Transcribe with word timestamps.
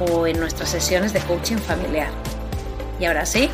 o 0.00 0.26
en 0.26 0.40
nuestras 0.40 0.70
sesiones 0.70 1.12
de 1.12 1.20
coaching 1.20 1.58
familiar. 1.58 2.10
Y 2.98 3.04
ahora 3.04 3.26
sí, 3.26 3.50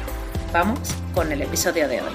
vamos 0.53 0.79
con 1.13 1.31
el 1.33 1.43
episodio 1.43 1.89
de 1.89 2.01
hoy. 2.01 2.13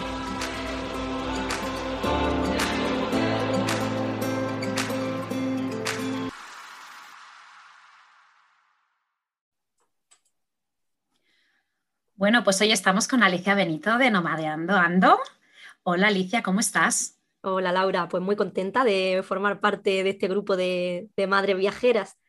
Bueno, 12.16 12.44
pues 12.44 12.62
hoy 12.62 12.72
estamos 12.72 13.08
con 13.08 13.24
Alicia 13.24 13.56
Benito 13.56 13.98
de 13.98 14.12
Nomadeando 14.12 14.76
Ando. 14.76 15.20
Hola 15.84 16.08
Alicia, 16.08 16.44
¿cómo 16.44 16.59
estás? 16.59 17.18
Hola 17.42 17.72
Laura, 17.72 18.08
pues 18.08 18.22
muy 18.22 18.36
contenta 18.36 18.84
de 18.84 19.24
formar 19.28 19.59
parte 19.59 20.04
de 20.04 20.12
este 20.12 20.28
grupo 20.28 20.56
de, 20.56 21.09
de 21.16 21.28
madres 21.28 21.58
viajeras. 21.58 22.21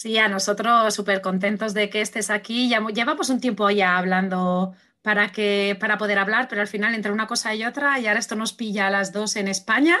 Sí, 0.00 0.16
a 0.16 0.28
nosotros 0.28 0.94
súper 0.94 1.20
contentos 1.20 1.74
de 1.74 1.90
que 1.90 2.00
estés 2.00 2.30
aquí. 2.30 2.70
Ya, 2.70 2.80
llevamos 2.86 3.28
un 3.28 3.38
tiempo 3.38 3.68
ya 3.68 3.98
hablando 3.98 4.72
para, 5.02 5.30
que, 5.30 5.76
para 5.78 5.98
poder 5.98 6.18
hablar, 6.18 6.48
pero 6.48 6.62
al 6.62 6.68
final 6.68 6.94
entre 6.94 7.12
una 7.12 7.26
cosa 7.26 7.54
y 7.54 7.66
otra, 7.66 8.00
y 8.00 8.06
ahora 8.06 8.18
esto 8.18 8.34
nos 8.34 8.54
pilla 8.54 8.86
a 8.86 8.90
las 8.90 9.12
dos 9.12 9.36
en 9.36 9.46
España. 9.46 9.98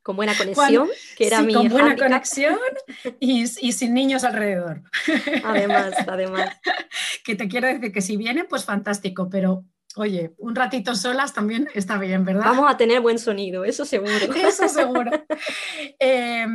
Con 0.00 0.14
buena 0.14 0.36
conexión, 0.36 0.88
que 1.16 1.26
era 1.26 1.40
sí, 1.40 1.54
Con 1.54 1.68
buena 1.70 1.96
conexión 1.96 2.56
y, 3.18 3.42
y, 3.42 3.72
sin 3.72 3.94
niños 3.94 4.22
alrededor. 4.22 4.82
Además, 5.42 5.92
además. 6.06 6.56
Que 7.24 7.34
te 7.34 7.48
quiero 7.48 7.66
decir 7.66 7.90
que 7.92 8.00
si 8.00 8.16
vienen, 8.16 8.46
pues 8.48 8.64
fantástico, 8.64 9.28
pero 9.28 9.64
Oye, 9.96 10.32
un 10.38 10.54
ratito 10.54 10.94
solas 10.94 11.34
también 11.34 11.68
está 11.74 11.98
bien, 11.98 12.24
¿verdad? 12.24 12.44
Vamos 12.46 12.70
a 12.70 12.76
tener 12.76 13.00
buen 13.00 13.18
sonido, 13.18 13.64
eso 13.64 13.84
seguro. 13.84 14.14
Eso 14.34 14.68
seguro. 14.68 15.10
eh, 15.98 16.46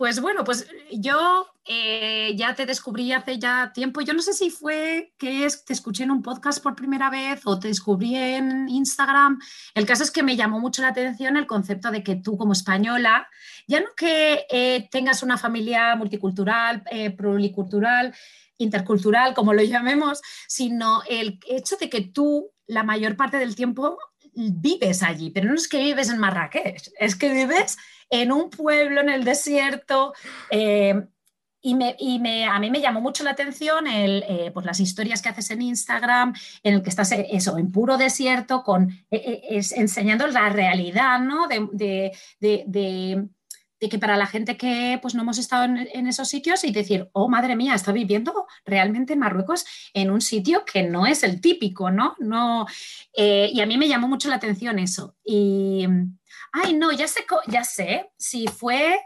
pues 0.00 0.18
bueno, 0.22 0.44
pues 0.44 0.66
yo 0.90 1.46
eh, 1.66 2.34
ya 2.34 2.54
te 2.54 2.64
descubrí 2.64 3.12
hace 3.12 3.38
ya 3.38 3.70
tiempo. 3.74 4.00
Yo 4.00 4.14
no 4.14 4.22
sé 4.22 4.32
si 4.32 4.48
fue 4.48 5.12
que 5.18 5.46
te 5.66 5.74
escuché 5.74 6.04
en 6.04 6.10
un 6.10 6.22
podcast 6.22 6.62
por 6.62 6.74
primera 6.74 7.10
vez 7.10 7.42
o 7.44 7.58
te 7.58 7.68
descubrí 7.68 8.16
en 8.16 8.66
Instagram. 8.70 9.38
El 9.74 9.84
caso 9.84 10.02
es 10.02 10.10
que 10.10 10.22
me 10.22 10.36
llamó 10.36 10.58
mucho 10.58 10.80
la 10.80 10.88
atención 10.88 11.36
el 11.36 11.46
concepto 11.46 11.90
de 11.90 12.02
que 12.02 12.16
tú 12.16 12.38
como 12.38 12.54
española, 12.54 13.28
ya 13.68 13.80
no 13.80 13.88
que 13.94 14.46
eh, 14.48 14.88
tengas 14.90 15.22
una 15.22 15.36
familia 15.36 15.94
multicultural, 15.96 16.82
eh, 16.90 17.10
pluricultural, 17.10 18.14
intercultural, 18.56 19.34
como 19.34 19.52
lo 19.52 19.62
llamemos, 19.64 20.22
sino 20.48 21.02
el 21.10 21.38
hecho 21.46 21.76
de 21.76 21.90
que 21.90 22.00
tú 22.00 22.50
la 22.66 22.84
mayor 22.84 23.16
parte 23.16 23.36
del 23.36 23.54
tiempo 23.54 23.98
vives 24.52 25.02
allí, 25.02 25.30
pero 25.30 25.48
no 25.48 25.54
es 25.54 25.68
que 25.68 25.78
vives 25.78 26.08
en 26.08 26.18
Marrakech, 26.18 26.90
es 26.98 27.16
que 27.16 27.32
vives 27.32 27.76
en 28.08 28.32
un 28.32 28.50
pueblo 28.50 29.00
en 29.00 29.08
el 29.08 29.24
desierto. 29.24 30.14
Eh, 30.50 31.02
y, 31.62 31.74
me, 31.74 31.94
y 31.98 32.16
a 32.44 32.58
mí 32.58 32.70
me 32.70 32.80
llamó 32.80 33.02
mucho 33.02 33.22
la 33.22 33.32
atención 33.32 33.86
el, 33.86 34.24
eh, 34.26 34.50
pues 34.52 34.64
las 34.64 34.80
historias 34.80 35.20
que 35.20 35.28
haces 35.28 35.50
en 35.50 35.60
Instagram, 35.60 36.34
en 36.62 36.74
el 36.74 36.82
que 36.82 36.88
estás 36.88 37.12
eh, 37.12 37.26
eso, 37.32 37.58
en 37.58 37.70
puro 37.70 37.98
desierto, 37.98 38.62
con, 38.62 38.90
es, 39.10 39.72
enseñando 39.72 40.26
la 40.26 40.48
realidad 40.48 41.20
¿no? 41.20 41.48
de, 41.48 42.12
de, 42.40 43.28
que 43.88 43.98
para 43.98 44.16
la 44.16 44.26
gente 44.26 44.56
que 44.56 44.98
pues, 45.00 45.14
no 45.14 45.22
hemos 45.22 45.38
estado 45.38 45.64
en, 45.64 45.88
en, 45.92 46.06
esos 46.06 46.28
sitios 46.28 46.64
y 46.64 46.72
decir, 46.72 47.08
oh 47.12 47.28
madre 47.28 47.56
mía, 47.56 47.74
está 47.74 47.92
viviendo 47.92 48.46
realmente 48.64 49.14
en 49.14 49.20
Marruecos 49.20 49.64
en 49.94 50.10
un 50.10 50.20
sitio 50.20 50.64
que 50.64 50.82
no 50.82 51.06
es 51.06 51.22
el 51.22 51.40
típico, 51.40 51.90
¿no? 51.90 52.14
no 52.18 52.66
y 53.16 53.60
a 53.60 53.66
mí 53.66 53.76
me 53.78 53.88
llamó 53.88 54.08
mucho 54.08 54.28
la 54.28 54.36
atención 54.36 54.78
eso. 54.78 55.16
Y, 55.24 55.86
Ay, 56.52 56.74
no, 56.74 56.90
ya 56.92 57.06
sé, 57.06 57.24
ya 57.46 57.64
sé, 57.64 58.10
sí, 58.16 58.46
fue, 58.46 59.00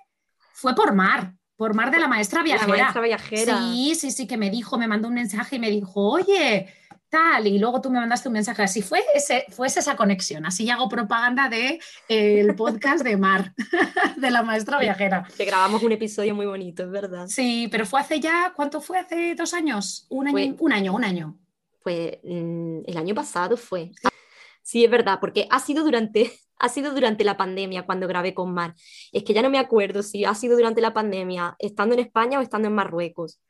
fue 0.53 0.75
por 0.75 0.95
mar, 0.95 1.35
por 1.57 1.75
mar 1.75 1.91
de 1.91 1.99
la 1.99 2.09
maestra 2.09 2.43
viajera. 2.43 2.69
La 2.69 2.83
maestra 2.83 3.03
viajera. 3.03 3.59
Sí, 3.59 3.95
sí, 3.95 4.11
sí, 4.11 4.27
que 4.27 4.37
me 4.37 4.51
dijo, 4.51 4.79
me 4.79 4.89
mandó 4.89 5.09
un 5.09 5.15
mensaje 5.15 5.57
y 5.57 5.59
me 5.59 5.71
dijo, 5.71 6.11
oye, 6.11 6.73
tal, 7.15 7.47
y 7.47 7.61
luego 7.61 7.81
tú 7.81 7.91
me 7.91 8.01
mandaste 8.01 8.29
un 8.29 8.33
mensaje. 8.33 8.63
Así 8.63 8.83
fue, 8.83 9.01
ese, 9.15 9.47
fue 9.51 9.69
esa 9.69 9.95
conexión. 9.95 10.45
Así 10.47 10.69
hago 10.69 10.89
propaganda 10.89 11.49
del 11.49 11.79
el 12.09 12.57
podcast 12.57 13.05
de 13.05 13.17
Mar, 13.17 13.55
de 14.17 14.31
la 14.33 14.43
maestra 14.43 14.81
viajera. 14.81 15.25
Te 15.37 15.45
grabamos 15.45 15.85
un 15.85 15.93
episodio 15.93 16.35
muy 16.35 16.47
bonito, 16.47 16.83
es 16.83 16.91
verdad. 16.91 17.29
Sí, 17.29 17.69
pero 17.71 17.87
fue 17.87 18.01
hace 18.01 18.19
ya, 18.19 18.53
¿cuánto 18.57 18.81
fue? 18.81 18.99
¿Hace 18.99 19.37
dos 19.37 19.55
años? 19.55 20.07
Un 20.11 20.27
año, 20.27 20.57
un 20.59 20.73
año, 20.73 20.93
un 20.93 21.05
año. 21.05 21.39
Pues 21.85 22.19
el 22.25 22.97
año 22.97 23.15
pasado 23.15 23.57
fue. 23.57 23.93
Sí, 24.63 24.85
es 24.85 24.91
verdad, 24.91 25.19
porque 25.21 25.47
ha 25.51 25.61
sido 25.61 25.85
durante 25.85 26.33
ha 26.59 26.69
sido 26.69 26.93
durante 26.95 27.23
la 27.23 27.37
pandemia 27.37 27.87
cuando 27.87 28.09
grabé 28.09 28.35
con 28.35 28.53
Mar. 28.53 28.75
Es 29.13 29.23
que 29.23 29.35
ya 29.35 29.43
no 29.43 29.51
me 29.51 29.59
acuerdo 29.61 30.03
si 30.03 30.25
ha 30.25 30.35
sido 30.35 30.57
durante 30.57 30.81
la 30.81 30.93
pandemia 30.93 31.55
estando 31.61 31.95
en 31.95 32.01
España 32.01 32.41
o 32.41 32.43
estando 32.43 32.67
en 32.67 32.75
Marruecos. 32.75 33.41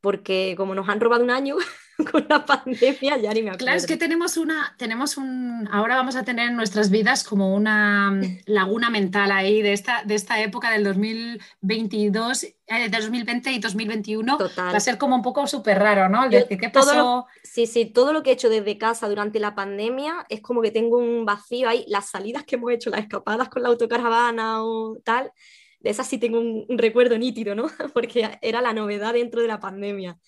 Porque 0.00 0.54
como 0.56 0.74
nos 0.74 0.88
han 0.88 1.00
robado 1.00 1.22
un 1.22 1.30
año 1.30 1.56
con 2.10 2.26
la 2.28 2.44
pandemia, 2.44 3.16
ya 3.16 3.32
ni 3.32 3.42
me 3.42 3.50
acuerdo. 3.50 3.58
Claro, 3.58 3.78
es 3.78 3.86
que 3.86 3.96
tenemos 3.96 4.36
una, 4.36 4.74
tenemos 4.78 5.16
un, 5.16 5.68
ahora 5.70 5.96
vamos 5.96 6.16
a 6.16 6.24
tener 6.24 6.48
en 6.50 6.56
nuestras 6.56 6.90
vidas 6.90 7.24
como 7.24 7.54
una 7.54 8.10
mm, 8.10 8.38
laguna 8.46 8.90
mental 8.90 9.30
ahí 9.30 9.62
de 9.62 9.72
esta, 9.72 10.02
de 10.04 10.14
esta 10.14 10.40
época 10.42 10.70
del 10.70 10.84
2022, 10.84 12.44
eh, 12.44 12.88
2020 12.90 13.50
y 13.52 13.58
2021. 13.58 14.36
Total. 14.36 14.72
Va 14.72 14.76
a 14.76 14.80
ser 14.80 14.98
como 14.98 15.16
un 15.16 15.22
poco 15.22 15.46
súper 15.46 15.78
raro, 15.78 16.08
¿no? 16.08 16.28
decir, 16.28 16.58
¿qué 16.58 16.68
pasó? 16.68 16.94
Lo, 16.94 17.26
sí, 17.42 17.66
sí, 17.66 17.86
todo 17.86 18.12
lo 18.12 18.22
que 18.22 18.30
he 18.30 18.34
hecho 18.34 18.50
desde 18.50 18.76
casa 18.76 19.08
durante 19.08 19.40
la 19.40 19.54
pandemia 19.54 20.26
es 20.28 20.40
como 20.40 20.60
que 20.60 20.70
tengo 20.70 20.98
un 20.98 21.24
vacío 21.24 21.68
ahí. 21.68 21.84
Las 21.88 22.10
salidas 22.10 22.44
que 22.44 22.56
hemos 22.56 22.72
hecho, 22.72 22.90
las 22.90 23.00
escapadas 23.00 23.48
con 23.48 23.62
la 23.62 23.68
autocaravana 23.68 24.62
o 24.64 24.98
tal, 25.02 25.32
de 25.80 25.90
esas 25.90 26.06
sí 26.06 26.18
tengo 26.18 26.40
un, 26.40 26.66
un 26.68 26.78
recuerdo 26.78 27.16
nítido, 27.16 27.54
¿no? 27.54 27.68
Porque 27.94 28.38
era 28.42 28.60
la 28.60 28.74
novedad 28.74 29.14
dentro 29.14 29.40
de 29.40 29.48
la 29.48 29.60
pandemia 29.60 30.18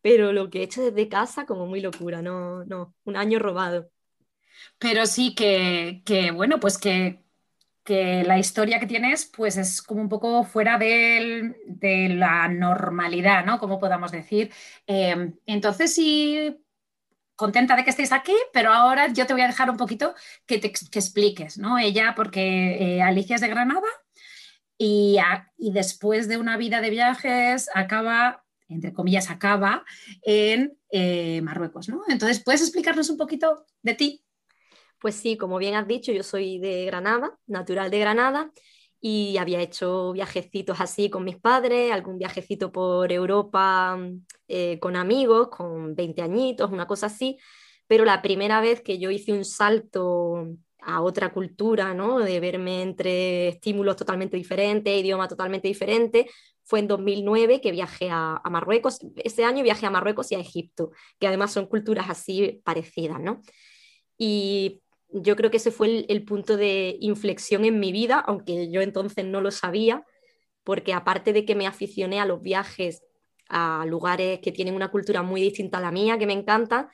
pero 0.00 0.32
lo 0.32 0.50
que 0.50 0.60
he 0.60 0.62
hecho 0.62 0.82
desde 0.82 1.08
casa 1.08 1.46
como 1.46 1.66
muy 1.66 1.80
locura, 1.80 2.22
no, 2.22 2.64
no, 2.64 2.94
un 3.04 3.16
año 3.16 3.38
robado. 3.38 3.90
Pero 4.78 5.06
sí 5.06 5.34
que, 5.34 6.02
que 6.04 6.30
bueno, 6.30 6.60
pues 6.60 6.78
que, 6.78 7.22
que, 7.84 8.24
la 8.24 8.38
historia 8.38 8.80
que 8.80 8.86
tienes 8.86 9.26
pues 9.26 9.56
es 9.56 9.82
como 9.82 10.02
un 10.02 10.08
poco 10.08 10.44
fuera 10.44 10.78
de, 10.78 11.54
la 12.10 12.48
normalidad, 12.48 13.44
¿no? 13.44 13.58
Como 13.58 13.78
podamos 13.78 14.12
decir. 14.12 14.52
Eh, 14.86 15.32
entonces 15.46 15.94
sí, 15.94 16.56
contenta 17.36 17.76
de 17.76 17.84
que 17.84 17.90
estéis 17.90 18.12
aquí, 18.12 18.34
pero 18.52 18.72
ahora 18.72 19.08
yo 19.12 19.26
te 19.26 19.32
voy 19.32 19.42
a 19.42 19.46
dejar 19.46 19.70
un 19.70 19.76
poquito 19.76 20.14
que 20.46 20.58
te 20.58 20.72
que 20.72 20.98
expliques, 20.98 21.58
¿no? 21.58 21.78
Ella, 21.78 22.14
porque 22.16 22.96
eh, 22.96 23.02
Alicia 23.02 23.36
es 23.36 23.40
de 23.40 23.48
Granada 23.48 23.86
y, 24.76 25.18
y 25.56 25.72
después 25.72 26.28
de 26.28 26.36
una 26.36 26.56
vida 26.56 26.80
de 26.80 26.90
viajes 26.90 27.70
acaba 27.74 28.44
entre 28.68 28.92
comillas, 28.92 29.30
acaba 29.30 29.84
en 30.22 30.78
eh, 30.90 31.40
Marruecos, 31.42 31.88
¿no? 31.88 32.02
Entonces, 32.08 32.42
¿puedes 32.44 32.62
explicarnos 32.62 33.10
un 33.10 33.16
poquito 33.16 33.66
de 33.82 33.94
ti? 33.94 34.24
Pues 35.00 35.14
sí, 35.14 35.36
como 35.36 35.58
bien 35.58 35.74
has 35.74 35.86
dicho, 35.86 36.12
yo 36.12 36.22
soy 36.22 36.58
de 36.58 36.84
Granada, 36.86 37.38
natural 37.46 37.90
de 37.90 38.00
Granada, 38.00 38.52
y 39.00 39.36
había 39.38 39.60
hecho 39.60 40.12
viajecitos 40.12 40.80
así 40.80 41.08
con 41.08 41.24
mis 41.24 41.36
padres, 41.36 41.92
algún 41.92 42.18
viajecito 42.18 42.72
por 42.72 43.12
Europa 43.12 43.98
eh, 44.48 44.78
con 44.80 44.96
amigos, 44.96 45.48
con 45.48 45.94
20 45.94 46.22
añitos, 46.22 46.70
una 46.72 46.86
cosa 46.86 47.06
así, 47.06 47.38
pero 47.86 48.04
la 48.04 48.22
primera 48.22 48.60
vez 48.60 48.80
que 48.82 48.98
yo 48.98 49.10
hice 49.10 49.32
un 49.32 49.44
salto 49.44 50.48
a 50.80 51.00
otra 51.02 51.32
cultura, 51.32 51.94
¿no? 51.94 52.18
De 52.18 52.40
verme 52.40 52.82
entre 52.82 53.48
estímulos 53.48 53.96
totalmente 53.96 54.36
diferentes, 54.36 55.00
idioma 55.00 55.28
totalmente 55.28 55.68
diferente, 55.68 56.28
fue 56.68 56.80
en 56.80 56.86
2009 56.86 57.62
que 57.62 57.72
viajé 57.72 58.10
a, 58.10 58.42
Marruecos. 58.50 59.00
Ese 59.16 59.42
año 59.42 59.62
viajé 59.62 59.86
a 59.86 59.90
Marruecos 59.90 60.30
y 60.30 60.34
a 60.34 60.38
Egipto, 60.38 60.90
que 61.18 61.26
además 61.26 61.50
son 61.50 61.64
culturas 61.64 62.10
así 62.10 62.60
parecidas, 62.62 63.18
¿no? 63.20 63.40
Y 64.18 64.82
yo 65.08 65.34
creo 65.34 65.50
que 65.50 65.56
ese 65.56 65.70
fue 65.70 66.04
el, 66.06 66.24
punto 66.26 66.58
de 66.58 66.98
inflexión 67.00 67.64
en 67.64 67.80
mi 67.80 67.90
vida, 67.90 68.18
aunque 68.18 68.70
yo 68.70 68.82
entonces 68.82 69.24
no 69.24 69.40
lo 69.40 69.50
sabía, 69.50 70.04
porque 70.62 70.92
aparte 70.92 71.32
de 71.32 71.46
que 71.46 71.54
me 71.54 71.66
aficioné 71.66 72.20
a 72.20 72.26
los 72.26 72.42
viajes 72.42 73.02
a 73.48 73.86
lugares 73.86 74.40
que 74.40 74.52
tienen 74.52 74.74
una 74.74 74.90
cultura 74.90 75.22
muy 75.22 75.40
distinta 75.40 75.78
a 75.78 75.80
la 75.80 75.90
mía, 75.90 76.18
que 76.18 76.26
me 76.26 76.34
encanta, 76.34 76.90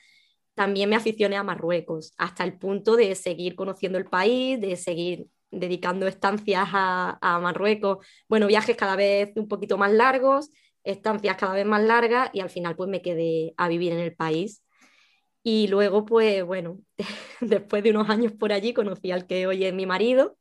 también 0.53 0.89
me 0.89 0.95
aficioné 0.95 1.35
a 1.35 1.43
Marruecos, 1.43 2.13
hasta 2.17 2.45
el 2.45 2.57
punto 2.57 2.95
de 2.95 3.13
seguir 3.15 3.55
conociendo 3.55 3.97
el 3.97 4.05
país, 4.05 4.61
de 4.61 4.77
seguir 4.77 5.27
dedicando 5.51 6.07
estancias 6.07 6.67
a, 6.71 7.39
Marruecos, 7.41 8.05
bueno, 8.27 8.47
viajes 8.47 8.75
cada 8.75 8.95
vez 8.95 9.31
un 9.35 9.47
poquito 9.47 9.77
más 9.77 9.91
largos, 9.91 10.49
estancias 10.83 11.37
cada 11.37 11.53
vez 11.53 11.65
más 11.65 11.83
largas 11.83 12.29
y 12.33 12.41
al 12.41 12.49
final 12.49 12.75
pues 12.75 12.89
me 12.89 13.01
quedé 13.01 13.53
a 13.57 13.67
vivir 13.67 13.93
en 13.93 13.99
el 13.99 14.15
país. 14.15 14.63
Y 15.43 15.67
luego 15.67 16.05
pues 16.05 16.43
bueno, 16.43 16.79
después 17.41 17.83
de 17.83 17.91
unos 17.91 18.09
años 18.09 18.33
por 18.33 18.51
allí 18.51 18.73
conocí 18.73 19.11
al 19.11 19.27
que 19.27 19.47
hoy 19.47 19.65
es 19.65 19.73
mi 19.73 19.85
marido, 19.85 20.37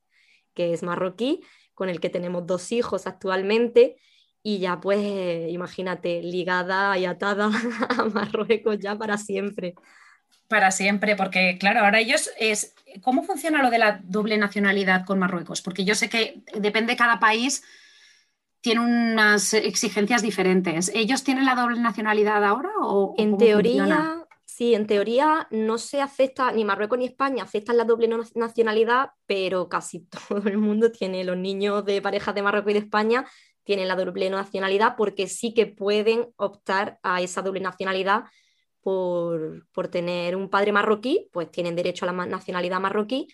que 0.55 0.73
es 0.73 0.83
marroquí, 0.83 1.43
con 1.75 1.89
el 1.89 2.01
que 2.01 2.11
tenemos 2.11 2.47
dos 2.47 2.73
hijos 2.73 3.07
actualmente 3.07 3.97
y 4.43 4.59
ya 4.59 4.81
pues 4.81 5.01
imagínate, 5.51 6.23
ligada 6.23 6.97
y 6.99 7.07
atada 7.07 7.51
a 7.99 8.05
Marruecos 8.07 8.79
ya 8.79 8.97
para 8.97 9.17
siempre. 9.19 9.75
Para 10.49 10.71
siempre, 10.71 11.17
porque 11.17 11.57
claro, 11.59 11.81
ahora 11.81 12.01
ellos 12.01 12.31
es, 12.39 12.75
¿cómo 13.03 13.23
funciona 13.23 13.63
lo 13.63 13.71
de 13.71 13.79
la 13.79 14.01
doble 14.05 14.37
nacionalidad 14.37 15.05
con 15.07 15.19
Marruecos? 15.19 15.63
Porque 15.63 15.85
yo 15.85 15.95
sé 15.95 16.09
que 16.09 16.43
depende 16.55 16.97
cada 16.97 17.19
país, 17.19 17.63
tiene 18.61 18.81
unas 18.81 19.53
exigencias 19.53 20.23
diferentes. 20.23 20.91
¿Ellos 20.95 21.23
tienen 21.23 21.45
la 21.45 21.55
doble 21.55 21.81
nacionalidad 21.81 22.43
ahora? 22.45 22.71
O, 22.81 23.15
en 23.19 23.37
teoría, 23.37 24.25
sí, 24.47 24.75
en 24.75 24.87
teoría 24.87 25.47
no 25.51 25.77
se 25.77 26.01
acepta, 26.01 26.51
ni 26.51 26.65
Marruecos 26.65 26.99
ni 26.99 27.05
España 27.05 27.45
aceptan 27.45 27.77
la 27.77 27.85
doble 27.85 28.09
nacionalidad, 28.35 29.11
pero 29.27 29.69
casi 29.69 30.01
todo 30.29 30.49
el 30.49 30.59
mundo 30.59 30.91
tiene, 30.91 31.25
los 31.25 31.37
niños 31.37 31.85
de 31.85 32.01
parejas 32.01 32.35
de 32.35 32.43
Marruecos 32.43 32.71
y 32.71 32.75
de 32.75 32.81
España 32.81 33.27
tienen 33.65 33.89
la 33.89 33.97
doble 33.97 34.31
nacionalidad 34.31 34.95
porque 34.97 35.27
sí 35.27 35.53
que 35.53 35.67
pueden 35.67 36.29
optar 36.37 36.99
a 37.03 37.21
esa 37.21 37.43
doble 37.43 37.61
nacionalidad 37.61 38.25
por, 38.85 39.89
tener 39.91 40.37
un 40.37 40.49
padre 40.51 40.71
marroquí, 40.71 41.29
pues 41.33 41.51
tienen 41.51 41.75
derecho 41.75 42.05
a 42.05 42.13
la 42.13 42.27
nacionalidad 42.27 42.81
marroquí 42.81 43.27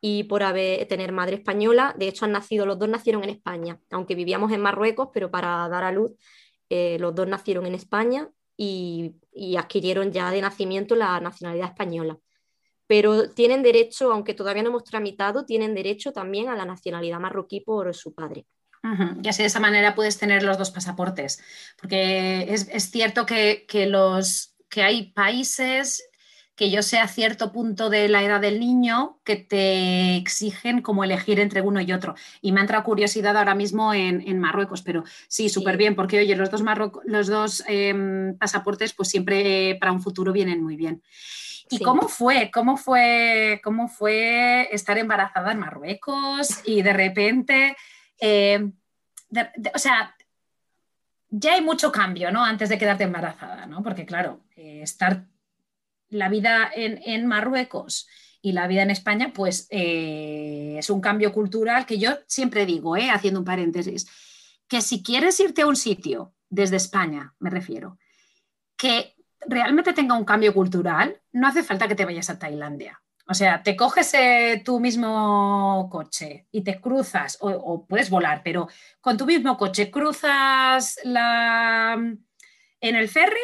y 0.00 0.24
por 0.24 0.42
haber, 0.42 0.86
tener 0.88 1.12
madre 1.12 1.36
española. 1.36 1.94
De 1.96 2.08
hecho, 2.08 2.24
han 2.24 2.32
nacido, 2.32 2.66
los 2.66 2.78
dos 2.78 2.88
nacieron 2.88 3.22
en 3.24 3.30
España, 3.30 3.80
aunque 3.90 4.16
vivíamos 4.16 4.52
en 4.52 4.60
Marruecos, 4.60 5.08
pero 5.14 5.30
para 5.30 5.68
dar 5.68 5.84
a 5.84 5.92
luz, 5.92 6.12
eh, 6.68 6.98
los 6.98 7.14
dos 7.14 7.28
nacieron 7.28 7.64
en 7.66 7.74
España 7.74 8.28
y, 8.56 9.14
y, 9.32 9.56
adquirieron 9.56 10.12
ya 10.12 10.30
de 10.32 10.42
nacimiento 10.42 10.96
la 10.96 11.20
nacionalidad 11.20 11.68
española. 11.68 12.18
Pero 12.88 13.30
tienen 13.30 13.62
derecho, 13.62 14.12
aunque 14.12 14.34
todavía 14.34 14.62
no 14.64 14.70
hemos 14.70 14.84
tramitado, 14.84 15.44
tienen 15.44 15.74
derecho 15.74 16.12
también 16.12 16.48
a 16.48 16.56
la 16.56 16.64
nacionalidad 16.64 17.20
marroquí 17.20 17.60
por 17.60 17.94
su 17.94 18.14
padre. 18.14 18.46
Y 19.22 19.28
así 19.28 19.42
de 19.42 19.48
esa 19.48 19.60
manera 19.60 19.94
puedes 19.94 20.18
tener 20.18 20.42
los 20.42 20.56
dos 20.56 20.70
pasaportes, 20.70 21.42
porque 21.80 22.46
es, 22.48 22.68
es 22.72 22.90
cierto 22.90 23.26
que, 23.26 23.66
que, 23.68 23.86
los, 23.86 24.54
que 24.68 24.82
hay 24.82 25.12
países 25.12 26.04
que 26.58 26.70
yo 26.70 26.82
sé 26.82 26.98
a 26.98 27.06
cierto 27.06 27.52
punto 27.52 27.88
de 27.88 28.08
la 28.08 28.24
edad 28.24 28.40
del 28.40 28.58
niño 28.58 29.20
que 29.22 29.36
te 29.36 30.16
exigen 30.16 30.82
como 30.82 31.04
elegir 31.04 31.38
entre 31.38 31.60
uno 31.60 31.80
y 31.80 31.92
otro. 31.92 32.16
Y 32.40 32.50
me 32.50 32.58
ha 32.58 32.62
entrado 32.62 32.82
curiosidad 32.82 33.36
ahora 33.36 33.54
mismo 33.54 33.94
en, 33.94 34.26
en 34.26 34.40
Marruecos, 34.40 34.82
pero 34.82 35.04
sí, 35.28 35.48
súper 35.48 35.76
bien, 35.76 35.94
porque 35.94 36.18
oye, 36.18 36.34
los 36.34 36.50
dos, 36.50 36.64
los 37.04 37.28
dos 37.28 37.62
em, 37.68 38.36
pasaportes 38.38 38.92
pues 38.92 39.08
siempre 39.08 39.76
para 39.78 39.92
un 39.92 40.02
futuro 40.02 40.32
vienen 40.32 40.60
muy 40.60 40.74
bien. 40.74 41.00
¿Y 41.70 41.78
cómo 41.78 42.08
fue? 42.08 42.50
¿Cómo 42.52 42.76
fue? 42.76 43.60
¿Cómo 43.62 43.86
fue 43.86 44.68
estar 44.74 44.98
embarazada 44.98 45.52
en 45.52 45.60
Marruecos 45.60 46.60
y 46.64 46.82
de 46.82 46.92
repente 46.92 47.76
eh, 48.20 48.68
o 49.74 49.78
sea, 49.78 50.14
ya 51.30 51.54
hay 51.54 51.60
mucho 51.60 51.92
cambio, 51.92 52.30
¿no? 52.30 52.44
Antes 52.44 52.68
de 52.68 52.78
quedarte 52.78 53.04
embarazada, 53.04 53.66
¿no? 53.66 53.82
Porque 53.82 54.06
claro, 54.06 54.40
eh, 54.56 54.80
estar 54.82 55.26
la 56.08 56.28
vida 56.28 56.70
en, 56.74 57.26
Marruecos 57.26 58.08
y 58.40 58.52
la 58.52 58.66
vida 58.66 58.82
en 58.82 58.90
España, 58.90 59.32
pues 59.34 59.66
eh, 59.70 60.76
es 60.78 60.88
un 60.88 61.00
cambio 61.00 61.32
cultural 61.32 61.84
que 61.84 61.98
yo 61.98 62.18
siempre 62.26 62.64
digo, 62.64 62.94
haciendo 62.94 63.40
un 63.40 63.46
paréntesis, 63.46 64.06
que 64.68 64.80
si 64.80 65.02
quieres 65.02 65.38
irte 65.40 65.62
a 65.62 65.66
un 65.66 65.76
sitio, 65.76 66.34
desde 66.48 66.76
España 66.76 67.34
me 67.40 67.50
refiero, 67.50 67.98
que 68.76 69.14
realmente 69.46 69.92
tenga 69.92 70.16
un 70.16 70.24
cambio 70.24 70.54
cultural, 70.54 71.20
no 71.32 71.46
hace 71.46 71.62
falta 71.62 71.88
que 71.88 71.94
te 71.94 72.04
vayas 72.04 72.30
a 72.30 72.38
Tailandia. 72.38 73.02
O 73.30 73.34
sea, 73.34 73.62
te 73.62 73.76
coges 73.76 74.14
eh, 74.14 74.62
tu 74.64 74.80
mismo 74.80 75.86
coche 75.92 76.46
y 76.50 76.62
te 76.62 76.80
cruzas, 76.80 77.36
o, 77.40 77.86
puedes 77.86 78.08
volar, 78.08 78.40
pero 78.42 78.68
con 79.02 79.18
tu 79.18 79.26
mismo 79.26 79.58
coche 79.58 79.90
cruzas 79.90 80.98
la, 81.04 81.92
en 82.80 82.96
el 82.96 83.08
ferry 83.08 83.36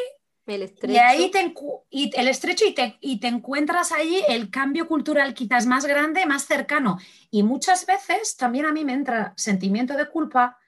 el 0.47 0.63
estrecho. 0.63 0.95
y 0.95 0.97
ahí 0.97 1.31
te, 1.31 1.55
y 1.91 2.11
el 2.19 2.29
estrecho 2.29 2.65
y 2.67 2.73
te, 2.73 2.97
y 3.01 3.21
te 3.21 3.29
encuentras 3.29 3.93
allí 3.93 4.23
el 4.27 4.51
cambio 4.51 4.89
cultural 4.89 5.35
quizás 5.35 5.67
más 5.67 5.85
grande, 5.85 6.25
más 6.25 6.47
cercano. 6.47 6.99
Y 7.31 7.43
muchas 7.43 7.85
veces 7.85 8.37
también 8.37 8.65
a 8.65 8.73
mí 8.73 8.87
me 8.87 8.95
entra 8.95 9.35
sentimiento 9.37 9.95
de 9.99 10.09
culpa. 10.09 10.59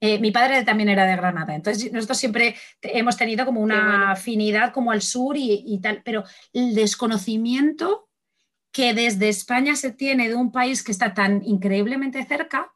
Eh, 0.00 0.18
mi 0.18 0.30
padre 0.30 0.64
también 0.64 0.88
era 0.88 1.04
de 1.04 1.16
Granada, 1.16 1.54
entonces 1.54 1.92
nosotros 1.92 2.18
siempre 2.18 2.56
hemos 2.80 3.16
tenido 3.16 3.44
como 3.44 3.60
una 3.60 4.12
afinidad 4.12 4.72
como 4.72 4.90
al 4.90 5.02
sur 5.02 5.36
y, 5.36 5.62
y 5.64 5.78
tal, 5.80 6.02
pero 6.02 6.24
el 6.52 6.74
desconocimiento 6.74 8.08
que 8.72 8.94
desde 8.94 9.28
España 9.28 9.76
se 9.76 9.92
tiene 9.92 10.28
de 10.28 10.34
un 10.34 10.50
país 10.50 10.82
que 10.82 10.92
está 10.92 11.14
tan 11.14 11.44
increíblemente 11.44 12.24
cerca 12.24 12.72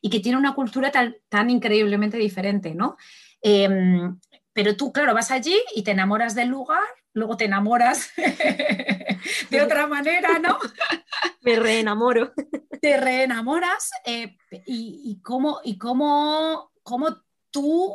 y 0.00 0.08
que 0.08 0.20
tiene 0.20 0.38
una 0.38 0.54
cultura 0.54 0.90
tan, 0.90 1.16
tan 1.28 1.50
increíblemente 1.50 2.16
diferente, 2.16 2.74
¿no? 2.74 2.96
Em, 3.42 4.18
pero 4.52 4.76
tú, 4.76 4.92
claro, 4.92 5.12
vas 5.12 5.30
allí 5.30 5.60
y 5.74 5.82
te 5.82 5.90
enamoras 5.90 6.34
del 6.34 6.48
lugar, 6.48 6.82
luego 7.12 7.36
te 7.36 7.46
enamoras 7.46 8.10
de 9.50 9.62
otra 9.62 9.86
manera, 9.86 10.38
¿no? 10.38 10.58
Me 11.42 11.56
reenamoro. 11.56 12.32
Te 12.80 12.96
reenamoras 12.96 13.90
eh, 14.06 14.38
y, 14.64 15.02
y, 15.04 15.20
cómo, 15.20 15.60
y 15.62 15.76
cómo, 15.76 16.72
cómo 16.82 17.18
tú 17.50 17.94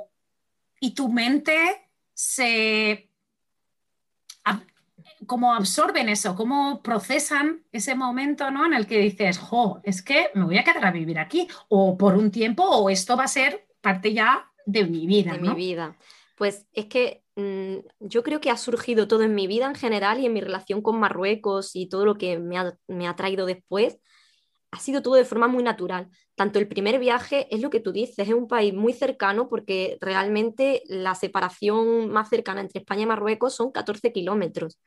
y 0.79 0.93
tu 0.93 1.09
mente 1.09 1.89
se 2.13 3.04
cómo 5.25 5.53
absorben 5.53 6.09
eso, 6.09 6.35
cómo 6.35 6.81
procesan 6.81 7.63
ese 7.71 7.95
momento 7.95 8.51
¿no? 8.51 8.65
en 8.65 8.73
el 8.73 8.87
que 8.87 8.99
dices, 8.99 9.37
jo, 9.37 9.81
es 9.83 10.01
que 10.01 10.29
me 10.33 10.45
voy 10.45 10.57
a 10.57 10.63
quedar 10.63 10.85
a 10.85 10.91
vivir 10.91 11.19
aquí, 11.19 11.47
o 11.69 11.97
por 11.97 12.15
un 12.15 12.31
tiempo, 12.31 12.63
o 12.63 12.89
esto 12.89 13.15
va 13.15 13.25
a 13.25 13.27
ser 13.27 13.67
parte 13.81 14.13
ya 14.13 14.51
de 14.65 14.85
mi 14.85 15.05
vida. 15.05 15.33
De 15.33 15.39
mi 15.39 15.53
vida. 15.53 15.97
Pues 16.37 16.67
es 16.73 16.85
que 16.85 17.23
mm, 17.35 17.77
yo 17.99 18.23
creo 18.23 18.41
que 18.41 18.49
ha 18.49 18.57
surgido 18.57 19.07
todo 19.07 19.23
en 19.23 19.35
mi 19.35 19.47
vida 19.47 19.67
en 19.67 19.75
general 19.75 20.19
y 20.19 20.25
en 20.25 20.33
mi 20.33 20.41
relación 20.41 20.81
con 20.81 20.99
Marruecos 20.99 21.75
y 21.75 21.87
todo 21.87 22.05
lo 22.05 22.17
que 22.17 22.39
me 22.39 22.57
ha, 22.57 22.77
me 22.87 23.07
ha 23.07 23.15
traído 23.15 23.45
después, 23.45 23.99
ha 24.71 24.79
sido 24.79 25.01
todo 25.01 25.15
de 25.15 25.23
forma 25.23 25.47
muy 25.47 25.63
natural. 25.63 26.09
Tanto 26.35 26.59
el 26.59 26.67
primer 26.67 26.99
viaje 26.99 27.47
es 27.49 27.61
lo 27.61 27.69
que 27.69 27.79
tú 27.79 27.93
dices, 27.93 28.19
es 28.27 28.33
un 28.33 28.47
país 28.47 28.73
muy 28.73 28.91
cercano 28.91 29.47
porque 29.47 29.97
realmente 30.01 30.83
la 30.87 31.15
separación 31.15 32.09
más 32.09 32.27
cercana 32.29 32.59
entre 32.59 32.79
España 32.79 33.03
y 33.03 33.05
Marruecos 33.05 33.55
son 33.55 33.71
14 33.71 34.11
kilómetros 34.11 34.79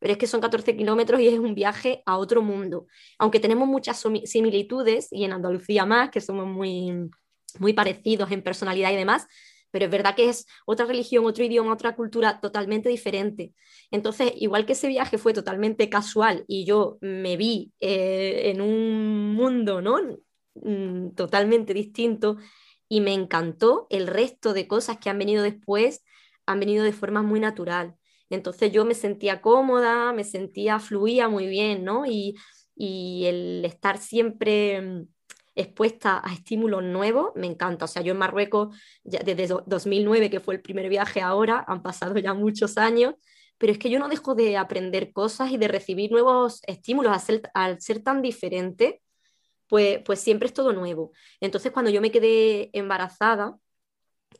pero 0.00 0.12
es 0.12 0.18
que 0.18 0.26
son 0.26 0.40
14 0.40 0.76
kilómetros 0.76 1.20
y 1.20 1.28
es 1.28 1.38
un 1.38 1.54
viaje 1.54 2.02
a 2.06 2.16
otro 2.18 2.42
mundo. 2.42 2.86
Aunque 3.18 3.38
tenemos 3.38 3.68
muchas 3.68 4.02
similitudes 4.24 5.08
y 5.12 5.24
en 5.24 5.32
Andalucía 5.32 5.86
más, 5.86 6.10
que 6.10 6.20
somos 6.20 6.46
muy, 6.46 7.10
muy 7.60 7.72
parecidos 7.74 8.32
en 8.32 8.42
personalidad 8.42 8.90
y 8.90 8.96
demás, 8.96 9.26
pero 9.70 9.84
es 9.84 9.90
verdad 9.90 10.16
que 10.16 10.28
es 10.28 10.46
otra 10.66 10.86
religión, 10.86 11.24
otro 11.26 11.44
idioma, 11.44 11.72
otra 11.72 11.94
cultura 11.94 12.40
totalmente 12.40 12.88
diferente. 12.88 13.54
Entonces, 13.90 14.32
igual 14.36 14.66
que 14.66 14.72
ese 14.72 14.88
viaje 14.88 15.18
fue 15.18 15.32
totalmente 15.32 15.88
casual 15.88 16.44
y 16.48 16.64
yo 16.64 16.98
me 17.00 17.36
vi 17.36 17.72
eh, 17.78 18.50
en 18.50 18.60
un 18.60 19.34
mundo 19.34 19.80
¿no? 19.80 19.98
Mm, 20.54 21.10
totalmente 21.14 21.74
distinto 21.74 22.38
y 22.88 23.00
me 23.00 23.14
encantó, 23.14 23.86
el 23.90 24.08
resto 24.08 24.52
de 24.52 24.66
cosas 24.66 24.98
que 24.98 25.10
han 25.10 25.18
venido 25.18 25.44
después 25.44 26.02
han 26.46 26.58
venido 26.58 26.84
de 26.84 26.92
forma 26.92 27.22
muy 27.22 27.38
natural. 27.38 27.96
Entonces 28.30 28.72
yo 28.72 28.84
me 28.84 28.94
sentía 28.94 29.42
cómoda, 29.42 30.12
me 30.12 30.24
sentía, 30.24 30.78
fluía 30.78 31.28
muy 31.28 31.46
bien, 31.48 31.84
¿no? 31.84 32.06
Y, 32.06 32.36
el 32.82 33.62
estar 33.66 33.98
siempre 33.98 34.80
mm, 34.80 35.08
expuesta 35.54 36.22
a 36.24 36.32
estímulos 36.32 36.82
nuevos, 36.82 37.32
me 37.34 37.46
encanta. 37.46 37.84
O 37.84 37.88
sea, 37.88 38.02
yo 38.02 38.12
en 38.12 38.18
Marruecos, 38.18 38.74
ya 39.04 39.20
desde 39.20 39.48
2009, 39.66 40.30
que 40.30 40.40
fue 40.40 40.54
el 40.54 40.62
primer 40.62 40.88
viaje 40.88 41.20
ahora, 41.20 41.64
han 41.68 41.82
pasado 41.82 42.16
ya 42.18 42.32
muchos 42.32 42.78
años, 42.78 43.14
pero 43.58 43.72
es 43.72 43.78
que 43.78 43.90
yo 43.90 43.98
no 43.98 44.08
dejo 44.08 44.34
de 44.34 44.56
aprender 44.56 45.12
cosas 45.12 45.50
y 45.52 45.58
de 45.58 45.68
recibir 45.68 46.10
nuevos 46.10 46.62
estímulos 46.66 47.12
al 47.12 47.20
ser, 47.20 47.42
al 47.54 47.80
ser 47.82 48.02
tan 48.02 48.22
diferente, 48.22 49.02
pues, 49.68 50.00
pues 50.04 50.20
siempre 50.20 50.48
es 50.48 50.54
todo 50.54 50.72
nuevo. 50.72 51.12
Entonces, 51.40 51.72
cuando 51.72 51.90
yo 51.90 52.00
me 52.00 52.10
quedé 52.10 52.70
embarazada, 52.72 53.58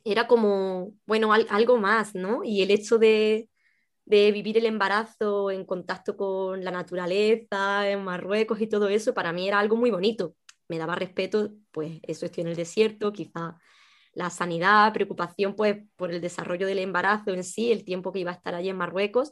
era 0.03 0.27
como, 0.27 0.93
bueno, 1.05 1.33
algo 1.33 1.77
más, 1.77 2.15
¿no? 2.15 2.43
Y 2.43 2.61
el 2.63 2.71
hecho 2.71 2.97
de, 2.97 3.49
de 4.05 4.31
vivir 4.31 4.57
el 4.57 4.65
embarazo 4.65 5.51
en 5.51 5.65
contacto 5.65 6.17
con 6.17 6.63
la 6.63 6.71
naturaleza, 6.71 7.89
en 7.89 8.03
Marruecos 8.03 8.61
y 8.61 8.67
todo 8.67 8.89
eso, 8.89 9.13
para 9.13 9.31
mí 9.33 9.47
era 9.47 9.59
algo 9.59 9.75
muy 9.75 9.91
bonito. 9.91 10.35
Me 10.67 10.77
daba 10.77 10.95
respeto, 10.95 11.51
pues 11.71 11.99
eso 12.03 12.25
estoy 12.25 12.41
en 12.41 12.49
el 12.49 12.55
desierto, 12.55 13.13
quizá 13.13 13.57
la 14.13 14.29
sanidad, 14.29 14.93
preocupación 14.93 15.55
pues 15.55 15.77
por 15.95 16.11
el 16.11 16.21
desarrollo 16.21 16.67
del 16.67 16.79
embarazo 16.79 17.31
en 17.31 17.43
sí, 17.43 17.71
el 17.71 17.85
tiempo 17.85 18.11
que 18.11 18.19
iba 18.19 18.31
a 18.31 18.35
estar 18.35 18.55
allí 18.55 18.69
en 18.69 18.77
Marruecos, 18.77 19.31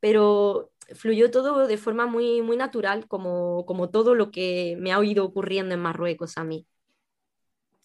pero 0.00 0.70
fluyó 0.94 1.30
todo 1.30 1.66
de 1.66 1.76
forma 1.76 2.06
muy, 2.06 2.42
muy 2.42 2.56
natural, 2.56 3.06
como, 3.08 3.64
como 3.66 3.90
todo 3.90 4.14
lo 4.14 4.30
que 4.30 4.76
me 4.80 4.92
ha 4.92 4.98
oído 4.98 5.24
ocurriendo 5.24 5.74
en 5.74 5.80
Marruecos 5.80 6.38
a 6.38 6.44
mí. 6.44 6.66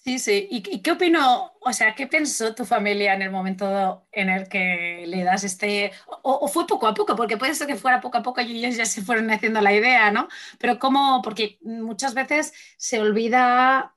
Sí, 0.03 0.19
sí. 0.19 0.47
¿Y, 0.51 0.81
qué 0.81 0.91
opinó, 0.91 1.53
o 1.61 1.71
sea, 1.71 1.95
qué 1.95 2.07
pensó 2.07 2.53
tu 2.53 2.65
familia 2.65 3.13
en 3.13 3.21
el 3.21 3.31
momento 3.31 4.05
en 4.11 4.29
el 4.29 4.49
que 4.49 5.05
le 5.07 5.23
das 5.23 5.45
este, 5.45 5.93
o, 6.23 6.45
fue 6.49 6.67
poco 6.67 6.87
a 6.87 6.93
poco, 6.93 7.15
porque 7.15 7.37
puede 7.37 7.55
ser 7.55 7.67
que 7.67 7.77
fuera 7.77 8.01
poco 8.01 8.17
a 8.17 8.23
poco 8.23 8.41
y 8.41 8.57
ellos 8.57 8.75
ya 8.75 8.85
se 8.85 9.01
fueron 9.01 9.31
haciendo 9.31 9.61
la 9.61 9.71
idea, 9.73 10.11
¿no? 10.11 10.27
Pero 10.59 10.77
cómo, 10.77 11.21
porque 11.23 11.57
muchas 11.61 12.13
veces 12.15 12.53
se 12.77 12.99
olvida 12.99 13.95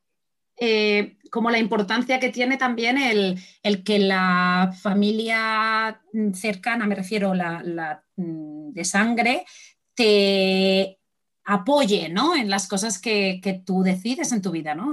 eh, 0.57 1.17
como 1.33 1.51
la 1.51 1.59
importancia 1.59 2.21
que 2.21 2.31
tiene 2.31 2.57
también 2.57 2.99
el, 2.99 3.41
que 3.85 3.99
la 3.99 4.73
familia 4.81 6.01
cercana, 6.35 6.87
me 6.87 6.95
refiero, 6.95 7.35
la, 7.35 7.63
la 7.65 8.05
mm, 8.15 8.71
de 8.73 8.85
sangre, 8.85 9.45
te 9.95 11.01
apoye, 11.45 12.09
¿no? 12.11 12.37
En 12.37 12.49
las 12.49 12.69
cosas 12.69 13.01
que, 13.01 13.41
que 13.43 13.55
tú 13.55 13.83
decides 13.83 14.31
en 14.31 14.43
tu 14.43 14.53
vida, 14.53 14.77
¿no? 14.77 14.93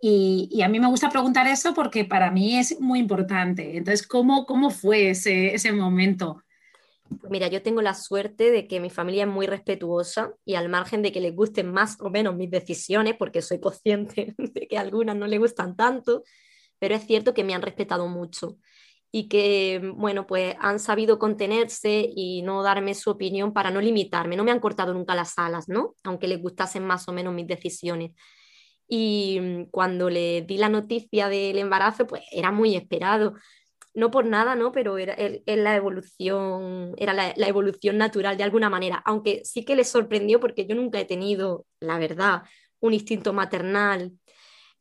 Y, 0.00 0.62
a 0.62 0.68
mí 0.68 0.78
me 0.78 0.88
gusta 0.88 1.10
preguntar 1.10 1.46
eso 1.48 1.74
porque 1.74 2.04
para 2.04 2.30
mí 2.30 2.56
es 2.56 2.80
muy 2.80 3.00
importante. 3.00 3.76
Entonces, 3.76 4.06
¿cómo, 4.06 4.46
cómo 4.46 4.70
fue 4.70 5.10
ese, 5.10 5.54
ese 5.54 5.72
momento? 5.72 6.42
Pues 7.08 7.30
mira, 7.30 7.48
yo 7.48 7.62
tengo 7.62 7.82
la 7.82 7.94
suerte 7.94 8.50
de 8.50 8.68
que 8.68 8.80
mi 8.80 8.90
familia 8.90 9.24
es 9.24 9.30
muy 9.30 9.46
respetuosa 9.46 10.34
y 10.44 10.54
al 10.54 10.68
margen 10.68 11.02
de 11.02 11.10
que 11.10 11.20
les 11.20 11.34
gusten 11.34 11.72
más 11.72 11.96
o 12.00 12.10
menos 12.10 12.36
mis 12.36 12.50
decisiones, 12.50 13.14
porque 13.18 13.42
soy 13.42 13.60
consciente 13.60 14.34
de 14.38 14.68
que 14.68 14.78
algunas 14.78 15.16
no 15.16 15.26
les 15.26 15.40
gustan 15.40 15.74
tanto, 15.74 16.22
pero 16.78 16.94
es 16.94 17.06
cierto 17.06 17.34
que 17.34 17.44
me 17.44 17.54
han 17.54 17.62
respetado 17.62 18.06
mucho 18.08 18.58
y 19.10 19.28
que, 19.28 19.80
bueno, 19.96 20.26
pues 20.26 20.54
han 20.60 20.78
sabido 20.78 21.18
contenerse 21.18 22.08
y 22.14 22.42
no 22.42 22.62
darme 22.62 22.94
su 22.94 23.10
opinión 23.10 23.54
para 23.54 23.70
no 23.70 23.80
limitarme. 23.80 24.36
No 24.36 24.44
me 24.44 24.50
han 24.50 24.60
cortado 24.60 24.92
nunca 24.92 25.14
las 25.14 25.38
alas, 25.38 25.66
¿no? 25.68 25.94
Aunque 26.04 26.28
les 26.28 26.40
gustasen 26.42 26.84
más 26.84 27.08
o 27.08 27.12
menos 27.12 27.32
mis 27.32 27.46
decisiones 27.46 28.12
y 28.88 29.38
mm, 29.40 29.64
cuando 29.70 30.10
le 30.10 30.42
di 30.42 30.58
la 30.58 30.68
noticia 30.68 31.28
del 31.28 31.58
embarazo, 31.58 32.06
pues 32.06 32.22
era 32.32 32.50
muy 32.52 32.74
esperado. 32.76 33.34
No 33.94 34.10
por 34.10 34.26
nada, 34.26 34.54
¿no? 34.54 34.72
Pero 34.72 34.98
era, 34.98 35.16
la 35.46 35.76
evolución, 35.76 36.94
era 36.98 37.12
la, 37.14 37.48
evolución 37.48 37.98
natural 37.98 38.36
de 38.36 38.44
alguna 38.44 38.70
manera, 38.70 39.02
aunque 39.04 39.42
sí 39.44 39.64
que 39.64 39.76
le 39.76 39.84
sorprendió 39.84 40.40
porque 40.40 40.66
yo 40.66 40.74
nunca 40.76 41.00
he 41.00 41.04
tenido, 41.04 41.66
la 41.80 41.98
verdad, 41.98 42.42
un 42.80 42.94
instinto 42.94 43.32
maternal 43.32 44.12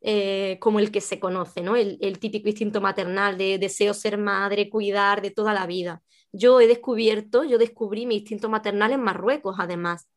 eh, 0.01 0.57
como 0.61 0.79
el 0.79 0.91
que 0.91 1.01
se 1.01 1.19
conoce, 1.19 1.61
¿no? 1.61 1.75
El, 1.75 1.97
el, 2.01 2.19
típico 2.19 2.49
instinto 2.49 2.81
maternal 2.81 3.37
de 3.37 3.57
deseo 3.57 3.93
ser 3.93 4.17
madre, 4.17 4.69
cuidar 4.69 5.21
de 5.21 5.31
toda 5.31 5.53
la 5.53 5.65
vida. 5.67 6.03
Yo 6.31 6.61
he 6.61 6.67
descubierto, 6.67 7.43
yo 7.43 7.57
descubrí 7.57 8.05
mi 8.05 8.17
instinto 8.17 8.49
maternal 8.49 8.91
en 8.91 9.01
Marruecos, 9.01 9.55
además, 9.59 10.07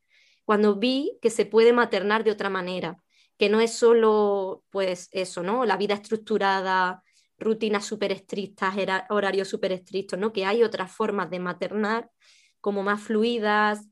cuando 0.44 0.76
vi 0.76 1.18
que 1.22 1.30
se 1.30 1.46
puede 1.46 1.72
maternar 1.72 2.24
de 2.24 2.32
otra 2.32 2.50
manera 2.50 2.98
que 3.40 3.48
no 3.48 3.62
es 3.62 3.72
solo, 3.72 4.64
pues 4.68 5.08
eso, 5.12 5.42
¿no? 5.42 5.64
La 5.64 5.78
vida 5.78 5.94
estructurada, 5.94 7.02
rutinas 7.38 7.86
súper 7.86 8.12
estrictas, 8.12 8.74
horarios 9.08 9.48
súper 9.48 9.72
estrictos, 9.72 10.18
¿no? 10.18 10.30
Que 10.30 10.44
hay 10.44 10.62
otras 10.62 10.92
formas 10.92 11.30
de 11.30 11.38
maternar 11.38 12.10
como 12.60 12.82
más 12.82 13.00
fluidas, 13.00 13.88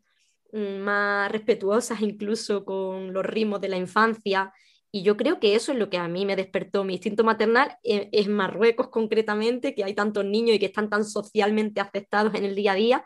mm, 0.53 0.81
más 0.81 1.33
respetuosas 1.33 2.03
incluso 2.03 2.67
con 2.67 3.15
los 3.15 3.25
ritmos 3.25 3.63
de 3.63 3.69
la 3.69 3.79
infancia. 3.79 4.53
Y 4.93 5.03
yo 5.03 5.17
creo 5.17 5.41
que 5.41 5.55
eso 5.55 5.73
es 5.73 5.79
lo 5.79 5.89
que 5.89 5.97
a 5.97 6.09
mí 6.09 6.27
me 6.27 6.37
despertó 6.37 6.85
mi 6.85 6.95
instinto 6.97 7.25
maternal 7.25 7.75
en, 7.83 8.11
en 8.13 8.31
Marruecos 8.31 8.89
concretamente, 8.89 9.75
que 9.75 9.83
hay 9.83 9.95
tantos 9.95 10.27
niños 10.27 10.57
y 10.57 10.59
que 10.59 10.67
están 10.67 10.91
tan 10.91 11.07
socialmente 11.07 11.81
aceptados 11.81 12.35
en 12.35 12.45
el 12.45 12.55
día 12.55 12.73
a 12.73 12.75
día, 12.75 13.05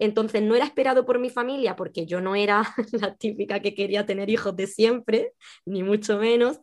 entonces 0.00 0.42
no 0.42 0.54
era 0.54 0.64
esperado 0.64 1.04
por 1.04 1.18
mi 1.18 1.30
familia 1.30 1.76
porque 1.76 2.06
yo 2.06 2.20
no 2.20 2.34
era 2.34 2.62
la 2.92 3.16
típica 3.16 3.60
que 3.60 3.74
quería 3.74 4.06
tener 4.06 4.30
hijos 4.30 4.56
de 4.56 4.66
siempre, 4.66 5.32
ni 5.64 5.82
mucho 5.82 6.18
menos, 6.18 6.60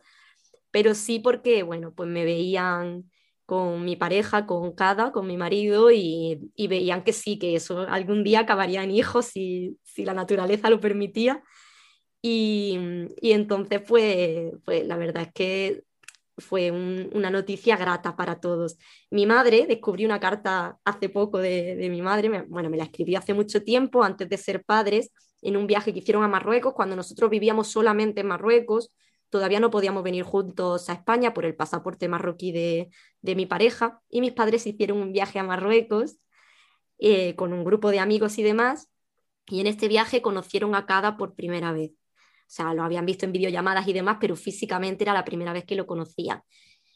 pero 0.70 0.94
sí 0.94 1.20
porque, 1.20 1.62
bueno, 1.62 1.94
pues 1.94 2.08
me 2.08 2.24
veían 2.24 3.10
con 3.46 3.84
mi 3.84 3.96
pareja, 3.96 4.46
con 4.46 4.72
cada, 4.74 5.12
con 5.12 5.26
mi 5.26 5.36
marido 5.36 5.90
y, 5.92 6.50
veían 6.68 7.04
que 7.04 7.12
sí, 7.12 7.38
que 7.38 7.56
eso 7.56 7.80
algún 7.88 8.24
día 8.24 8.40
acabaría 8.40 8.82
en 8.84 8.90
hijos 8.90 9.26
si, 9.26 9.78
si 9.84 10.04
la 10.04 10.14
naturaleza 10.14 10.68
lo 10.70 10.80
permitía. 10.80 11.42
Y, 12.22 12.78
y 13.20 13.32
entonces, 13.32 13.82
pues, 13.86 14.52
pues 14.64 14.86
la 14.86 14.96
verdad 14.96 15.22
es 15.24 15.32
que 15.32 15.85
fue 16.38 16.70
una 16.70 17.30
noticia 17.30 17.76
grata 17.76 18.16
para 18.16 18.40
todos. 18.40 18.78
Mi 19.10 19.26
madre, 19.26 19.66
descubrí 19.66 20.04
una 20.04 20.20
carta 20.20 20.78
hace 20.84 21.08
poco 21.08 21.38
de, 21.38 21.88
mi 21.90 22.02
madre, 22.02 22.44
bueno, 22.48 22.70
me 22.70 22.76
la 22.76 22.84
escribió 22.84 23.18
hace 23.18 23.34
mucho 23.34 23.62
tiempo, 23.62 24.02
antes 24.02 24.28
de 24.28 24.36
ser 24.36 24.64
padres, 24.64 25.12
en 25.42 25.56
un 25.56 25.66
viaje 25.66 25.92
que 25.92 26.00
hicieron 26.00 26.24
a 26.24 26.28
Marruecos, 26.28 26.74
cuando 26.74 26.96
nosotros 26.96 27.30
vivíamos 27.30 27.68
solamente 27.68 28.20
en 28.20 28.26
Marruecos, 28.26 28.92
todavía 29.30 29.60
no 29.60 29.70
podíamos 29.70 30.02
venir 30.02 30.24
juntos 30.24 30.88
a 30.88 30.94
España 30.94 31.34
por 31.34 31.44
el 31.44 31.56
pasaporte 31.56 32.08
marroquí 32.08 32.52
de, 32.52 32.90
mi 33.22 33.46
pareja, 33.46 34.00
y 34.08 34.20
mis 34.20 34.32
padres 34.32 34.66
hicieron 34.66 34.98
un 34.98 35.12
viaje 35.12 35.38
a 35.38 35.44
Marruecos 35.44 36.18
eh, 36.98 37.34
con 37.36 37.52
un 37.52 37.64
grupo 37.64 37.90
de 37.90 38.00
amigos 38.00 38.38
y 38.38 38.42
demás, 38.42 38.88
y 39.46 39.60
en 39.60 39.66
este 39.68 39.88
viaje 39.88 40.22
conocieron 40.22 40.74
a 40.74 40.86
Cada 40.86 41.16
por 41.16 41.34
primera 41.34 41.72
vez. 41.72 41.92
O 42.46 42.48
sea, 42.48 42.72
lo 42.74 42.84
habían 42.84 43.06
visto 43.06 43.26
en 43.26 43.32
videollamadas 43.32 43.88
y 43.88 43.92
demás, 43.92 44.18
pero 44.20 44.36
físicamente 44.36 45.02
era 45.04 45.12
la 45.12 45.24
primera 45.24 45.52
vez 45.52 45.64
que 45.64 45.74
lo 45.74 45.86
conocía. 45.86 46.44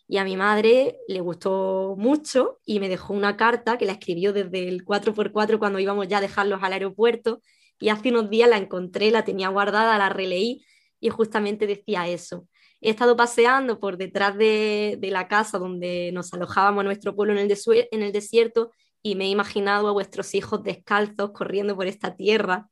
Y 0.06 0.18
a 0.18 0.24
mi 0.24 0.36
madre 0.36 0.98
le 1.08 1.20
gustó 1.20 1.94
mucho 1.98 2.58
y 2.64 2.80
me 2.80 2.88
dejó 2.88 3.14
una 3.14 3.36
carta 3.36 3.78
que 3.78 3.84
la 3.86 3.92
escribió 3.92 4.32
desde 4.32 4.68
el 4.68 4.84
4x4 4.84 5.58
cuando 5.58 5.78
íbamos 5.78 6.08
ya 6.08 6.18
a 6.18 6.20
dejarlos 6.20 6.62
al 6.62 6.72
aeropuerto. 6.72 7.40
Y 7.78 7.88
hace 7.88 8.10
unos 8.10 8.30
días 8.30 8.48
la 8.48 8.58
encontré, 8.58 9.10
la 9.10 9.24
tenía 9.24 9.48
guardada, 9.48 9.98
la 9.98 10.08
releí 10.08 10.64
y 11.00 11.10
justamente 11.10 11.66
decía 11.66 12.08
eso. 12.08 12.46
He 12.80 12.90
estado 12.90 13.16
paseando 13.16 13.78
por 13.78 13.98
detrás 13.98 14.36
de, 14.36 14.98
la 15.02 15.28
casa 15.28 15.58
donde 15.58 16.10
nos 16.12 16.32
alojábamos 16.32 16.84
nuestro 16.84 17.14
pueblo 17.14 17.34
en 17.34 17.38
el, 17.38 17.56
en 17.90 18.02
el 18.02 18.12
desierto 18.12 18.70
y 19.02 19.14
me 19.14 19.26
he 19.26 19.28
imaginado 19.28 19.88
a 19.88 19.92
vuestros 19.92 20.34
hijos 20.34 20.62
descalzos 20.62 21.32
corriendo 21.32 21.76
por 21.76 21.86
esta 21.86 22.16
tierra 22.16 22.68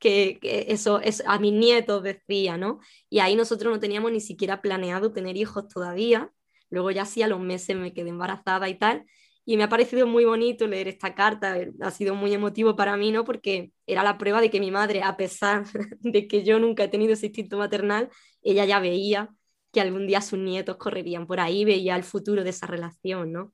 que, 0.00 0.40
eso 0.68 1.00
es 1.00 1.22
a 1.26 1.38
mis 1.38 1.52
nietos 1.52 2.02
decía, 2.02 2.56
¿no? 2.56 2.80
Y 3.08 3.20
ahí 3.20 3.36
nosotros 3.36 3.72
no 3.72 3.80
teníamos 3.80 4.12
ni 4.12 4.20
siquiera 4.20 4.62
planeado 4.62 5.12
tener 5.12 5.36
hijos 5.36 5.68
todavía. 5.68 6.32
Luego 6.70 6.90
ya 6.90 7.04
sí, 7.06 7.22
a 7.22 7.28
los 7.28 7.40
meses 7.40 7.76
me 7.76 7.94
quedé 7.94 8.10
embarazada 8.10 8.68
y 8.68 8.76
tal. 8.78 9.06
Y 9.44 9.56
me 9.56 9.64
ha 9.64 9.68
parecido 9.68 10.06
muy 10.06 10.24
bonito 10.24 10.66
leer 10.66 10.88
esta 10.88 11.14
carta, 11.14 11.58
eh, 11.58 11.72
ha 11.80 11.90
sido 11.90 12.14
muy 12.14 12.32
emotivo 12.32 12.76
para 12.76 12.96
mí, 12.96 13.10
¿no? 13.12 13.24
Porque 13.24 13.72
era 13.86 14.02
la 14.02 14.18
prueba 14.18 14.40
de 14.40 14.50
que 14.50 14.60
mi 14.60 14.70
madre, 14.70 15.02
a 15.02 15.16
pesar 15.16 15.64
de 16.00 16.28
que 16.28 16.44
yo 16.44 16.58
nunca 16.58 16.84
he 16.84 16.88
tenido 16.88 17.12
ese 17.14 17.26
instinto 17.26 17.58
maternal, 17.58 18.10
ella 18.42 18.64
ya 18.64 18.80
veía 18.80 19.30
que 19.72 19.80
algún 19.80 20.06
día 20.06 20.20
sus 20.20 20.38
nietos 20.38 20.76
correrían 20.76 21.26
por 21.26 21.40
ahí, 21.40 21.64
veía 21.64 21.96
el 21.96 22.04
futuro 22.04 22.44
de 22.44 22.50
esa 22.50 22.66
relación, 22.66 23.32
¿no? 23.32 23.52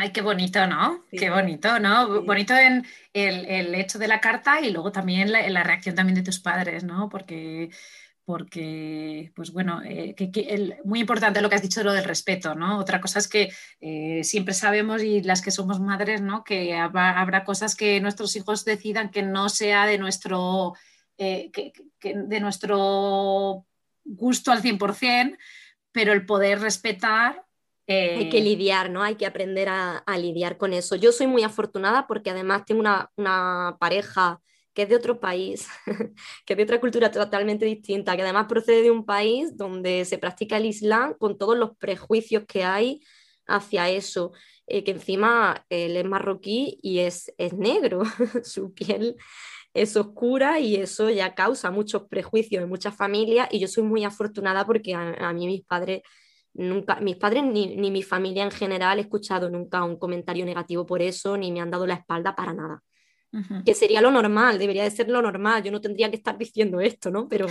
Ay, 0.00 0.12
qué 0.12 0.20
bonito, 0.22 0.64
¿no? 0.68 1.04
Qué 1.10 1.28
bonito, 1.28 1.80
¿no? 1.80 2.22
Bonito 2.22 2.54
en 2.54 2.86
el, 3.12 3.74
hecho 3.74 3.98
de 3.98 4.06
la 4.06 4.20
carta 4.20 4.60
y 4.60 4.70
luego 4.70 4.92
también 4.92 5.32
la, 5.32 5.48
la 5.50 5.64
reacción 5.64 5.96
también 5.96 6.14
de 6.14 6.22
tus 6.22 6.38
padres, 6.38 6.84
¿no? 6.84 7.08
Porque, 7.08 7.70
porque 8.24 9.32
pues 9.34 9.50
bueno, 9.52 9.82
eh, 9.84 10.14
muy 10.84 11.00
importante 11.00 11.40
lo 11.40 11.48
que 11.48 11.56
has 11.56 11.62
dicho 11.62 11.80
de 11.80 11.84
lo 11.84 11.92
del 11.92 12.04
respeto, 12.04 12.54
¿no? 12.54 12.78
Otra 12.78 13.00
cosa 13.00 13.18
es 13.18 13.26
que 13.26 13.50
eh, 13.80 14.22
siempre 14.22 14.54
sabemos 14.54 15.02
y 15.02 15.20
las 15.22 15.42
que 15.42 15.50
somos 15.50 15.80
madres, 15.80 16.20
¿no? 16.20 16.44
Que 16.44 16.76
habrá, 16.76 17.42
cosas 17.42 17.74
que 17.74 18.00
nuestros 18.00 18.36
hijos 18.36 18.64
decidan 18.64 19.10
que 19.10 19.24
no 19.24 19.48
sea 19.48 19.84
de 19.84 19.98
nuestro, 19.98 20.74
eh, 21.16 21.50
de 22.00 22.40
nuestro 22.40 23.66
gusto 24.04 24.52
al 24.52 24.62
100%, 24.62 25.36
pero 25.90 26.12
el 26.12 26.24
poder 26.24 26.60
respetar 26.60 27.47
hay 27.88 28.28
que 28.28 28.38
eh, 28.38 28.42
lidiar, 28.42 28.90
¿no? 28.90 29.02
Hay 29.02 29.14
que 29.14 29.26
aprender 29.26 29.68
a, 29.68 30.02
lidiar 30.18 30.58
con 30.58 30.72
eso. 30.72 30.94
Yo 30.96 31.10
soy 31.10 31.26
muy 31.26 31.42
afortunada 31.42 32.06
porque 32.06 32.30
además 32.30 32.64
tengo 32.66 32.80
una, 32.80 33.76
pareja 33.80 34.40
que 34.74 34.82
es 34.82 34.88
de 34.88 34.96
otro 34.96 35.18
país, 35.18 35.66
que 36.46 36.52
es 36.52 36.56
de 36.56 36.62
otra 36.62 36.80
cultura 36.80 37.10
totalmente 37.10 37.64
distinta, 37.64 38.14
que 38.14 38.22
además 38.22 38.46
procede 38.48 38.82
de 38.82 38.90
un 38.90 39.04
país 39.04 39.56
donde 39.56 40.04
se 40.04 40.18
practica 40.18 40.58
el 40.58 40.66
Islam 40.66 41.14
con 41.18 41.36
todos 41.38 41.56
los 41.56 41.76
prejuicios 41.78 42.44
que 42.46 42.62
hay 42.62 43.00
hacia 43.46 43.88
eso, 43.88 44.32
eh, 44.66 44.84
que 44.84 44.92
encima 44.92 45.64
él 45.70 45.96
es 45.96 46.04
marroquí 46.04 46.78
y 46.82 47.00
es, 47.00 47.32
es 47.38 47.54
negro, 47.54 48.02
su 48.44 48.72
piel 48.74 49.16
es 49.74 49.96
oscura 49.96 50.60
y 50.60 50.76
eso 50.76 51.10
ya 51.10 51.34
causa 51.34 51.70
muchos 51.70 52.02
prejuicios 52.08 52.62
en 52.62 52.68
muchas 52.68 52.94
familias 52.94 53.48
y 53.50 53.58
yo 53.58 53.68
soy 53.68 53.84
muy 53.84 54.04
afortunada 54.04 54.66
porque 54.66 54.94
a 54.94 55.32
mí 55.32 55.46
mis 55.46 55.64
padres 55.64 56.02
Nunca, 56.54 56.96
mis 57.00 57.16
padres 57.16 57.44
ni, 57.44 57.76
ni 57.76 57.90
mi 57.90 58.02
familia 58.02 58.42
en 58.42 58.50
general 58.50 58.98
he 58.98 59.02
escuchado 59.02 59.48
nunca 59.48 59.84
un 59.84 59.96
comentario 59.96 60.44
negativo 60.44 60.86
por 60.86 61.02
eso, 61.02 61.36
ni 61.36 61.52
me 61.52 61.60
han 61.60 61.70
dado 61.70 61.86
la 61.86 61.94
espalda 61.94 62.34
para 62.34 62.52
nada. 62.52 62.82
Que 63.64 63.74
sería 63.74 64.00
lo 64.00 64.10
normal, 64.10 64.58
debería 64.58 64.84
de 64.84 64.90
ser 64.90 65.10
lo 65.10 65.20
normal. 65.20 65.62
Yo 65.62 65.70
no 65.70 65.82
tendría 65.82 66.08
que 66.08 66.16
estar 66.16 66.38
diciendo 66.38 66.80
esto, 66.80 67.10
¿no? 67.10 67.28
Pero 67.28 67.46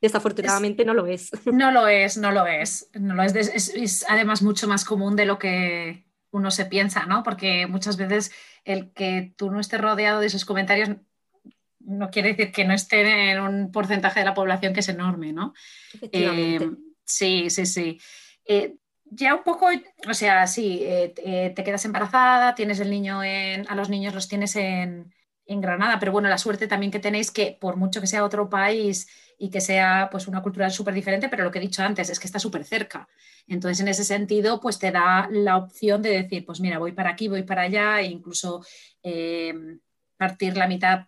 desafortunadamente 0.00 0.84
no 0.84 0.94
lo 0.94 1.06
es. 1.06 1.30
No 1.46 1.72
lo 1.72 1.88
es, 1.88 2.16
no 2.16 2.30
lo 2.30 2.46
es. 2.46 2.88
No 2.94 3.14
lo 3.14 3.24
es. 3.24 3.34
Es, 3.34 3.68
es. 3.74 4.06
además 4.08 4.42
mucho 4.42 4.68
más 4.68 4.84
común 4.84 5.16
de 5.16 5.26
lo 5.26 5.38
que 5.38 6.06
uno 6.30 6.50
se 6.52 6.66
piensa, 6.66 7.06
¿no? 7.06 7.24
Porque 7.24 7.66
muchas 7.66 7.96
veces 7.96 8.30
el 8.64 8.92
que 8.92 9.34
tú 9.36 9.50
no 9.50 9.58
estés 9.58 9.80
rodeado 9.80 10.20
de 10.20 10.26
esos 10.26 10.44
comentarios 10.44 10.90
no 11.80 12.10
quiere 12.10 12.30
decir 12.30 12.52
que 12.52 12.64
no 12.64 12.74
esté 12.74 13.30
en 13.30 13.40
un 13.40 13.72
porcentaje 13.72 14.20
de 14.20 14.26
la 14.26 14.34
población 14.34 14.74
que 14.74 14.80
es 14.80 14.88
enorme, 14.88 15.32
¿no? 15.32 15.54
Eh, 16.12 16.70
sí, 17.04 17.50
sí, 17.50 17.66
sí. 17.66 18.00
Eh, 18.46 18.76
ya 19.10 19.34
un 19.34 19.42
poco, 19.44 19.68
o 20.08 20.14
sea, 20.14 20.46
sí, 20.46 20.80
eh, 20.82 21.52
te 21.54 21.64
quedas 21.64 21.84
embarazada, 21.84 22.54
tienes 22.54 22.80
el 22.80 22.90
niño 22.90 23.22
en, 23.22 23.68
a 23.68 23.74
los 23.76 23.88
niños 23.88 24.14
los 24.14 24.28
tienes 24.28 24.56
en, 24.56 25.12
Granada, 25.48 26.00
pero 26.00 26.10
bueno, 26.10 26.28
la 26.28 26.38
suerte 26.38 26.66
también 26.66 26.90
que 26.90 26.98
tenéis 26.98 27.30
que 27.30 27.56
por 27.60 27.76
mucho 27.76 28.00
que 28.00 28.08
sea 28.08 28.24
otro 28.24 28.50
país 28.50 29.06
y 29.38 29.48
que 29.48 29.60
sea 29.60 30.08
pues 30.10 30.26
una 30.26 30.42
cultura 30.42 30.70
súper 30.70 30.92
diferente, 30.92 31.28
pero 31.28 31.44
lo 31.44 31.52
que 31.52 31.60
he 31.60 31.62
dicho 31.62 31.84
antes 31.84 32.10
es 32.10 32.18
que 32.18 32.26
está 32.26 32.40
súper 32.40 32.64
cerca. 32.64 33.08
Entonces, 33.46 33.78
en 33.78 33.86
ese 33.86 34.02
sentido, 34.02 34.60
pues 34.60 34.80
te 34.80 34.90
da 34.90 35.28
la 35.30 35.56
opción 35.56 36.02
de 36.02 36.10
decir, 36.10 36.44
pues 36.44 36.60
mira, 36.60 36.80
voy 36.80 36.90
para 36.92 37.10
aquí, 37.10 37.28
voy 37.28 37.44
para 37.44 37.62
allá, 37.62 38.00
e 38.00 38.06
incluso 38.06 38.64
eh, 39.04 39.54
partir 40.16 40.56
la 40.56 40.66
mitad 40.66 41.06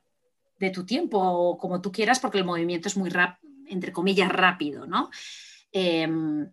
de 0.59 0.71
tu 0.71 0.87
tiempo 0.87 1.59
como 1.59 1.81
tú 1.81 1.91
quieras, 1.91 2.21
porque 2.21 2.39
el 2.39 2.45
movimiento 2.45 2.87
es 2.87 2.97
muy, 2.97 3.11
rap 3.11 3.39
entre 3.67 3.93
comillas, 3.93 4.31
rápido, 4.31 4.87
¿no? 4.87 5.11
Em, 5.73 6.49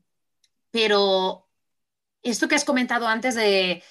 pero 0.75 1.47
esto 2.21 2.49
que 2.49 2.55
has 2.55 2.65
comentado 2.65 3.07
antes 3.07 3.33
de 3.33 3.81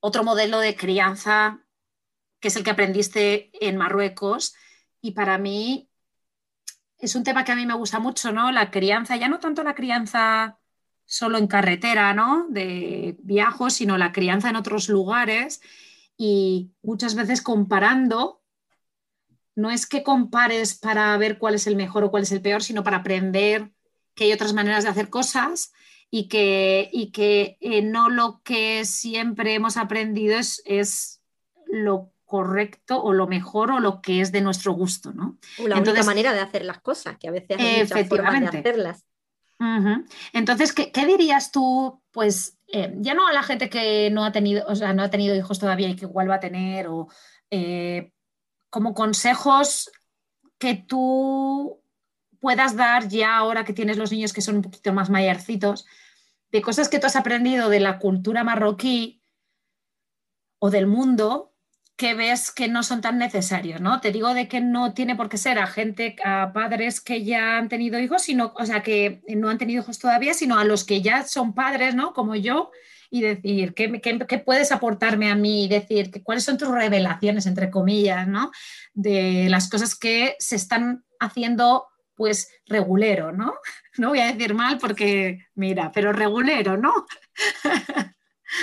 otro 0.00 0.24
modelo 0.24 0.60
de 0.60 0.74
crianza, 0.74 1.62
que 2.40 2.48
es 2.48 2.56
el 2.56 2.64
que 2.64 2.70
aprendiste 2.70 3.50
en 3.60 3.76
Marruecos, 3.76 4.54
y 5.02 5.10
para 5.10 5.36
mí 5.36 5.90
es 6.96 7.16
un 7.16 7.22
tema 7.22 7.44
que 7.44 7.52
a 7.52 7.54
mí 7.54 7.66
me 7.66 7.74
gusta 7.74 7.98
mucho, 7.98 8.32
¿no? 8.32 8.50
La 8.50 8.70
crianza, 8.70 9.16
ya 9.16 9.28
no 9.28 9.40
tanto 9.40 9.62
la 9.62 9.74
crianza 9.74 10.58
solo 11.04 11.36
en 11.36 11.48
carretera, 11.48 12.14
¿no? 12.14 12.46
De 12.48 13.18
viajos, 13.18 13.74
sino 13.74 13.98
la 13.98 14.12
crianza 14.12 14.48
en 14.48 14.56
otros 14.56 14.88
lugares 14.88 15.60
y 16.16 16.70
muchas 16.80 17.14
veces 17.14 17.42
comparando, 17.42 18.42
no 19.54 19.70
es 19.70 19.86
que 19.86 20.02
compares 20.02 20.78
para 20.78 21.14
ver 21.18 21.36
cuál 21.36 21.56
es 21.56 21.66
el 21.66 21.76
mejor 21.76 22.04
o 22.04 22.10
cuál 22.10 22.22
es 22.22 22.32
el 22.32 22.40
peor, 22.40 22.62
sino 22.62 22.82
para 22.82 22.98
aprender 22.98 23.70
que 24.14 24.24
hay 24.24 24.32
otras 24.32 24.54
maneras 24.54 24.84
de 24.84 24.88
hacer 24.88 25.10
cosas 25.10 25.74
y 26.10 26.28
que, 26.28 26.88
y 26.92 27.10
que 27.10 27.56
eh, 27.60 27.82
no 27.82 28.08
lo 28.08 28.40
que 28.42 28.84
siempre 28.84 29.54
hemos 29.54 29.76
aprendido 29.76 30.38
es, 30.38 30.62
es 30.64 31.22
lo 31.66 32.12
correcto 32.24 33.02
o 33.02 33.12
lo 33.12 33.26
mejor 33.26 33.70
o 33.70 33.80
lo 33.80 34.00
que 34.00 34.20
es 34.20 34.32
de 34.32 34.40
nuestro 34.40 34.72
gusto, 34.72 35.12
¿no? 35.12 35.38
La 35.58 35.78
única 35.78 36.02
manera 36.02 36.32
de 36.32 36.40
hacer 36.40 36.64
las 36.64 36.80
cosas, 36.80 37.16
que 37.18 37.28
a 37.28 37.32
veces 37.32 37.58
hay 37.58 37.82
muchas 37.82 38.08
formas 38.08 38.40
de 38.40 38.58
hacerlas. 38.58 39.06
Entonces, 40.32 40.72
¿qué, 40.72 41.06
dirías 41.06 41.50
tú? 41.50 42.02
Pues 42.10 42.58
eh, 42.66 42.92
ya 42.98 43.14
no 43.14 43.26
a 43.26 43.32
la 43.32 43.42
gente 43.42 43.70
que 43.70 44.10
no 44.10 44.24
ha 44.24 44.32
tenido, 44.32 44.66
o 44.68 44.74
sea, 44.74 44.92
no 44.92 45.02
ha 45.02 45.10
tenido 45.10 45.34
hijos 45.34 45.58
todavía 45.58 45.88
y 45.88 45.96
que 45.96 46.04
igual 46.04 46.30
va 46.30 46.36
a 46.36 46.40
tener, 46.40 46.88
o 46.88 47.08
eh, 47.50 48.12
como 48.70 48.92
consejos 48.92 49.90
que 50.58 50.74
tú 50.74 51.80
puedas 52.40 52.76
dar 52.76 53.08
ya 53.08 53.36
ahora 53.36 53.64
que 53.64 53.72
tienes 53.72 53.96
los 53.96 54.12
niños 54.12 54.32
que 54.32 54.40
son 54.40 54.56
un 54.56 54.62
poquito 54.62 54.92
más 54.92 55.10
mayorcitos, 55.10 55.86
de 56.52 56.62
cosas 56.62 56.88
que 56.88 56.98
tú 56.98 57.06
has 57.06 57.16
aprendido 57.16 57.68
de 57.68 57.80
la 57.80 57.98
cultura 57.98 58.44
marroquí 58.44 59.22
o 60.58 60.70
del 60.70 60.86
mundo 60.86 61.52
que 61.96 62.12
ves 62.12 62.50
que 62.50 62.68
no 62.68 62.82
son 62.82 63.00
tan 63.00 63.16
necesarios, 63.16 63.80
¿no? 63.80 64.00
Te 64.00 64.12
digo 64.12 64.34
de 64.34 64.48
que 64.48 64.60
no 64.60 64.92
tiene 64.92 65.16
por 65.16 65.30
qué 65.30 65.38
ser 65.38 65.58
a 65.58 65.66
gente, 65.66 66.16
a 66.22 66.52
padres 66.52 67.00
que 67.00 67.24
ya 67.24 67.56
han 67.56 67.68
tenido 67.68 67.98
hijos, 67.98 68.22
sino, 68.22 68.52
o 68.54 68.66
sea, 68.66 68.82
que 68.82 69.22
no 69.28 69.48
han 69.48 69.56
tenido 69.56 69.82
hijos 69.82 69.98
todavía, 69.98 70.34
sino 70.34 70.58
a 70.58 70.64
los 70.64 70.84
que 70.84 71.00
ya 71.00 71.24
son 71.24 71.54
padres, 71.54 71.94
¿no? 71.94 72.12
Como 72.12 72.34
yo, 72.34 72.70
y 73.10 73.22
decir, 73.22 73.72
¿qué, 73.72 74.00
qué, 74.00 74.38
puedes 74.38 74.72
aportarme 74.72 75.30
a 75.30 75.34
mí? 75.34 75.64
Y 75.64 75.68
decir, 75.68 76.10
que, 76.10 76.22
¿cuáles 76.22 76.44
son 76.44 76.58
tus 76.58 76.68
revelaciones, 76.68 77.46
entre 77.46 77.70
comillas, 77.70 78.28
¿no? 78.28 78.50
De 78.92 79.48
las 79.48 79.70
cosas 79.70 79.94
que 79.94 80.36
se 80.38 80.56
están 80.56 81.04
haciendo, 81.18 81.86
pues, 82.16 82.50
regulero, 82.66 83.32
¿no? 83.32 83.54
No 83.98 84.10
voy 84.10 84.20
a 84.20 84.32
decir 84.32 84.52
mal 84.52 84.76
porque, 84.78 85.46
mira, 85.54 85.90
pero 85.92 86.12
regulero, 86.12 86.76
¿no? 86.76 87.06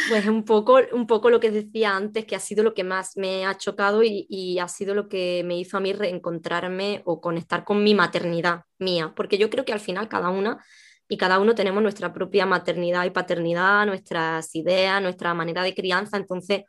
Pues 0.10 0.26
un 0.28 0.46
poco, 0.46 0.80
un 0.94 1.08
poco 1.08 1.30
lo 1.30 1.40
que 1.40 1.52
decía 1.52 1.96
antes, 1.96 2.26
que 2.26 2.36
ha 2.36 2.40
sido 2.40 2.64
lo 2.64 2.74
que 2.74 2.84
más 2.84 3.18
me 3.18 3.46
ha 3.46 3.58
chocado 3.58 4.02
y, 4.04 4.58
ha 4.60 4.68
sido 4.68 4.96
lo 4.96 5.10
que 5.10 5.44
me 5.46 5.58
hizo 5.58 5.78
a 5.78 5.82
mí 5.82 5.92
reencontrarme 5.94 7.02
o 7.06 7.20
conectar 7.20 7.64
con 7.66 7.84
mi 7.84 7.94
maternidad 7.94 8.64
mía, 8.80 9.14
porque 9.16 9.38
yo 9.38 9.50
creo 9.50 9.66
que 9.66 9.74
al 9.74 9.80
final 9.80 10.08
cada 10.08 10.30
una 10.30 10.64
y 11.10 11.18
cada 11.18 11.38
uno 11.40 11.54
tenemos 11.54 11.84
nuestra 11.84 12.14
propia 12.14 12.46
maternidad 12.46 13.06
y 13.06 13.12
paternidad, 13.12 13.86
nuestras 13.86 14.56
ideas, 14.56 15.02
nuestra 15.02 15.34
manera 15.34 15.64
de 15.64 15.76
crianza, 15.76 16.18
entonces 16.18 16.64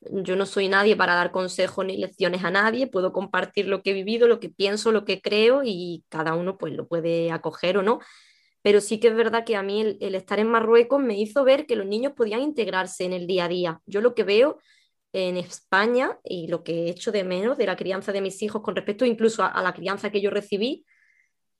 yo 0.00 0.36
no 0.36 0.46
soy 0.46 0.68
nadie 0.68 0.96
para 0.96 1.14
dar 1.14 1.30
consejos 1.30 1.84
ni 1.84 1.96
lecciones 1.96 2.44
a 2.44 2.50
nadie, 2.50 2.86
puedo 2.86 3.12
compartir 3.12 3.68
lo 3.68 3.82
que 3.82 3.90
he 3.90 3.94
vivido, 3.94 4.28
lo 4.28 4.40
que 4.40 4.48
pienso, 4.48 4.92
lo 4.92 5.04
que 5.04 5.20
creo 5.20 5.62
y 5.64 6.04
cada 6.08 6.34
uno 6.34 6.56
pues 6.58 6.72
lo 6.74 6.88
puede 6.88 7.32
acoger 7.32 7.76
o 7.78 7.82
no 7.82 8.00
pero 8.62 8.80
sí 8.80 9.00
que 9.00 9.08
es 9.08 9.16
verdad 9.16 9.44
que 9.44 9.56
a 9.56 9.62
mí 9.62 9.96
el, 10.00 10.14
estar 10.14 10.38
en 10.38 10.48
Marruecos 10.48 11.00
me 11.00 11.18
hizo 11.18 11.44
ver 11.44 11.66
que 11.66 11.76
los 11.76 11.86
niños 11.86 12.12
podían 12.14 12.40
integrarse 12.40 13.04
en 13.04 13.12
el 13.12 13.26
día 13.26 13.46
a 13.46 13.48
día. 13.48 13.80
Yo 13.86 14.00
lo 14.00 14.14
que 14.14 14.24
veo 14.24 14.58
en 15.12 15.36
España 15.36 16.18
y 16.24 16.46
lo 16.48 16.62
que 16.62 16.84
he 16.84 16.90
hecho 16.90 17.10
de 17.10 17.24
menos 17.24 17.58
de 17.58 17.66
la 17.66 17.76
crianza 17.76 18.12
de 18.12 18.20
mis 18.20 18.42
hijos 18.42 18.62
con 18.62 18.76
respecto 18.76 19.04
incluso 19.04 19.42
a, 19.42 19.62
la 19.62 19.72
crianza 19.72 20.10
que 20.10 20.20
yo 20.20 20.30
recibí, 20.30 20.84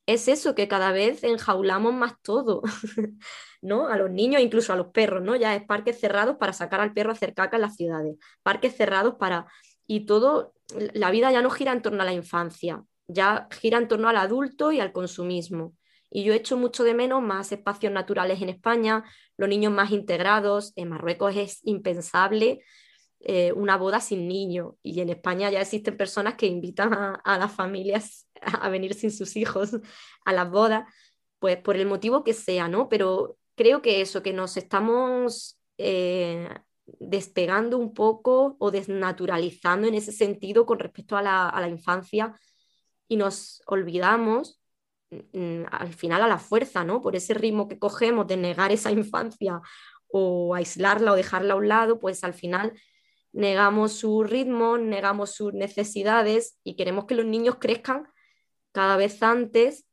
es 0.07 0.29
eso, 0.29 0.55
que 0.55 0.69
cada 0.69 0.93
vez 0.93 1.25
enjaulamos 1.25 1.95
más 1.95 2.15
todo, 2.23 2.63
¿no? 3.63 3.89
A 3.89 3.97
los 3.97 4.11
niños, 4.11 4.43
incluso 4.43 4.73
a 4.73 4.77
los 4.77 4.89
perros, 4.89 5.23
¿no? 5.23 5.37
Ya 5.37 5.55
es 5.55 5.65
parques 5.65 6.01
cerrados 6.01 6.37
para 6.37 6.53
sacar 6.53 6.81
al 6.81 6.93
perro 6.93 7.11
a 7.11 7.13
hacer 7.13 7.35
caca 7.35 7.57
en 7.57 7.63
las 7.63 7.77
ciudades, 7.77 8.17
parques 8.43 8.77
cerrados 8.77 9.15
para... 9.19 9.47
Y 9.87 10.07
todo, 10.07 10.55
la 10.95 11.11
vida 11.11 11.33
ya 11.33 11.43
no 11.43 11.51
gira 11.51 11.73
en 11.73 11.83
torno 11.83 12.03
a 12.03 12.05
la 12.05 12.13
infancia, 12.13 12.85
ya 13.09 13.49
gira 13.51 13.77
en 13.77 13.89
torno 13.89 14.09
al 14.09 14.17
adulto 14.17 14.71
y 14.71 14.79
al 14.79 14.93
consumismo. 14.93 15.75
Y 16.11 16.25
yo 16.25 16.33
echo 16.33 16.57
mucho 16.57 16.85
de 16.85 16.95
menos 16.95 17.23
más 17.23 17.51
espacios 17.53 17.93
naturales 17.93 18.43
en 18.43 18.49
España, 18.49 19.05
los 19.37 19.49
niños 19.49 19.73
más 19.73 19.91
integrados. 19.93 20.73
En 20.77 20.89
Marruecos 20.89 21.37
es 21.37 21.61
impensable 21.65 22.63
eh, 23.21 23.53
una 23.53 23.77
boda 23.77 24.01
sin 24.01 24.27
niño. 24.27 24.77
Y 24.83 25.01
en 25.01 25.11
España 25.11 25.51
ya 25.51 25.61
existen 25.61 25.97
personas 25.97 26.35
que 26.35 26.47
invitan 26.47 26.93
a, 26.93 27.39
las 27.39 27.53
familias 27.53 28.27
a 28.43 28.69
venir 28.69 28.95
sin 28.95 29.11
sus 29.11 29.37
hijos 29.37 29.71
a 30.25 30.33
las 30.33 30.51
bodas, 30.51 30.85
pues 31.39 31.57
por 31.59 31.77
el 31.77 31.87
motivo 31.87 32.25
que 32.25 32.35
sea, 32.35 32.69
¿no? 32.69 32.89
Pero 32.89 33.39
creo 33.55 33.83
que 33.83 34.01
eso, 34.01 34.23
que 34.23 34.33
nos 34.33 34.57
estamos 34.57 35.59
eh, 35.79 36.49
despegando 36.87 37.79
un 37.79 37.95
poco 37.95 38.57
o 38.59 38.71
desnaturalizando 38.71 39.89
en 39.89 39.95
ese 39.95 40.13
sentido 40.13 40.67
con 40.67 40.79
respecto 40.79 41.17
a 41.17 41.23
la, 41.23 41.69
infancia 41.69 42.35
y 43.09 43.17
nos 43.17 43.63
olvidamos 43.67 44.61
Mm, 45.11 45.65
al 45.73 45.93
final 45.93 46.23
a 46.23 46.29
la 46.29 46.39
fuerza, 46.39 46.85
¿no? 46.85 47.01
Por 47.01 47.17
ese 47.17 47.35
ritmo 47.35 47.67
que 47.69 47.79
cogemos 47.79 48.27
de 48.29 48.37
negar 48.37 48.71
esa 48.71 48.93
infancia 48.93 49.61
o 50.09 50.55
aislarla 50.55 51.13
o 51.13 51.17
dejarla 51.17 51.55
a 51.55 51.57
un 51.57 51.69
lado, 51.69 51.99
pues 51.99 52.23
al 52.25 52.35
final 52.35 52.73
negamos 53.33 53.93
su 53.93 54.23
ritmo, 54.25 54.79
negamos 54.79 55.33
sus 55.35 55.53
necesidades 55.53 56.59
y 56.65 56.77
queremos 56.77 57.07
que 57.07 57.15
los 57.17 57.27
niños 57.27 57.57
crezcan 57.61 58.09
cada 58.73 58.97
vez 58.97 59.23
antes 59.23 59.87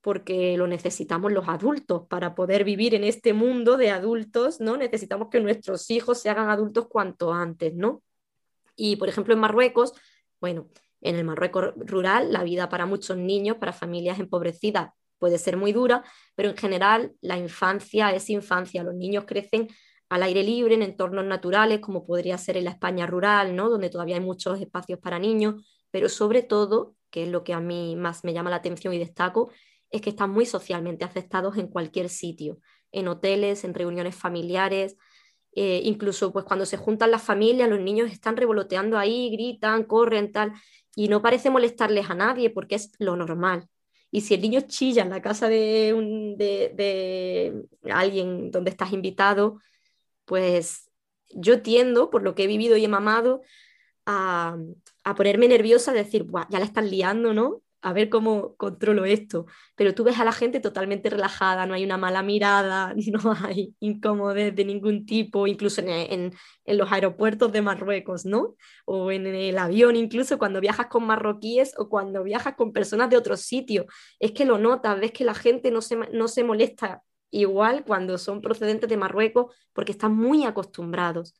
porque 0.00 0.56
lo 0.56 0.66
necesitamos 0.66 1.32
los 1.32 1.48
adultos 1.48 2.06
para 2.08 2.34
poder 2.34 2.64
vivir 2.64 2.94
en 2.94 3.04
este 3.04 3.34
mundo 3.34 3.76
de 3.76 3.90
adultos, 3.90 4.60
¿no? 4.60 4.76
Necesitamos 4.76 5.28
que 5.30 5.40
nuestros 5.40 5.90
hijos 5.90 6.20
se 6.20 6.30
hagan 6.30 6.48
adultos 6.48 6.88
cuanto 6.88 7.32
antes, 7.32 7.74
¿no? 7.74 8.02
Y 8.76 8.96
por 8.96 9.08
ejemplo 9.08 9.34
en 9.34 9.40
Marruecos, 9.40 9.92
bueno, 10.40 10.68
en 11.02 11.16
el 11.16 11.24
Marruecos 11.24 11.74
rural, 11.76 12.32
la 12.32 12.44
vida 12.44 12.68
para 12.68 12.86
muchos 12.86 13.16
niños, 13.16 13.56
para 13.58 13.72
familias 13.72 14.18
empobrecidas, 14.18 14.90
puede 15.18 15.38
ser 15.38 15.56
muy 15.56 15.72
dura, 15.72 16.02
pero 16.34 16.48
en 16.48 16.56
general 16.56 17.12
la 17.20 17.36
infancia 17.36 18.10
es 18.14 18.30
infancia. 18.30 18.82
Los 18.82 18.94
niños 18.94 19.24
crecen 19.26 19.68
al 20.08 20.24
aire 20.24 20.42
libre, 20.42 20.74
en 20.74 20.82
entornos 20.82 21.24
naturales, 21.24 21.80
como 21.80 22.04
podría 22.04 22.36
ser 22.36 22.56
en 22.56 22.64
la 22.64 22.70
España 22.70 23.06
rural, 23.06 23.54
¿no? 23.54 23.68
donde 23.68 23.90
todavía 23.90 24.16
hay 24.16 24.22
muchos 24.22 24.60
espacios 24.60 24.98
para 24.98 25.18
niños, 25.18 25.62
pero 25.90 26.08
sobre 26.08 26.42
todo, 26.42 26.96
que 27.10 27.24
es 27.24 27.28
lo 27.28 27.44
que 27.44 27.52
a 27.52 27.60
mí 27.60 27.96
más 27.96 28.24
me 28.24 28.32
llama 28.32 28.50
la 28.50 28.56
atención 28.56 28.94
y 28.94 28.98
destaco, 28.98 29.50
es 29.90 30.00
que 30.00 30.10
están 30.10 30.30
muy 30.30 30.46
socialmente 30.46 31.04
aceptados 31.04 31.56
en 31.56 31.68
cualquier 31.68 32.08
sitio, 32.08 32.58
en 32.92 33.08
hoteles, 33.08 33.64
en 33.64 33.74
reuniones 33.74 34.14
familiares, 34.14 34.96
eh, 35.52 35.80
incluso 35.84 36.32
pues 36.32 36.44
cuando 36.44 36.64
se 36.64 36.76
juntan 36.76 37.10
las 37.10 37.22
familias, 37.22 37.68
los 37.68 37.80
niños 37.80 38.10
están 38.12 38.36
revoloteando 38.36 38.98
ahí, 38.98 39.30
gritan, 39.30 39.84
corren, 39.84 40.30
tal 40.30 40.52
y 40.96 41.08
no 41.08 41.22
parece 41.22 41.50
molestarles 41.50 42.10
a 42.10 42.14
nadie 42.14 42.50
porque 42.50 42.74
es 42.76 42.92
lo 42.98 43.16
normal. 43.16 43.68
Y 44.10 44.22
si 44.22 44.34
el 44.34 44.40
niño 44.42 44.62
chilla 44.62 45.02
en 45.02 45.10
la 45.10 45.22
casa 45.22 45.48
de, 45.48 45.94
un, 45.94 46.36
de, 46.36 46.72
de 46.74 47.90
alguien 47.92 48.50
donde 48.50 48.70
estás 48.70 48.92
invitado, 48.92 49.60
pues 50.24 50.90
yo 51.30 51.62
tiendo, 51.62 52.10
por 52.10 52.22
lo 52.22 52.34
que 52.34 52.44
he 52.44 52.46
vivido 52.48 52.76
y 52.76 52.84
he 52.84 52.88
mamado, 52.88 53.42
a, 54.06 54.56
a 55.10 55.14
ponerme 55.14 55.48
nerviosa, 55.48 55.92
de 55.92 56.04
decir, 56.04 56.26
ya 56.50 56.58
la 56.58 56.64
están 56.64 56.90
liando, 56.90 57.34
¿no? 57.34 57.62
a 57.82 57.92
ver 57.92 58.08
cómo 58.10 58.56
controlo 58.56 59.04
esto. 59.04 59.46
Pero 59.76 59.94
tú 59.94 60.04
ves 60.04 60.18
a 60.18 60.24
la 60.24 60.32
gente 60.32 60.60
totalmente 60.60 61.10
relajada, 61.10 61.66
no 61.66 61.74
hay 61.74 61.84
una 61.84 61.96
mala 61.96 62.22
mirada, 62.22 62.94
no 63.12 63.34
hay 63.44 63.74
incomodez 63.80 64.54
de 64.54 64.64
ningún 64.64 65.06
tipo, 65.06 65.46
incluso 65.46 65.80
en, 65.80 66.32
en, 66.64 66.78
los 66.78 66.90
aeropuertos 66.92 67.52
de 67.52 67.62
Marruecos, 67.62 68.24
¿no? 68.24 68.56
O 68.84 69.10
en 69.10 69.26
el 69.26 69.58
avión, 69.58 69.96
incluso 69.96 70.38
cuando 70.38 70.60
viajas 70.60 70.86
con 70.86 71.06
marroquíes 71.06 71.74
o 71.78 71.88
cuando 71.88 72.22
viajas 72.22 72.54
con 72.56 72.72
personas 72.72 73.10
de 73.10 73.16
otros 73.16 73.40
sitios. 73.42 73.86
Es 74.18 74.32
que 74.32 74.44
lo 74.44 74.58
notas, 74.58 75.00
ves 75.00 75.12
que 75.12 75.24
la 75.24 75.34
gente 75.34 75.70
no 75.70 75.80
se, 75.82 75.96
no 75.96 76.28
se 76.28 76.44
molesta 76.44 77.02
igual 77.30 77.84
cuando 77.84 78.18
son 78.18 78.40
procedentes 78.40 78.88
de 78.90 78.96
Marruecos 78.96 79.54
porque 79.72 79.92
están 79.92 80.14
muy 80.16 80.44
acostumbrados 80.44 81.34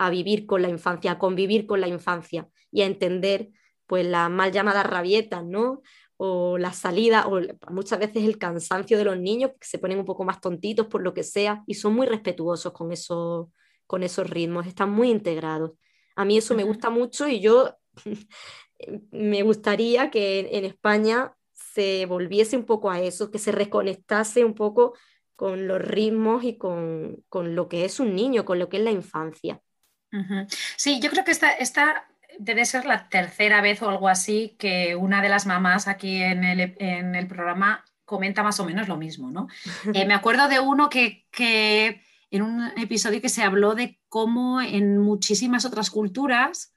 a 0.00 0.08
vivir 0.08 0.46
con 0.46 0.62
la 0.62 0.70
infancia, 0.70 1.12
a 1.12 1.18
convivir 1.18 1.66
con 1.66 1.78
la 1.82 1.86
infancia 1.86 2.48
y 2.72 2.80
a 2.80 2.86
entender 2.86 3.50
pues 3.86 4.06
las 4.06 4.30
mal 4.30 4.50
llamadas 4.50 4.86
rabietas, 4.86 5.44
¿no? 5.44 5.82
O 6.16 6.56
la 6.56 6.72
salida, 6.72 7.26
o 7.26 7.38
muchas 7.70 7.98
veces 7.98 8.24
el 8.24 8.38
cansancio 8.38 8.96
de 8.96 9.04
los 9.04 9.18
niños, 9.18 9.50
que 9.60 9.66
se 9.66 9.78
ponen 9.78 9.98
un 9.98 10.06
poco 10.06 10.24
más 10.24 10.40
tontitos 10.40 10.86
por 10.86 11.02
lo 11.02 11.12
que 11.12 11.22
sea, 11.22 11.62
y 11.66 11.74
son 11.74 11.92
muy 11.92 12.06
respetuosos 12.06 12.72
con, 12.72 12.92
eso, 12.92 13.52
con 13.86 14.02
esos 14.02 14.30
ritmos, 14.30 14.66
están 14.66 14.90
muy 14.90 15.10
integrados. 15.10 15.72
A 16.16 16.24
mí 16.24 16.38
eso 16.38 16.54
me 16.54 16.64
gusta 16.64 16.88
mucho 16.88 17.28
y 17.28 17.40
yo 17.40 17.74
me 19.10 19.42
gustaría 19.42 20.10
que 20.10 20.48
en 20.52 20.64
España 20.64 21.34
se 21.52 22.06
volviese 22.06 22.56
un 22.56 22.64
poco 22.64 22.90
a 22.90 23.02
eso, 23.02 23.30
que 23.30 23.38
se 23.38 23.52
reconectase 23.52 24.46
un 24.46 24.54
poco 24.54 24.94
con 25.36 25.68
los 25.68 25.82
ritmos 25.82 26.42
y 26.44 26.56
con, 26.56 27.22
con, 27.28 27.54
lo 27.54 27.68
que 27.68 27.84
es 27.84 28.00
un 28.00 28.14
niño, 28.14 28.46
con 28.46 28.58
lo 28.58 28.70
que 28.70 28.78
es 28.78 28.82
la 28.82 28.92
infancia. 28.92 29.60
Sí, 30.76 31.00
yo 31.00 31.10
creo 31.10 31.24
que 31.24 31.30
esta, 31.30 31.50
esta 31.52 32.04
debe 32.40 32.64
ser 32.64 32.86
la 32.86 33.08
tercera 33.08 33.60
vez 33.60 33.82
o 33.82 33.88
algo 33.88 34.08
así 34.08 34.56
que 34.58 34.96
una 34.96 35.22
de 35.22 35.28
las 35.28 35.46
mamás 35.46 35.88
aquí 35.88 36.22
en 36.22 36.44
el, 36.44 37.26
programa 37.28 37.84
comenta 38.04 38.42
más 38.42 38.58
o 38.60 38.64
menos 38.64 38.88
lo 38.88 38.96
mismo, 38.96 39.30
¿no? 39.30 39.46
Eh, 39.94 40.06
me 40.06 40.14
acuerdo 40.14 40.48
de 40.48 40.58
uno 40.58 40.88
que, 40.88 41.26
en 42.30 42.42
un 42.42 42.72
episodio 42.76 43.20
que 43.20 43.28
se 43.28 43.42
habló 43.42 43.74
de 43.74 44.00
cómo 44.08 44.60
en 44.60 44.98
muchísimas 44.98 45.64
otras 45.64 45.90
culturas 45.90 46.72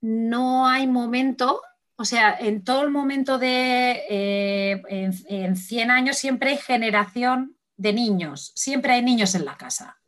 no 0.00 0.66
hay 0.66 0.86
momento, 0.86 1.62
o 1.96 2.04
sea, 2.04 2.34
en 2.38 2.64
todo 2.64 2.82
el 2.82 2.90
momento 2.90 3.38
de, 3.38 4.02
eh, 4.08 4.82
en, 4.88 5.12
en 5.28 5.56
100 5.56 5.90
años 5.90 6.16
siempre 6.16 6.50
hay 6.50 6.58
generación 6.58 7.56
de 7.76 7.92
niños, 7.92 8.52
siempre 8.54 8.92
hay 8.92 9.02
niños 9.02 9.34
en 9.34 9.44
la 9.44 9.56
casa. 9.56 9.99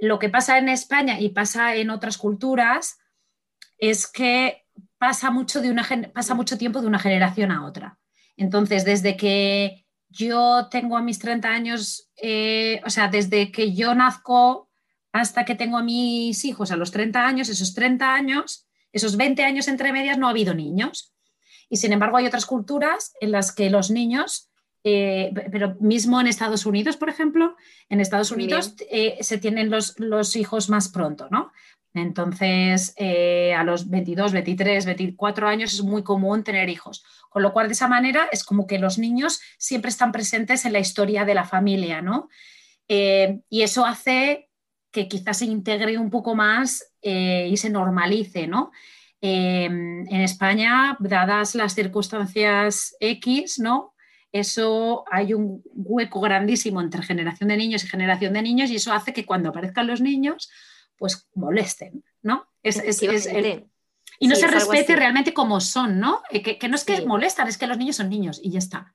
Lo 0.00 0.18
que 0.18 0.28
pasa 0.28 0.58
en 0.58 0.68
España 0.68 1.20
y 1.20 1.30
pasa 1.30 1.76
en 1.76 1.90
otras 1.90 2.16
culturas 2.18 2.98
es 3.78 4.06
que 4.06 4.64
pasa 4.98 5.30
mucho, 5.30 5.60
de 5.60 5.70
una, 5.70 5.86
pasa 6.12 6.34
mucho 6.34 6.58
tiempo 6.58 6.80
de 6.80 6.86
una 6.86 6.98
generación 6.98 7.50
a 7.50 7.66
otra. 7.66 7.98
Entonces, 8.36 8.84
desde 8.84 9.16
que 9.16 9.86
yo 10.08 10.68
tengo 10.70 10.96
a 10.96 11.02
mis 11.02 11.18
30 11.18 11.48
años, 11.48 12.10
eh, 12.16 12.80
o 12.84 12.90
sea, 12.90 13.08
desde 13.08 13.52
que 13.52 13.72
yo 13.72 13.94
nazco 13.94 14.70
hasta 15.12 15.44
que 15.44 15.54
tengo 15.54 15.78
a 15.78 15.82
mis 15.82 16.44
hijos 16.44 16.70
a 16.70 16.76
los 16.76 16.90
30 16.90 17.26
años, 17.26 17.48
esos 17.48 17.74
30 17.74 18.14
años, 18.14 18.68
esos 18.92 19.16
20 19.16 19.44
años 19.44 19.68
entre 19.68 19.92
medias 19.92 20.18
no 20.18 20.26
ha 20.26 20.30
habido 20.30 20.54
niños. 20.54 21.14
Y 21.68 21.76
sin 21.76 21.92
embargo 21.92 22.16
hay 22.16 22.26
otras 22.26 22.46
culturas 22.46 23.14
en 23.20 23.32
las 23.32 23.52
que 23.52 23.70
los 23.70 23.90
niños, 23.90 24.49
eh, 24.82 25.32
pero 25.52 25.76
mismo 25.78 26.20
en 26.20 26.26
Estados 26.26 26.64
Unidos, 26.64 26.96
por 26.96 27.10
ejemplo, 27.10 27.56
en 27.90 28.00
Estados 28.00 28.30
Unidos 28.30 28.74
eh, 28.90 29.18
se 29.20 29.36
tienen 29.36 29.68
los, 29.68 29.98
los, 29.98 30.36
hijos 30.36 30.70
más 30.70 30.88
pronto, 30.88 31.28
¿no? 31.30 31.52
Entonces, 31.92 32.94
eh, 32.96 33.52
a 33.52 33.62
los 33.64 33.90
22, 33.90 34.32
23, 34.32 34.86
24 34.86 35.48
años 35.48 35.74
es 35.74 35.82
muy 35.82 36.02
común 36.02 36.44
tener 36.44 36.70
hijos. 36.70 37.04
Con 37.28 37.42
lo 37.42 37.52
cual, 37.52 37.66
de 37.66 37.74
esa 37.74 37.88
manera, 37.88 38.28
es 38.32 38.42
como 38.42 38.66
que 38.66 38.78
los 38.78 38.96
niños 38.96 39.40
siempre 39.58 39.90
están 39.90 40.12
presentes 40.12 40.64
en 40.64 40.72
la 40.72 40.78
historia 40.78 41.24
de 41.24 41.34
la 41.34 41.44
familia, 41.44 42.00
¿no? 42.00 42.28
Y 42.88 43.62
eso 43.62 43.86
hace 43.86 44.48
que 44.90 45.06
quizás 45.06 45.38
se 45.38 45.44
integre 45.44 45.96
un 45.96 46.10
poco 46.10 46.34
más 46.34 46.92
y 47.00 47.56
se 47.56 47.70
normalice, 47.70 48.48
¿no? 48.48 48.72
en 49.20 50.20
España, 50.22 50.96
dadas 50.98 51.54
las 51.54 51.74
circunstancias 51.74 52.96
X, 52.98 53.60
¿no? 53.60 53.94
Eso 54.32 55.04
hay 55.10 55.34
un 55.34 55.62
hueco 55.64 56.20
grandísimo 56.20 56.80
entre 56.80 57.02
generación 57.02 57.48
de 57.48 57.56
niños 57.56 57.84
y 57.84 57.88
generación 57.88 58.32
de 58.32 58.42
niños 58.42 58.70
y 58.70 58.76
eso 58.76 58.92
hace 58.92 59.12
que 59.12 59.26
cuando 59.26 59.48
aparezcan 59.48 59.86
los 59.86 60.00
niños, 60.00 60.50
pues 60.96 61.28
molesten, 61.34 62.04
¿no? 62.22 62.46
Es, 62.62 62.76
y 64.22 64.28
no 64.28 64.36
se 64.36 64.46
respete 64.46 64.94
realmente 64.94 65.32
como 65.32 65.60
son, 65.60 65.98
¿no? 65.98 66.22
Eh, 66.30 66.58
que, 66.58 66.68
no 66.68 66.76
es 66.76 66.84
que 66.84 67.06
molestan, 67.06 67.48
es 67.48 67.56
que 67.56 67.66
los 67.66 67.78
niños 67.78 67.96
son 67.96 68.10
niños 68.10 68.38
y 68.42 68.50
ya 68.50 68.58
está. 68.58 68.94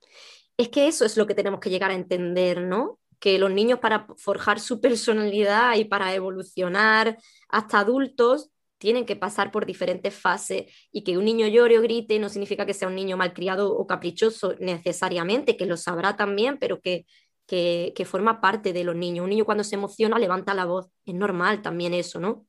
Es 0.56 0.70
que 0.70 0.88
eso 0.88 1.04
es 1.04 1.18
lo 1.18 1.26
que 1.26 1.34
tenemos 1.34 1.60
que 1.60 1.72
llegar 1.72 1.90
a 1.90 1.96
entender, 1.96 2.62
¿no? 2.62 3.00
Que 3.20 3.40
los 3.40 3.52
niños 3.52 3.80
para 3.80 4.08
forjar 4.18 4.60
su 4.60 4.80
personalidad 4.80 5.76
y 5.76 5.86
para 5.86 6.14
evolucionar 6.14 7.18
hasta 7.50 7.80
adultos 7.80 8.52
tienen 8.78 9.06
que 9.06 9.16
pasar 9.16 9.52
por 9.52 9.66
diferentes 9.66 10.14
fases 10.14 10.66
y 10.92 11.04
que 11.04 11.18
un 11.18 11.26
niño 11.26 11.48
llore 11.48 11.80
o 11.80 11.82
grite 11.82 12.20
no 12.20 12.30
significa 12.30 12.66
que 12.66 12.74
sea 12.74 12.88
un 12.88 12.96
niño 12.96 13.18
malcriado 13.18 13.74
o 13.74 13.88
caprichoso 13.88 14.56
necesariamente, 14.60 15.58
que 15.58 15.66
lo 15.66 15.78
sabrá 15.78 16.16
también, 16.18 16.58
pero 16.60 16.82
que 16.82 17.06
que, 17.46 18.06
forma 18.06 18.42
parte 18.42 18.74
de 18.74 18.84
los 18.84 18.96
niños. 18.96 19.24
Un 19.24 19.30
niño 19.30 19.46
cuando 19.46 19.64
se 19.64 19.76
emociona 19.76 20.20
levanta 20.20 20.54
la 20.54 20.66
voz, 20.66 20.90
es 21.06 21.14
normal 21.16 21.62
también 21.62 21.94
eso, 21.94 22.20
¿no? 22.20 22.46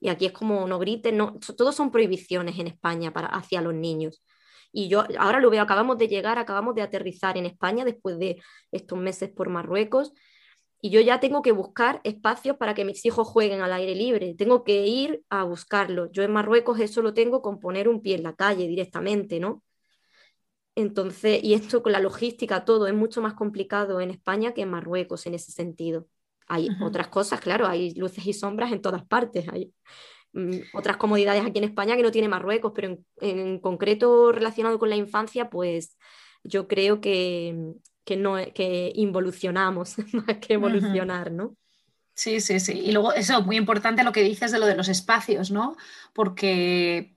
Y 0.00 0.08
aquí 0.10 0.26
es 0.26 0.32
como 0.32 0.66
no 0.68 0.78
griten, 0.78 1.16
no, 1.16 1.38
todos 1.56 1.74
son 1.74 1.90
prohibiciones 1.90 2.58
en 2.58 2.68
España 2.68 3.12
para, 3.12 3.28
hacia 3.28 3.60
los 3.60 3.74
niños. 3.74 4.22
Y 4.70 4.88
yo 4.88 5.04
ahora 5.18 5.40
lo 5.40 5.50
veo, 5.50 5.62
acabamos 5.62 5.98
de 5.98 6.08
llegar, 6.08 6.38
acabamos 6.38 6.74
de 6.74 6.82
aterrizar 6.82 7.36
en 7.36 7.46
España 7.46 7.84
después 7.84 8.18
de 8.18 8.40
estos 8.70 8.98
meses 8.98 9.30
por 9.30 9.48
Marruecos 9.48 10.12
y 10.80 10.90
yo 10.90 11.00
ya 11.00 11.20
tengo 11.20 11.42
que 11.42 11.52
buscar 11.52 12.00
espacios 12.04 12.56
para 12.56 12.74
que 12.74 12.84
mis 12.84 13.04
hijos 13.04 13.26
jueguen 13.26 13.60
al 13.60 13.72
aire 13.72 13.94
libre, 13.94 14.34
tengo 14.34 14.64
que 14.64 14.86
ir 14.86 15.24
a 15.28 15.44
buscarlo. 15.44 16.10
Yo 16.12 16.22
en 16.22 16.32
Marruecos 16.32 16.78
eso 16.80 17.02
lo 17.02 17.14
tengo 17.14 17.42
con 17.42 17.58
poner 17.58 17.88
un 17.88 18.00
pie 18.00 18.16
en 18.16 18.22
la 18.22 18.34
calle 18.34 18.68
directamente, 18.68 19.40
¿no? 19.40 19.62
Entonces, 20.78 21.42
y 21.42 21.54
esto 21.54 21.82
con 21.82 21.90
la 21.90 21.98
logística, 21.98 22.64
todo 22.64 22.86
es 22.86 22.94
mucho 22.94 23.20
más 23.20 23.34
complicado 23.34 24.00
en 24.00 24.10
España 24.10 24.54
que 24.54 24.62
en 24.62 24.70
Marruecos 24.70 25.26
en 25.26 25.34
ese 25.34 25.50
sentido. 25.50 26.06
Hay 26.46 26.68
otras 26.80 27.08
cosas, 27.08 27.40
claro, 27.40 27.66
hay 27.66 27.94
luces 27.94 28.24
y 28.24 28.32
sombras 28.32 28.70
en 28.70 28.80
todas 28.80 29.04
partes. 29.04 29.48
Hay 29.48 29.74
mm, 30.34 30.58
otras 30.74 30.96
comodidades 30.96 31.44
aquí 31.44 31.58
en 31.58 31.64
España 31.64 31.96
que 31.96 32.04
no 32.04 32.12
tiene 32.12 32.28
Marruecos, 32.28 32.72
pero 32.74 32.96
en, 33.20 33.58
concreto 33.58 34.30
relacionado 34.30 34.78
con 34.78 34.88
la 34.88 34.94
infancia, 34.94 35.50
pues 35.50 35.98
yo 36.44 36.68
creo 36.68 37.00
que, 37.00 37.74
que 38.08 38.16
no, 38.16 38.36
que 38.54 38.90
involucionamos 38.94 39.96
más 40.14 40.38
que 40.38 40.54
evolucionar, 40.54 41.30
¿no? 41.30 41.54
Sí, 42.14 42.40
sí, 42.40 42.58
sí. 42.58 42.72
Y 42.72 42.92
luego 42.92 43.12
eso, 43.12 43.42
muy 43.42 43.58
importante 43.58 44.02
lo 44.02 44.12
que 44.12 44.22
dices 44.22 44.50
de 44.50 44.58
lo 44.58 44.64
de 44.64 44.76
los 44.76 44.88
espacios, 44.88 45.50
¿no? 45.50 45.76
Porque 46.14 47.14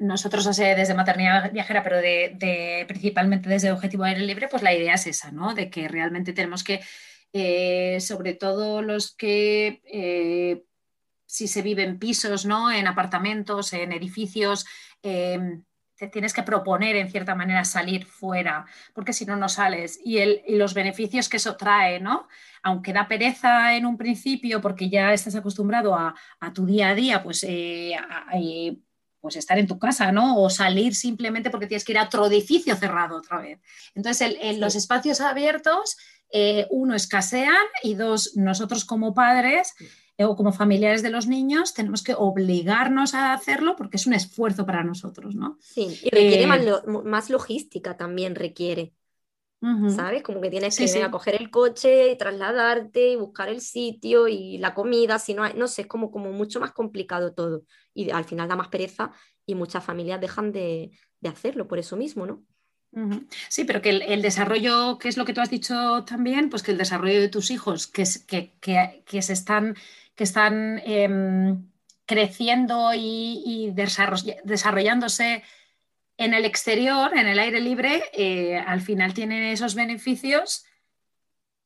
nosotros 0.00 0.46
desde 0.56 0.94
maternidad 0.94 1.52
viajera, 1.52 1.82
pero 1.82 1.98
de, 1.98 2.86
principalmente 2.88 3.50
desde 3.50 3.70
objetivo 3.70 4.04
aire 4.04 4.20
libre, 4.20 4.48
pues 4.48 4.62
la 4.62 4.72
idea 4.72 4.94
es 4.94 5.06
esa, 5.06 5.30
¿no? 5.30 5.54
De 5.54 5.68
que 5.68 5.88
realmente 5.88 6.32
tenemos 6.32 6.64
que, 6.64 6.80
eh, 7.34 8.00
sobre 8.00 8.32
todo 8.32 8.80
los 8.80 9.14
que 9.14 9.82
eh, 9.84 10.64
si 11.26 11.48
se 11.48 11.60
vive 11.60 11.82
en 11.82 11.98
pisos, 11.98 12.46
¿no? 12.46 12.72
En 12.72 12.86
apartamentos, 12.86 13.74
en 13.74 13.92
edificios, 13.92 14.64
em, 15.02 15.64
te 16.06 16.12
tienes 16.12 16.32
que 16.32 16.42
proponer 16.42 16.96
en 16.96 17.10
cierta 17.10 17.34
manera 17.34 17.64
salir 17.64 18.06
fuera, 18.06 18.66
porque 18.92 19.12
si 19.12 19.24
no, 19.24 19.36
no 19.36 19.48
sales. 19.48 19.98
Y, 20.04 20.18
el, 20.18 20.42
los 20.48 20.74
beneficios 20.74 21.28
que 21.28 21.38
eso 21.38 21.56
trae, 21.56 22.00
¿no? 22.00 22.28
Aunque 22.62 22.92
da 22.92 23.08
pereza 23.08 23.76
en 23.76 23.86
un 23.86 23.96
principio, 23.96 24.60
porque 24.60 24.88
ya 24.88 25.12
estás 25.12 25.34
acostumbrado 25.34 25.94
a, 25.94 26.14
tu 26.54 26.66
día 26.66 26.90
a 26.90 26.94
día, 26.94 27.22
pues 27.22 27.44
eh, 27.48 27.96
pues 29.20 29.36
estar 29.36 29.58
en 29.58 29.66
tu 29.66 29.78
casa, 29.78 30.12
¿no? 30.12 30.38
O 30.38 30.50
salir 30.50 30.94
simplemente 30.94 31.48
porque 31.48 31.66
tienes 31.66 31.84
que 31.84 31.92
ir 31.92 31.98
a 31.98 32.04
otro 32.04 32.26
edificio 32.26 32.76
cerrado 32.76 33.16
otra 33.16 33.38
vez. 33.38 33.58
Entonces, 33.94 34.36
en 34.38 34.60
los 34.60 34.76
espacios 34.76 35.22
abiertos, 35.22 35.96
eh, 36.30 36.66
uno, 36.70 36.94
escasean 36.94 37.64
y 37.82 37.94
dos, 37.94 38.36
nosotros 38.36 38.84
como 38.84 39.14
padres 39.14 39.72
eh, 39.80 39.88
o 40.18 40.36
como 40.36 40.52
familiares 40.52 41.02
de 41.02 41.10
los 41.10 41.26
niños 41.26 41.74
tenemos 41.74 42.02
que 42.02 42.14
obligarnos 42.14 43.14
a 43.14 43.32
hacerlo 43.32 43.74
porque 43.76 43.96
es 43.96 44.06
un 44.06 44.14
esfuerzo 44.14 44.64
para 44.64 44.84
nosotros, 44.84 45.34
¿no? 45.34 45.58
Sí, 45.60 45.98
y 46.02 46.10
requiere 46.10 46.44
eh, 46.44 47.02
más, 47.04 47.30
logística 47.30 47.96
también 47.96 48.34
requiere. 48.34 48.92
¿Sabes? 49.96 50.22
Como 50.22 50.42
que 50.42 50.50
tienes 50.50 50.76
que 50.76 51.02
a 51.02 51.10
coger 51.10 51.40
el 51.40 51.50
coche 51.50 52.12
y 52.12 52.18
trasladarte 52.18 53.12
y 53.12 53.16
buscar 53.16 53.48
el 53.48 53.62
sitio 53.62 54.28
y 54.28 54.58
la 54.58 54.74
comida, 54.74 55.18
si 55.18 55.32
no 55.32 55.42
hay, 55.42 55.54
no 55.54 55.68
sé, 55.68 55.82
es 55.82 55.88
como, 55.88 56.10
como 56.10 56.30
mucho 56.32 56.60
más 56.60 56.72
complicado 56.72 57.32
todo. 57.32 57.64
Y 57.94 58.10
al 58.10 58.26
final 58.26 58.46
da 58.46 58.56
más 58.56 58.68
pereza 58.68 59.12
y 59.46 59.54
muchas 59.54 59.82
familias 59.82 60.20
dejan 60.20 60.52
de, 60.52 60.90
hacerlo 61.26 61.66
por 61.66 61.78
eso 61.78 61.96
mismo, 61.96 62.26
¿no? 62.26 62.44
Sí, 63.48 63.64
pero 63.64 63.82
que 63.82 63.90
el, 63.90 64.22
desarrollo, 64.22 64.98
que 64.98 65.08
es 65.08 65.16
lo 65.16 65.24
que 65.24 65.32
tú 65.32 65.40
has 65.40 65.50
dicho 65.50 66.04
también, 66.04 66.48
pues 66.48 66.62
que 66.62 66.70
el 66.70 66.78
desarrollo 66.78 67.20
de 67.20 67.28
tus 67.28 67.50
hijos, 67.50 67.88
que, 67.88 68.04
que, 68.60 69.22
se 69.22 69.32
están, 69.32 69.74
que 70.14 70.24
están 70.24 70.80
em, 70.84 71.66
creciendo 72.06 72.90
y, 72.94 73.72
desarrollándose 73.74 75.42
en 76.16 76.34
el 76.34 76.44
exterior, 76.44 77.16
en 77.16 77.26
el 77.26 77.38
aire 77.38 77.60
libre, 77.60 78.04
eh, 78.12 78.56
al 78.58 78.80
final 78.80 79.14
tienen 79.14 79.42
esos 79.44 79.74
beneficios 79.74 80.64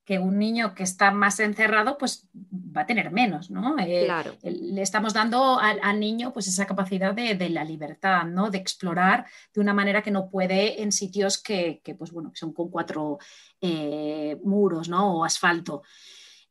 que 0.09 0.19
un 0.19 0.39
niño 0.39 0.75
que 0.75 0.85
está 0.85 1.11
más 1.11 1.39
encerrado, 1.39 1.99
pues 1.99 2.27
va 2.35 2.81
a 2.81 2.87
tener 2.87 3.11
menos, 3.11 3.51
¿no? 3.51 3.79
Eh, 3.79 4.05
claro. 4.07 4.37
Le 4.43 4.81
estamos 4.81 5.13
dando 5.13 5.59
al, 5.61 6.01
niño 6.01 6.33
pues 6.33 6.49
esa 6.49 6.65
capacidad 6.65 7.13
de, 7.13 7.51
la 7.51 7.63
libertad, 7.63 8.25
¿no? 8.25 8.49
De 8.49 8.57
explorar 8.57 9.27
de 9.53 9.61
una 9.61 9.75
manera 9.75 10.01
que 10.01 10.11
no 10.11 10.31
puede 10.31 10.81
en 10.83 10.93
sitios 10.93 11.37
que, 11.37 11.83
pues 11.99 12.11
bueno, 12.11 12.33
son 12.35 12.55
con 12.55 12.71
cuatro 12.71 13.19
eh, 13.61 14.39
muros, 14.43 14.89
¿no? 14.89 15.19
O 15.19 15.25
asfalto. 15.25 15.83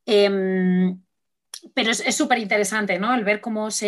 Em, 0.06 1.02
pero 1.74 1.92
es 1.92 2.16
súper 2.16 2.40
interesante, 2.40 3.00
¿no? 3.00 3.14
El 3.14 3.24
ver 3.24 3.42
cómo 3.42 3.68
es 3.68 3.84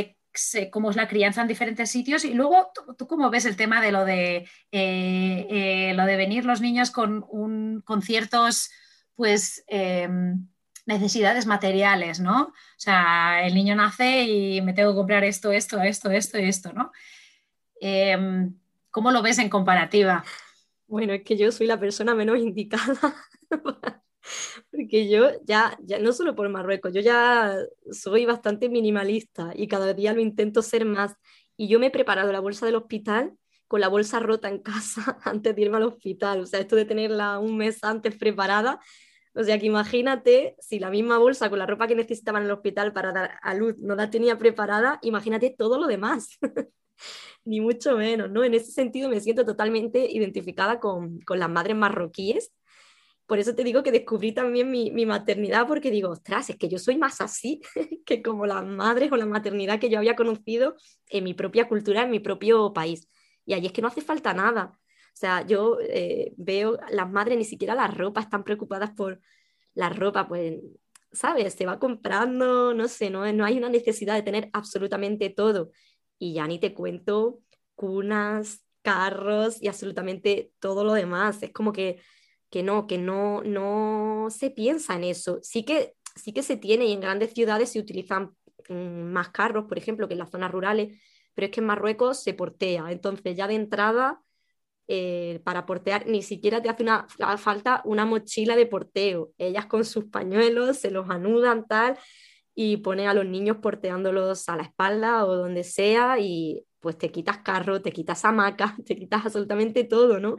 la 0.96 1.08
crianza 1.08 1.42
en 1.42 1.48
diferentes 1.48 1.90
sitios 1.90 2.24
y 2.26 2.34
luego 2.34 2.72
tú, 2.98 3.08
cómo 3.08 3.30
ves 3.30 3.46
el 3.46 3.56
tema 3.56 3.82
de 3.82 3.92
lo 3.92 4.06
de 4.06 4.48
eh, 4.72 5.94
lo 5.96 6.06
de 6.06 6.18
venir 6.18 6.46
los 6.46 6.62
niños 6.62 6.92
con, 6.92 7.26
un, 7.30 7.82
con 7.82 8.02
ciertos 8.02 8.70
pues 9.16 9.64
em, 9.68 10.48
necesidades 10.86 11.46
materiales, 11.46 12.20
¿no? 12.20 12.42
O 12.44 12.54
sea, 12.78 13.46
el 13.46 13.54
niño 13.54 13.76
nace 13.76 14.24
y 14.24 14.62
me 14.62 14.74
tengo 14.74 14.92
que 14.92 14.98
comprar 14.98 15.24
esto, 15.24 15.52
esto, 15.52 15.82
esto, 15.82 16.10
esto 16.12 16.40
y 16.40 16.44
esto, 16.44 16.74
¿no? 16.74 16.92
Em, 17.82 18.56
¿Cómo 18.92 19.12
lo 19.12 19.22
ves 19.22 19.38
en 19.40 19.50
comparativa? 19.50 20.24
Bueno, 20.88 21.14
es 21.14 21.24
que 21.24 21.38
yo 21.38 21.52
soy 21.52 21.68
la 21.68 21.80
persona 21.80 22.16
menos 22.16 22.40
indicada, 22.40 23.16
porque 24.72 25.10
yo 25.10 25.32
ya, 25.46 25.78
ya, 25.84 26.00
no 26.00 26.14
solo 26.14 26.36
por 26.36 26.50
Marruecos, 26.50 26.94
yo 26.94 27.02
ya 27.02 27.58
soy 27.92 28.26
bastante 28.26 28.70
minimalista 28.70 29.52
y 29.56 29.68
cada 29.68 29.94
día 29.94 30.14
lo 30.14 30.22
intento 30.22 30.62
ser 30.62 30.86
más. 30.86 31.14
Y 31.58 31.68
yo 31.68 31.80
me 31.80 31.88
he 31.88 31.92
preparado 31.92 32.32
la 32.32 32.40
bolsa 32.40 32.66
del 32.66 32.76
hospital 32.76 33.34
con 33.68 33.82
la 33.82 33.88
bolsa 33.88 34.20
rota 34.20 34.50
en 34.50 34.60
casa 34.60 35.18
antes 35.24 35.56
de 35.56 35.62
irme 35.62 35.78
al 35.78 35.84
hospital. 35.84 36.42
O 36.42 36.46
sea, 36.46 36.60
esto 36.60 36.76
de 36.76 36.86
tenerla 36.86 37.40
un 37.40 37.58
mes 37.58 37.84
antes 37.84 38.16
preparada, 38.18 38.80
o 39.34 39.44
sea 39.44 39.60
que 39.60 39.68
imagínate 39.68 40.56
si 40.60 40.80
la 40.80 40.90
misma 40.90 41.18
bolsa 41.18 41.50
con 41.50 41.60
la 41.60 41.66
ropa 41.66 41.88
que 41.88 41.96
necesitaba 41.96 42.40
en 42.40 42.46
el 42.46 42.52
hospital 42.52 42.94
para 42.94 43.14
dar 43.14 43.40
a 43.42 43.54
luz 43.54 43.78
no 43.78 43.96
la 43.96 44.10
tenía 44.10 44.38
preparada, 44.38 45.00
imagínate 45.02 45.56
todo 45.58 45.78
lo 45.78 45.88
demás. 45.88 46.38
Ni 47.46 47.62
mucho 47.62 47.96
menos, 47.96 48.30
¿no? 48.30 48.44
En 48.44 48.54
ese 48.54 48.72
sentido 48.72 49.10
me 49.10 49.22
siento 49.22 49.46
totalmente 49.46 50.12
identificada 50.12 50.80
con, 50.80 51.20
las 51.28 51.50
madres 51.50 51.76
marroquíes. 51.76 52.52
Por 53.30 53.38
eso 53.38 53.54
te 53.54 53.64
digo 53.64 53.84
que 53.84 53.92
descubrí 53.92 54.32
también 54.32 54.72
mi, 54.72 54.90
mi 54.90 55.06
maternidad, 55.06 55.68
porque 55.68 55.92
digo, 55.92 56.10
ostras, 56.10 56.50
es 56.50 56.58
que 56.58 56.68
yo 56.68 56.80
soy 56.80 56.98
más 56.98 57.22
así 57.22 57.62
que 58.06 58.24
como 58.24 58.48
las 58.48 58.66
madres 58.66 59.12
o 59.12 59.18
la 59.18 59.28
maternidad 59.28 59.80
que 59.80 59.88
yo 59.88 60.00
había 60.00 60.16
conocido 60.16 60.76
en 61.10 61.24
mi 61.26 61.36
propia 61.36 61.68
cultura, 61.68 62.02
en 62.02 62.10
mi 62.10 62.20
propio 62.20 62.74
país. 62.74 63.08
Y 63.46 63.54
allí 63.54 63.68
es 63.68 63.72
que 63.72 63.84
no 63.84 63.88
hace 63.88 64.02
falta 64.02 64.34
nada. 64.34 64.74
O 64.74 65.16
sea, 65.20 65.46
yo 65.46 65.78
eh, 65.80 66.34
veo 66.38 66.80
las 66.90 67.12
madres 67.12 67.38
ni 67.38 67.46
siquiera 67.46 67.76
la 67.76 67.86
ropa 67.86 68.22
están 68.22 68.44
preocupadas 68.44 68.90
por 68.96 69.20
la 69.76 69.90
ropa, 69.90 70.28
pues, 70.28 70.56
¿sabes? 71.12 71.54
Se 71.54 71.68
va 71.68 71.78
comprando, 71.78 72.74
no 72.74 72.88
sé, 72.88 73.12
no, 73.12 73.32
no 73.32 73.46
hay 73.46 73.60
una 73.60 73.70
necesidad 73.70 74.16
de 74.16 74.24
tener 74.24 74.50
absolutamente 74.54 75.30
todo. 75.30 75.72
Y 76.18 76.34
ya 76.34 76.48
ni 76.48 76.58
te 76.60 76.74
cuento 76.74 77.42
cunas, 77.76 78.66
carros 78.82 79.62
y 79.62 79.68
absolutamente 79.68 80.52
todo 80.60 80.84
lo 80.84 80.94
demás. 80.94 81.44
Es 81.44 81.52
como 81.52 81.74
que, 81.74 82.02
que 82.50 82.64
no, 82.64 82.88
que 82.88 82.98
no, 82.98 83.44
no 83.44 84.28
se 84.30 84.50
piensa 84.50 84.96
en 84.96 85.04
eso. 85.04 85.40
Sí 85.44 85.64
que, 85.64 85.94
sí 86.16 86.34
que 86.34 86.44
se 86.44 86.58
tiene 86.58 86.86
y 86.86 86.94
en 86.94 87.02
grandes 87.02 87.34
ciudades 87.34 87.72
se 87.72 87.80
utilizan 87.80 88.36
mm, 88.70 88.74
más 89.12 89.30
carros, 89.30 89.66
por 89.66 89.78
ejemplo, 89.78 90.08
que 90.08 90.14
en 90.14 90.20
las 90.20 90.32
zonas 90.32 90.52
rurales, 90.52 91.00
pero 91.34 91.46
es 91.46 91.52
que 91.52 91.62
en 91.62 91.68
Marruecos 91.68 92.22
se 92.22 92.34
portea. 92.34 92.92
Entonces 92.92 93.36
ya 93.36 93.48
de 93.48 93.56
entrada 93.56 94.22
eh, 94.88 95.42
para 95.44 95.66
portear, 95.68 96.08
ni 96.08 96.24
siquiera 96.24 96.62
te 96.62 96.70
hace 96.70 96.84
una, 96.84 97.08
falta 97.38 97.82
una 97.86 98.06
mochila 98.06 98.56
de 98.56 98.66
porteo. 98.66 99.32
Ellas 99.38 99.68
con 99.68 99.86
sus 99.86 100.06
pañuelos 100.06 100.78
se 100.78 100.92
los 100.92 101.10
anudan 101.10 101.68
tal 101.68 101.98
y 102.56 102.78
pone 102.78 103.08
a 103.08 103.14
los 103.14 103.26
niños 103.26 103.58
porteándolos 103.58 104.50
a 104.50 104.58
la 104.58 104.64
espalda 104.64 105.26
o 105.26 105.36
donde 105.36 105.64
sea 105.64 106.18
y 106.20 106.66
pues 106.80 106.98
te 106.98 107.12
quitas 107.12 107.40
carro, 107.40 107.82
te 107.82 107.92
quitas 107.92 108.26
hamaca, 108.26 108.76
te 108.86 108.96
quitas 108.96 109.26
absolutamente 109.26 109.84
todo, 109.84 110.20
¿no? 110.20 110.38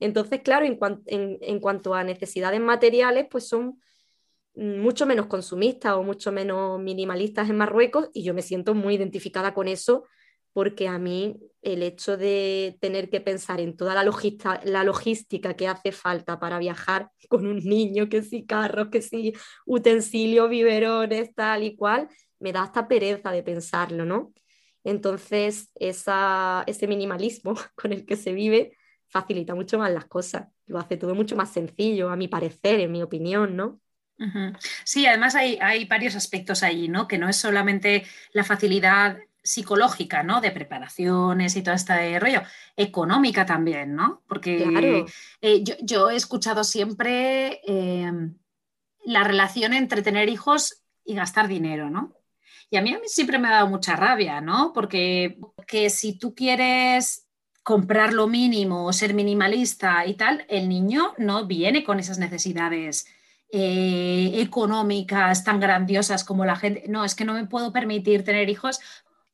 Entonces, 0.00 0.40
claro, 0.42 0.66
en, 0.66 1.60
cuanto 1.60 1.94
a 1.94 2.04
necesidades 2.04 2.60
materiales, 2.60 3.26
pues 3.30 3.48
son 3.48 3.80
mucho 4.54 5.06
menos 5.06 5.26
consumistas 5.26 5.94
o 5.94 6.02
mucho 6.02 6.32
menos 6.32 6.80
minimalistas 6.80 7.48
en 7.50 7.56
Marruecos 7.56 8.08
y 8.14 8.22
yo 8.22 8.34
me 8.34 8.42
siento 8.42 8.74
muy 8.74 8.94
identificada 8.94 9.52
con 9.52 9.68
eso 9.68 10.04
porque 10.54 10.88
a 10.88 10.98
mí 10.98 11.36
el 11.60 11.82
hecho 11.82 12.16
de 12.16 12.78
tener 12.80 13.10
que 13.10 13.20
pensar 13.20 13.60
en 13.60 13.76
toda 13.76 13.94
la, 13.94 14.10
la 14.64 14.84
logística 14.84 15.54
que 15.54 15.68
hace 15.68 15.92
falta 15.92 16.40
para 16.40 16.58
viajar 16.58 17.10
con 17.28 17.46
un 17.46 17.58
niño, 17.58 18.08
que 18.08 18.22
si 18.22 18.46
carros, 18.46 18.88
que 18.88 19.02
si 19.02 19.34
utensilios, 19.66 20.48
biberones, 20.48 21.34
tal 21.34 21.64
y 21.64 21.76
cual, 21.76 22.08
me 22.38 22.52
da 22.52 22.62
hasta 22.62 22.88
pereza 22.88 23.30
de 23.30 23.42
pensarlo, 23.42 24.06
¿no? 24.06 24.32
Entonces, 24.84 25.70
ese 25.74 26.86
minimalismo 26.86 27.54
con 27.74 27.92
el 27.92 28.06
que 28.06 28.16
se 28.16 28.32
vive 28.32 28.75
facilita 29.08 29.54
mucho 29.54 29.78
más 29.78 29.90
las 29.90 30.06
cosas, 30.06 30.48
lo 30.66 30.78
hace 30.78 30.96
todo 30.96 31.14
mucho 31.14 31.36
más 31.36 31.52
sencillo, 31.52 32.10
a 32.10 32.16
mi 32.16 32.28
parecer, 32.28 32.80
en 32.80 32.92
mi 32.92 33.02
opinión, 33.02 33.56
¿no? 33.56 33.80
Sí, 34.84 35.06
además 35.06 35.34
hay, 35.34 35.58
hay, 35.60 35.84
varios 35.84 36.16
aspectos 36.16 36.62
ahí, 36.62 36.88
¿no? 36.88 37.06
Que 37.06 37.18
no 37.18 37.28
es 37.28 37.36
solamente 37.36 38.06
la 38.32 38.44
facilidad 38.44 39.18
psicológica, 39.42 40.22
¿no? 40.22 40.40
De 40.40 40.50
preparaciones 40.50 41.54
y 41.56 41.62
todo 41.62 41.74
este 41.74 42.18
rollo, 42.18 42.42
económica 42.76 43.46
también, 43.46 43.94
¿no? 43.94 44.22
Porque 44.26 45.04
eh, 45.40 45.64
yo, 45.82 46.10
he 46.10 46.16
escuchado 46.16 46.64
siempre 46.64 47.60
em, 47.64 48.36
la 49.04 49.22
relación 49.22 49.74
entre 49.74 50.02
tener 50.02 50.28
hijos 50.28 50.82
y 51.04 51.14
gastar 51.14 51.46
dinero, 51.46 51.90
¿no? 51.90 52.14
Y 52.70 52.76
a 52.78 52.82
mí, 52.82 52.92
a 52.92 52.98
mí 52.98 53.06
siempre 53.06 53.38
me 53.38 53.48
ha 53.48 53.52
dado 53.52 53.68
mucha 53.68 53.94
rabia, 53.94 54.40
¿no? 54.40 54.72
Porque 54.72 55.38
que 55.68 55.90
si 55.90 56.18
tú 56.18 56.34
quieres 56.34 57.25
comprar 57.66 58.12
lo 58.12 58.28
mínimo 58.28 58.86
o 58.86 58.92
ser 58.92 59.12
minimalista 59.12 60.06
y 60.06 60.14
tal, 60.14 60.46
el 60.48 60.68
niño 60.68 61.14
no 61.18 61.48
viene 61.48 61.82
con 61.82 61.98
esas 61.98 62.16
necesidades 62.16 63.08
eh, 63.50 64.30
económicas 64.34 65.42
tan 65.42 65.58
grandiosas 65.58 66.22
como 66.22 66.44
la 66.44 66.54
gente. 66.54 66.84
No, 66.86 67.04
es 67.04 67.16
que 67.16 67.24
no 67.24 67.32
me 67.32 67.44
puedo 67.48 67.72
permitir 67.72 68.22
tener 68.22 68.48
hijos 68.50 68.78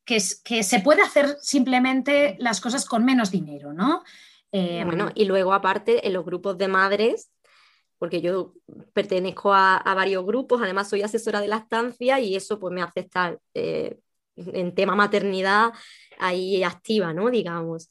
que, 0.06 0.18
se 0.18 0.80
puede 0.80 1.02
hacer 1.02 1.36
simplemente 1.42 2.36
las 2.38 2.62
cosas 2.62 2.86
con 2.86 3.04
menos 3.04 3.30
dinero, 3.30 3.74
¿no? 3.74 4.02
Eh, 4.50 4.82
bueno, 4.86 5.10
y 5.14 5.26
luego 5.26 5.52
aparte 5.52 6.06
en 6.06 6.14
los 6.14 6.24
grupos 6.24 6.56
de 6.56 6.68
madres, 6.68 7.30
porque 7.98 8.22
yo 8.22 8.54
pertenezco 8.94 9.52
a, 9.52 9.82
varios 9.84 10.24
grupos, 10.24 10.62
además 10.62 10.88
soy 10.88 11.02
asesora 11.02 11.42
de 11.42 11.48
la 11.48 11.58
estancia 11.58 12.18
y 12.18 12.34
eso 12.34 12.58
pues 12.58 12.72
me 12.72 12.80
hace 12.80 13.00
estar 13.00 13.38
eh, 13.52 13.98
en 14.36 14.74
tema 14.74 14.94
maternidad 14.94 15.74
ahí 16.18 16.64
activa, 16.64 17.12
¿no? 17.12 17.28
Digamos. 17.28 17.90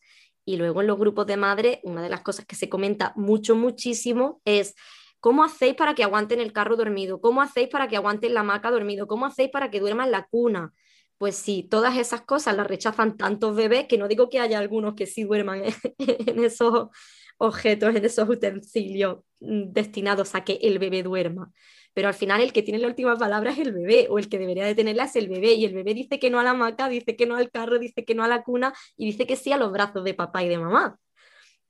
Y 0.52 0.58
luego 0.58 0.82
en 0.82 0.88
los 0.88 1.00
grupos 1.00 1.26
de 1.28 1.38
madres, 1.38 1.80
una 1.84 2.02
de 2.02 2.10
las 2.10 2.22
cosas 2.22 2.46
que 2.46 2.56
se 2.56 2.68
comenta 2.68 3.14
mucho, 3.16 3.56
muchísimo 3.56 4.42
es 4.46 4.76
¿Cómo 5.22 5.44
hacéis 5.44 5.76
para 5.76 5.94
que 5.94 6.04
aguanten 6.04 6.40
el 6.40 6.52
carro 6.52 6.76
dormido? 6.76 7.22
¿Cómo 7.22 7.44
hacéis 7.44 7.70
para 7.70 7.88
que 7.88 7.96
aguanten 7.96 8.34
la 8.34 8.40
hamaca 8.40 8.72
dormido? 8.72 9.06
¿Cómo 9.06 9.28
hacéis 9.28 9.52
para 9.52 9.70
que 9.70 9.80
duerman 9.80 10.10
la 10.10 10.26
cuna? 10.26 10.74
pues 11.22 11.36
sí, 11.36 11.68
todas 11.70 12.00
esas 12.00 12.22
cosas 12.24 12.56
las 12.56 12.66
rechazan 12.66 13.16
tantos 13.16 13.56
bebés 13.56 13.86
que 13.86 14.00
no 14.00 14.08
digo 14.08 14.28
que 14.28 14.40
haya 14.40 14.58
algunos 14.58 14.96
que 14.96 15.06
sí 15.06 15.24
duerman 15.24 15.62
en, 16.00 16.44
esos 16.44 16.90
objetos, 17.38 17.96
en 17.96 18.04
esos 18.04 18.28
utensilios 18.28 19.20
mm, 19.40 19.72
destinados 19.72 20.34
a 20.34 20.44
que 20.44 20.54
el 20.64 20.80
bebé 20.80 21.04
duerma. 21.04 21.52
Pero 21.94 22.08
al 22.08 22.14
final 22.14 22.42
el 22.42 22.54
que 22.54 22.64
tiene 22.64 22.80
la 22.80 22.88
última 22.88 23.18
palabra 23.18 23.52
es 23.52 23.60
el 23.60 23.74
bebé, 23.74 24.08
o 24.10 24.20
el 24.20 24.30
que 24.30 24.38
debería 24.40 24.66
de 24.66 24.76
tenerla 24.76 25.06
es 25.06 25.16
el 25.16 25.28
bebé, 25.28 25.54
y 25.54 25.66
el 25.66 25.74
bebé 25.74 25.94
dice 25.94 26.20
que 26.20 26.30
no 26.30 26.40
a 26.40 26.44
la 26.44 26.52
hamaca, 26.52 26.90
dice 26.90 27.16
que 27.16 27.26
no 27.26 27.36
al 27.36 27.52
carro, 27.52 27.80
dice 27.80 28.06
que 28.06 28.16
no 28.16 28.24
a 28.24 28.28
la 28.28 28.44
cuna, 28.44 28.74
y 28.98 29.06
dice 29.06 29.28
que 29.28 29.36
sí 29.36 29.52
a 29.52 29.58
los 29.58 29.72
brazos 29.72 30.04
de 30.04 30.14
papá 30.14 30.44
y 30.44 30.50
de 30.50 30.58
mamá, 30.58 30.98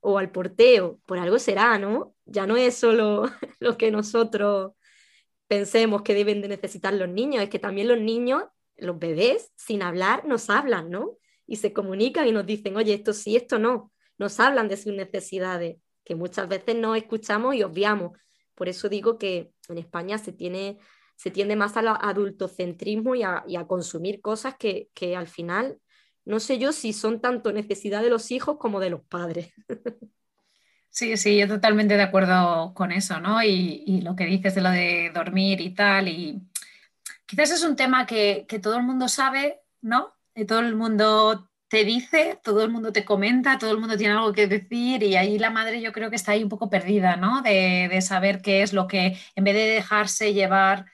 o 0.00 0.18
al 0.18 0.30
porteo, 0.30 1.00
por 1.06 1.18
algo 1.18 1.38
será, 1.38 1.78
¿no? 1.78 2.14
Ya 2.24 2.46
no 2.46 2.56
es 2.56 2.76
solo 2.76 3.24
lo 3.60 3.76
que 3.76 3.90
nosotros 3.90 4.72
pensemos 5.48 6.02
que 6.02 6.14
deben 6.14 6.40
de 6.40 6.48
necesitar 6.48 6.94
los 6.94 7.08
niños, 7.08 7.42
es 7.42 7.50
que 7.50 7.58
también 7.58 7.88
los 7.88 8.00
niños 8.00 8.44
los 8.76 8.98
bebés 8.98 9.52
sin 9.56 9.82
hablar 9.82 10.26
nos 10.26 10.50
hablan, 10.50 10.90
¿no? 10.90 11.18
Y 11.46 11.56
se 11.56 11.72
comunican 11.72 12.26
y 12.26 12.32
nos 12.32 12.46
dicen, 12.46 12.76
oye, 12.76 12.94
esto 12.94 13.12
sí, 13.12 13.36
esto 13.36 13.58
no. 13.58 13.92
Nos 14.18 14.40
hablan 14.40 14.68
de 14.68 14.76
sus 14.76 14.92
necesidades, 14.92 15.76
que 16.04 16.14
muchas 16.14 16.48
veces 16.48 16.76
no 16.76 16.94
escuchamos 16.94 17.54
y 17.54 17.62
obviamos. 17.62 18.18
Por 18.62 18.68
eso 18.68 18.88
digo 18.88 19.18
que 19.18 19.50
en 19.68 19.78
España 19.78 20.18
se, 20.18 20.30
tiene, 20.30 20.78
se 21.16 21.32
tiende 21.32 21.56
más 21.56 21.76
al 21.76 21.88
adultocentrismo 21.88 23.16
y 23.16 23.24
a, 23.24 23.42
y 23.48 23.56
a 23.56 23.66
consumir 23.66 24.20
cosas 24.20 24.54
que, 24.56 24.88
que 24.94 25.16
al 25.16 25.26
final 25.26 25.80
no 26.24 26.38
sé 26.38 26.60
yo 26.60 26.70
si 26.70 26.92
son 26.92 27.20
tanto 27.20 27.50
necesidad 27.50 28.02
de 28.02 28.10
los 28.10 28.30
hijos 28.30 28.58
como 28.58 28.78
de 28.78 28.90
los 28.90 29.02
padres. 29.02 29.52
Sí, 30.90 31.16
sí, 31.16 31.36
yo 31.36 31.48
totalmente 31.48 31.96
de 31.96 32.04
acuerdo 32.04 32.72
con 32.72 32.92
eso, 32.92 33.18
¿no? 33.18 33.42
Y, 33.42 34.00
lo 34.04 34.14
que 34.14 34.26
dices 34.26 34.54
de 34.54 34.60
lo 34.60 34.70
de 34.70 35.10
dormir 35.12 35.60
y 35.60 35.74
tal, 35.74 36.06
y 36.06 36.40
quizás 37.26 37.50
es 37.50 37.64
un 37.64 37.74
tema 37.74 38.06
que, 38.06 38.46
todo 38.62 38.76
el 38.76 38.84
mundo 38.84 39.08
sabe, 39.08 39.62
¿no? 39.80 40.14
Y 40.36 40.44
todo 40.44 40.60
el 40.60 40.76
mundo 40.76 41.50
te 41.72 41.86
dice, 41.86 42.38
todo 42.44 42.62
el 42.62 42.70
mundo 42.70 42.92
te 42.92 43.02
comenta, 43.02 43.56
todo 43.56 43.70
el 43.70 43.78
mundo 43.78 43.96
tiene 43.96 44.12
algo 44.12 44.34
que 44.34 44.46
decir 44.46 45.02
y 45.02 45.16
ahí 45.16 45.38
la 45.38 45.48
madre 45.48 45.80
yo 45.80 45.90
creo 45.90 46.10
que 46.10 46.16
está 46.16 46.32
ahí 46.32 46.42
un 46.42 46.50
poco 46.50 46.68
perdida, 46.68 47.16
¿no? 47.16 47.40
De, 47.40 47.98
saber 48.02 48.42
qué 48.42 48.60
es 48.60 48.74
lo 48.74 48.86
que, 48.86 49.16
en 49.36 49.44
vez 49.44 49.54
de 49.54 49.64
dejarse 49.76 50.34
llevar 50.34 50.84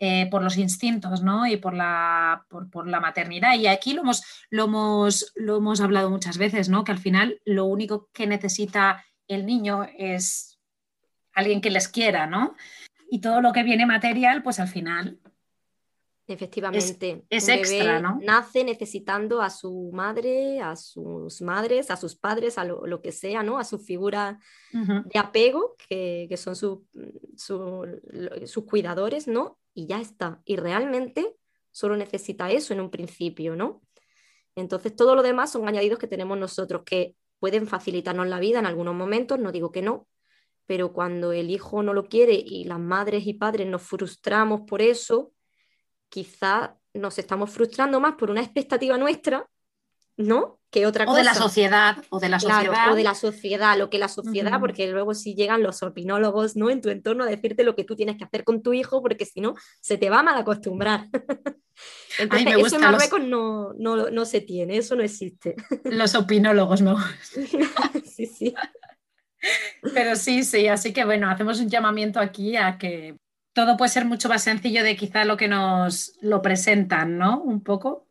eh, 0.00 0.26
por 0.32 0.42
los 0.42 0.56
instintos, 0.56 1.22
¿no? 1.22 1.46
Y 1.46 1.56
por 1.56 1.72
la, 1.72 2.46
por, 2.48 2.88
la 2.88 2.98
maternidad. 2.98 3.54
Y 3.54 3.68
aquí 3.68 3.92
lo 3.92 4.00
hemos, 4.00 4.24
lo, 4.50 4.64
hemos, 4.64 5.32
lo 5.36 5.58
hemos 5.58 5.80
hablado 5.80 6.10
muchas 6.10 6.36
veces, 6.36 6.68
¿no? 6.68 6.82
Que 6.82 6.90
al 6.90 6.98
final 6.98 7.40
lo 7.44 7.66
único 7.66 8.08
que 8.12 8.26
necesita 8.26 9.04
el 9.28 9.46
niño 9.46 9.86
es 9.96 10.58
alguien 11.32 11.60
que 11.60 11.70
les 11.70 11.86
quiera, 11.86 12.26
¿no? 12.26 12.56
Y 13.08 13.20
todo 13.20 13.40
lo 13.40 13.52
que 13.52 13.62
viene 13.62 13.86
material, 13.86 14.42
pues 14.42 14.58
al 14.58 14.66
final 14.66 15.20
Efectivamente. 16.26 17.24
Es, 17.28 17.48
extra, 17.48 18.00
¿no? 18.00 18.18
Nace 18.22 18.64
necesitando 18.64 19.42
a 19.42 19.50
su 19.50 19.90
madre, 19.92 20.60
a 20.60 20.74
sus 20.74 21.42
madres, 21.42 21.90
a 21.90 21.96
sus 21.96 22.16
padres, 22.16 22.56
a 22.56 22.64
lo, 22.64 23.02
que 23.02 23.12
sea, 23.12 23.42
¿no? 23.42 23.58
A 23.58 23.64
su 23.64 23.78
figura 23.78 24.38
de 24.72 25.18
apego, 25.18 25.76
que, 25.88 26.34
son 26.36 26.56
sus 26.56 26.80
cuidadores, 28.66 29.28
¿no? 29.28 29.58
Y 29.74 29.86
ya 29.86 30.00
está. 30.00 30.40
Y 30.46 30.56
realmente 30.56 31.36
solo 31.70 31.96
necesita 31.96 32.50
eso 32.50 32.72
en 32.72 32.80
un 32.80 32.90
principio, 32.90 33.54
¿no? 33.54 33.82
Entonces 34.56 34.94
todo 34.96 35.14
lo 35.14 35.22
demás 35.22 35.52
son 35.52 35.68
añadidos 35.68 35.98
que 35.98 36.06
tenemos 36.06 36.38
nosotros, 36.38 36.84
que 36.86 37.16
pueden 37.38 37.66
facilitarnos 37.66 38.28
la 38.28 38.40
vida 38.40 38.60
en 38.60 38.66
algunos 38.66 38.94
momentos, 38.94 39.38
no 39.38 39.52
digo 39.52 39.72
que 39.72 39.82
no, 39.82 40.06
pero 40.66 40.92
cuando 40.92 41.32
el 41.32 41.50
hijo 41.50 41.82
no 41.82 41.92
lo 41.92 42.08
quiere 42.08 42.34
y 42.34 42.64
las 42.64 42.78
madres 42.78 43.26
y 43.26 43.34
padres 43.34 43.66
nos 43.66 43.82
frustramos 43.82 44.62
por 44.62 44.80
eso, 44.80 45.32
quizá 46.14 46.76
nos 46.92 47.18
estamos 47.18 47.50
frustrando 47.50 47.98
más 47.98 48.14
por 48.14 48.30
una 48.30 48.40
expectativa 48.40 48.96
nuestra, 48.96 49.48
¿no? 50.16 50.60
Que 50.70 50.86
otra 50.86 51.06
cosa. 51.06 51.16
O 51.16 51.18
de 51.18 51.24
la 51.24 51.34
sociedad, 51.34 51.96
o 52.08 52.20
de 52.20 52.28
la 52.28 52.38
sociedad. 52.38 52.92
o 52.92 52.94
de 52.94 53.02
la 53.02 53.16
sociedad, 53.16 53.76
lo 53.76 53.90
que 53.90 53.98
la 53.98 54.06
sociedad, 54.06 54.60
porque 54.60 54.86
luego 54.86 55.12
si 55.12 55.34
llegan 55.34 55.64
los 55.64 55.82
opinólogos, 55.82 56.54
¿no? 56.54 56.70
En 56.70 56.80
tu 56.80 56.90
entorno 56.90 57.24
a 57.24 57.26
decirte 57.26 57.64
lo 57.64 57.74
que 57.74 57.82
tú 57.82 57.96
tienes 57.96 58.16
que 58.16 58.22
hacer 58.22 58.44
con 58.44 58.62
tu 58.62 58.72
hijo, 58.72 59.02
porque 59.02 59.24
si 59.24 59.40
no, 59.40 59.56
se 59.80 59.98
te 59.98 60.08
va 60.08 60.20
a 60.20 60.22
mal 60.22 60.38
acostumbrar. 60.38 61.08
Entonces, 62.20 62.54
eso 62.58 62.76
en 62.76 62.82
Marruecos 62.82 63.20
no, 63.20 63.72
no, 63.72 64.24
se 64.24 64.40
tiene, 64.40 64.76
eso 64.76 64.94
no 64.94 65.02
existe. 65.02 65.56
Los 65.82 66.14
opinólogos, 66.14 66.80
¿no? 66.80 66.96
sí, 68.04 68.26
sí. 68.26 68.54
Pero 69.92 70.14
sí, 70.14 70.44
sí, 70.44 70.68
así 70.68 70.92
que 70.92 71.04
bueno, 71.04 71.28
hacemos 71.28 71.58
un 71.58 71.68
llamamiento 71.68 72.20
aquí 72.20 72.56
a 72.56 72.78
que 72.78 73.16
todo 73.54 73.76
puede 73.76 73.90
ser 73.90 74.04
mucho 74.04 74.28
más 74.28 74.42
sencillo 74.42 74.84
de 74.84 74.96
quizá 74.96 75.24
lo 75.24 75.36
que 75.38 75.48
nos 75.48 76.12
lo 76.20 76.42
presentan, 76.42 77.16
¿no? 77.16 77.40
Un 77.40 77.62
poco. 77.62 78.06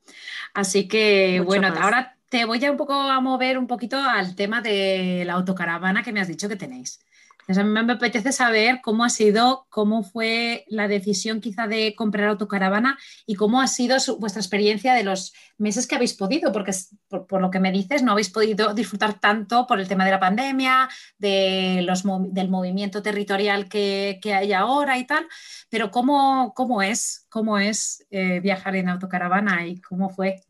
Así 0.54 0.88
que 0.88 1.42
bueno, 1.46 1.68
ahora 1.80 2.18
te 2.30 2.46
voy 2.46 2.64
a 2.66 2.72
un 2.72 2.78
poco 2.78 2.94
a 2.94 3.20
mover 3.20 3.60
un 3.60 3.68
poquito 3.68 3.98
al 3.98 4.36
tema 4.36 4.62
de 4.62 5.24
la 5.26 5.34
autocaravana 5.34 6.02
que 6.02 6.12
me 6.12 6.22
has 6.22 6.28
dicho 6.28 6.50
que 6.50 6.56
tenéis 6.56 7.00
a 7.48 7.64
mí 7.64 7.84
me 7.84 7.94
apetece 7.94 8.32
saber 8.32 8.80
cómo 8.82 9.04
ha 9.04 9.10
sido, 9.10 9.68
cómo 9.70 10.04
fue 10.04 10.66
la 10.68 10.88
decisión 10.88 11.42
quizá 11.42 11.68
de 11.68 11.94
comprar 11.96 12.30
autocaravana 12.30 12.98
y 13.26 13.36
cómo 13.36 13.62
ha 13.62 13.68
sido 13.68 13.98
vuestra 14.20 14.42
experiencia 14.42 14.94
de 14.94 15.04
los 15.04 15.34
meses 15.58 15.86
que 15.86 15.96
habéis 15.96 16.14
podido, 16.14 16.52
porque 16.52 16.72
por, 17.10 17.42
lo 17.42 17.52
que 17.52 17.60
me 17.60 17.72
dices 17.72 18.02
no 18.02 18.14
habéis 18.14 18.30
podido 18.30 18.74
disfrutar 18.74 19.20
tanto 19.20 19.68
por 19.68 19.80
el 19.80 19.88
tema 19.88 20.06
de 20.06 20.12
la 20.12 20.20
pandemia, 20.20 20.90
de 21.18 21.82
los, 21.86 22.04
del 22.34 22.50
movimiento 22.50 23.02
territorial 23.02 23.68
que, 23.68 24.20
hay 24.24 24.54
ahora 24.54 24.98
y 24.98 25.06
tal, 25.06 25.28
pero 25.70 25.92
¿cómo, 25.92 26.54
cómo 26.56 26.82
es, 26.82 27.28
cómo 27.30 27.60
es 27.60 28.06
eh, 28.10 28.40
viajar 28.40 28.76
en 28.76 28.90
autocaravana 28.90 29.68
y 29.68 29.82
cómo 29.82 30.10
fue? 30.10 30.42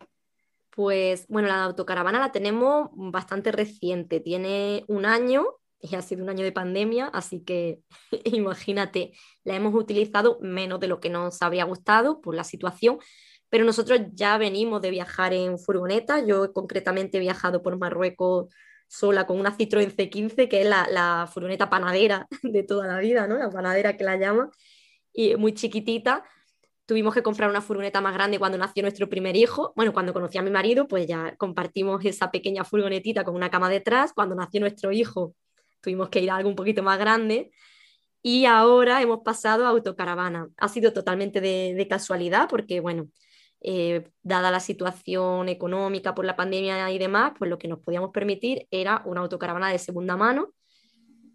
Pues 0.70 1.28
bueno, 1.28 1.48
la 1.48 1.64
autocaravana 1.64 2.20
la 2.20 2.32
tenemos 2.32 2.90
bastante 2.94 3.52
reciente, 3.52 4.20
tiene 4.20 4.86
un 4.88 5.06
año 5.06 5.46
ha 5.96 6.02
sido 6.02 6.24
un 6.24 6.30
año 6.30 6.44
de 6.44 6.52
pandemia, 6.52 7.08
así 7.08 7.44
que 7.44 7.80
imagínate, 8.26 9.14
la 9.44 9.56
hemos 9.56 9.74
utilizado 9.76 10.38
menos 10.42 10.80
de 10.80 10.88
lo 10.88 11.00
que 11.00 11.10
nos 11.10 11.42
habría 11.42 11.66
gustado 11.66 12.22
por 12.22 12.36
la 12.36 12.44
situación, 12.44 13.00
pero 13.50 13.66
nosotros 13.66 14.02
ya 14.14 14.38
venimos 14.38 14.82
de 14.82 14.90
viajar 14.90 15.34
en 15.34 15.60
furgoneta, 15.60 16.26
yo 16.26 16.54
concretamente 16.54 17.18
he 17.18 17.22
viajado 17.22 17.62
por 17.62 17.78
Marruecos 17.78 18.48
sola 18.88 19.26
con 19.26 19.40
una 19.40 19.56
Citroën 19.56 19.96
C15, 19.96 20.48
que 20.48 20.62
es 20.62 20.68
la, 20.68 21.30
furgoneta 21.32 21.70
panadera 21.70 22.28
de 22.44 22.64
toda 22.64 22.88
la 22.88 23.00
vida, 23.00 23.28
¿no? 23.28 23.38
La 23.38 23.50
panadera 23.50 23.98
que 23.98 24.04
la 24.04 24.18
llama, 24.18 24.50
y 25.14 25.36
muy 25.36 25.54
chiquitita. 25.54 26.24
Tuvimos 26.86 27.14
que 27.14 27.24
comprar 27.24 27.50
una 27.50 27.62
furgoneta 27.62 28.02
más 28.02 28.14
grande 28.14 28.40
cuando 28.40 28.58
nació 28.58 28.84
nuestro 28.84 29.08
primer 29.10 29.36
hijo. 29.36 29.74
Bueno, 29.76 29.94
cuando 29.94 30.14
conocí 30.14 30.38
a 30.38 30.42
mi 30.42 30.52
marido, 30.52 30.88
pues 30.88 31.08
ya 31.08 31.36
compartimos 31.38 32.04
esa 32.06 32.30
pequeña 32.30 32.66
furgonetita 32.66 33.24
con 33.24 33.36
una 33.36 33.50
cama 33.50 33.70
detrás. 33.70 34.14
Cuando 34.14 34.36
nació 34.36 34.60
nuestro 34.60 34.92
hijo, 34.92 35.34
tuvimos 35.84 36.10
que 36.10 36.22
ir 36.22 36.32
a 36.32 36.38
algo 36.38 36.50
un 36.50 36.56
poquito 36.56 36.82
más 36.82 36.98
grande. 36.98 37.52
Y 38.24 38.46
ahora 38.46 39.02
hemos 39.02 39.20
pasado 39.20 39.66
a 39.66 39.70
autocaravana. 39.70 40.50
Ha 40.58 40.70
sido 40.70 40.94
totalmente 40.94 41.42
de, 41.42 41.88
casualidad 41.90 42.48
porque, 42.50 42.80
bueno, 42.80 43.10
eh, 43.62 44.10
dada 44.24 44.50
la 44.50 44.62
situación 44.62 45.50
económica 45.50 46.16
por 46.16 46.26
la 46.26 46.36
pandemia 46.36 46.90
y 46.92 46.98
demás, 46.98 47.34
pues 47.38 47.50
lo 47.50 47.58
que 47.60 47.68
nos 47.68 47.80
podíamos 47.80 48.12
permitir 48.12 48.68
era 48.72 49.04
una 49.06 49.22
autocaravana 49.22 49.70
de 49.70 49.80
segunda 49.80 50.16
mano. 50.18 50.54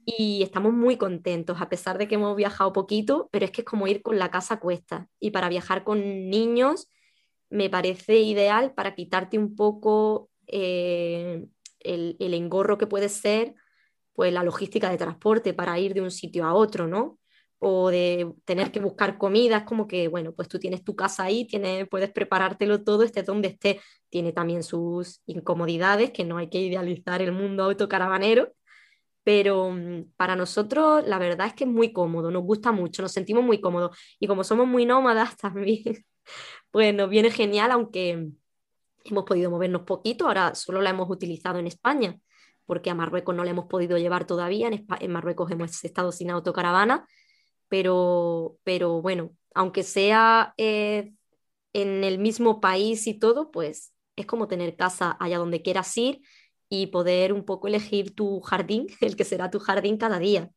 Y 0.06 0.42
estamos 0.42 0.72
muy 0.72 0.96
contentos, 0.96 1.60
a 1.60 1.68
pesar 1.68 1.98
de 1.98 2.08
que 2.08 2.14
hemos 2.14 2.34
viajado 2.34 2.72
poquito, 2.72 3.28
pero 3.30 3.44
es 3.44 3.50
que 3.50 3.60
es 3.60 3.66
como 3.66 3.86
ir 3.86 4.00
con 4.00 4.18
la 4.18 4.30
casa 4.30 4.54
a 4.54 4.60
cuesta. 4.60 5.08
Y 5.20 5.30
para 5.30 5.50
viajar 5.50 5.84
con 5.84 6.00
niños 6.30 6.88
me 7.50 7.68
parece 7.68 8.18
ideal 8.20 8.72
para 8.74 8.94
quitarte 8.94 9.38
un 9.38 9.54
poco 9.56 10.30
eh, 10.46 11.46
el, 11.80 12.16
el 12.18 12.34
engorro 12.34 12.78
que 12.78 12.86
puede 12.86 13.10
ser 13.10 13.54
pues 14.18 14.32
la 14.32 14.42
logística 14.42 14.90
de 14.90 14.96
transporte 14.98 15.54
para 15.54 15.78
ir 15.78 15.94
de 15.94 16.00
un 16.00 16.10
sitio 16.10 16.44
a 16.44 16.52
otro, 16.52 16.88
¿no? 16.88 17.20
O 17.60 17.88
de 17.88 18.34
tener 18.44 18.72
que 18.72 18.80
buscar 18.80 19.16
comida, 19.16 19.58
es 19.58 19.62
como 19.62 19.86
que, 19.86 20.08
bueno, 20.08 20.32
pues 20.32 20.48
tú 20.48 20.58
tienes 20.58 20.82
tu 20.82 20.96
casa 20.96 21.22
ahí, 21.22 21.46
tienes, 21.46 21.88
puedes 21.88 22.10
preparártelo 22.10 22.82
todo, 22.82 23.04
estés 23.04 23.24
donde 23.24 23.46
esté. 23.46 23.80
Tiene 24.08 24.32
también 24.32 24.64
sus 24.64 25.22
incomodidades, 25.26 26.10
que 26.10 26.24
no 26.24 26.36
hay 26.36 26.50
que 26.50 26.58
idealizar 26.58 27.22
el 27.22 27.30
mundo 27.30 27.62
autocaravanero, 27.62 28.52
pero 29.22 29.70
mm, 29.70 30.10
para 30.16 30.34
nosotros 30.34 31.06
la 31.06 31.18
verdad 31.20 31.46
es 31.46 31.54
que 31.54 31.62
es 31.62 31.70
muy 31.70 31.92
cómodo, 31.92 32.32
nos 32.32 32.42
gusta 32.42 32.72
mucho, 32.72 33.02
nos 33.02 33.12
sentimos 33.12 33.44
muy 33.44 33.60
cómodos 33.60 33.96
y 34.18 34.26
como 34.26 34.42
somos 34.42 34.66
muy 34.66 34.84
nómadas 34.84 35.36
también, 35.40 36.04
pues 36.72 36.92
nos 36.92 37.08
viene 37.08 37.30
genial, 37.30 37.70
aunque 37.70 38.30
hemos 39.04 39.24
podido 39.24 39.48
movernos 39.48 39.82
poquito, 39.82 40.26
ahora 40.26 40.56
solo 40.56 40.82
la 40.82 40.90
hemos 40.90 41.08
utilizado 41.08 41.60
en 41.60 41.68
España, 41.68 42.18
porque 42.68 42.90
a 42.90 42.94
Marruecos 42.94 43.34
no 43.34 43.44
le 43.44 43.50
hemos 43.52 43.64
podido 43.64 43.96
llevar 43.96 44.26
todavía, 44.26 44.68
en, 44.68 45.10
Marruecos 45.10 45.50
hemos 45.50 45.82
estado 45.82 46.12
sin 46.12 46.30
autocaravana, 46.30 47.08
pero, 47.68 48.58
pero 48.62 49.00
bueno, 49.00 49.34
aunque 49.54 49.82
sea 49.82 50.52
eh, 50.58 51.14
en 51.72 52.04
el 52.04 52.18
mismo 52.18 52.60
país 52.60 53.06
y 53.06 53.14
todo, 53.18 53.50
pues 53.50 53.94
es 54.16 54.26
como 54.26 54.48
tener 54.48 54.76
casa 54.76 55.16
allá 55.18 55.38
donde 55.38 55.62
quieras 55.62 55.96
ir 55.96 56.20
y 56.68 56.88
poder 56.88 57.32
un 57.32 57.46
poco 57.46 57.68
elegir 57.68 58.14
tu 58.14 58.40
jardín, 58.42 58.86
el 59.00 59.16
que 59.16 59.24
será 59.24 59.50
tu 59.50 59.60
jardín 59.60 59.96
cada 59.96 60.18
día. 60.18 60.50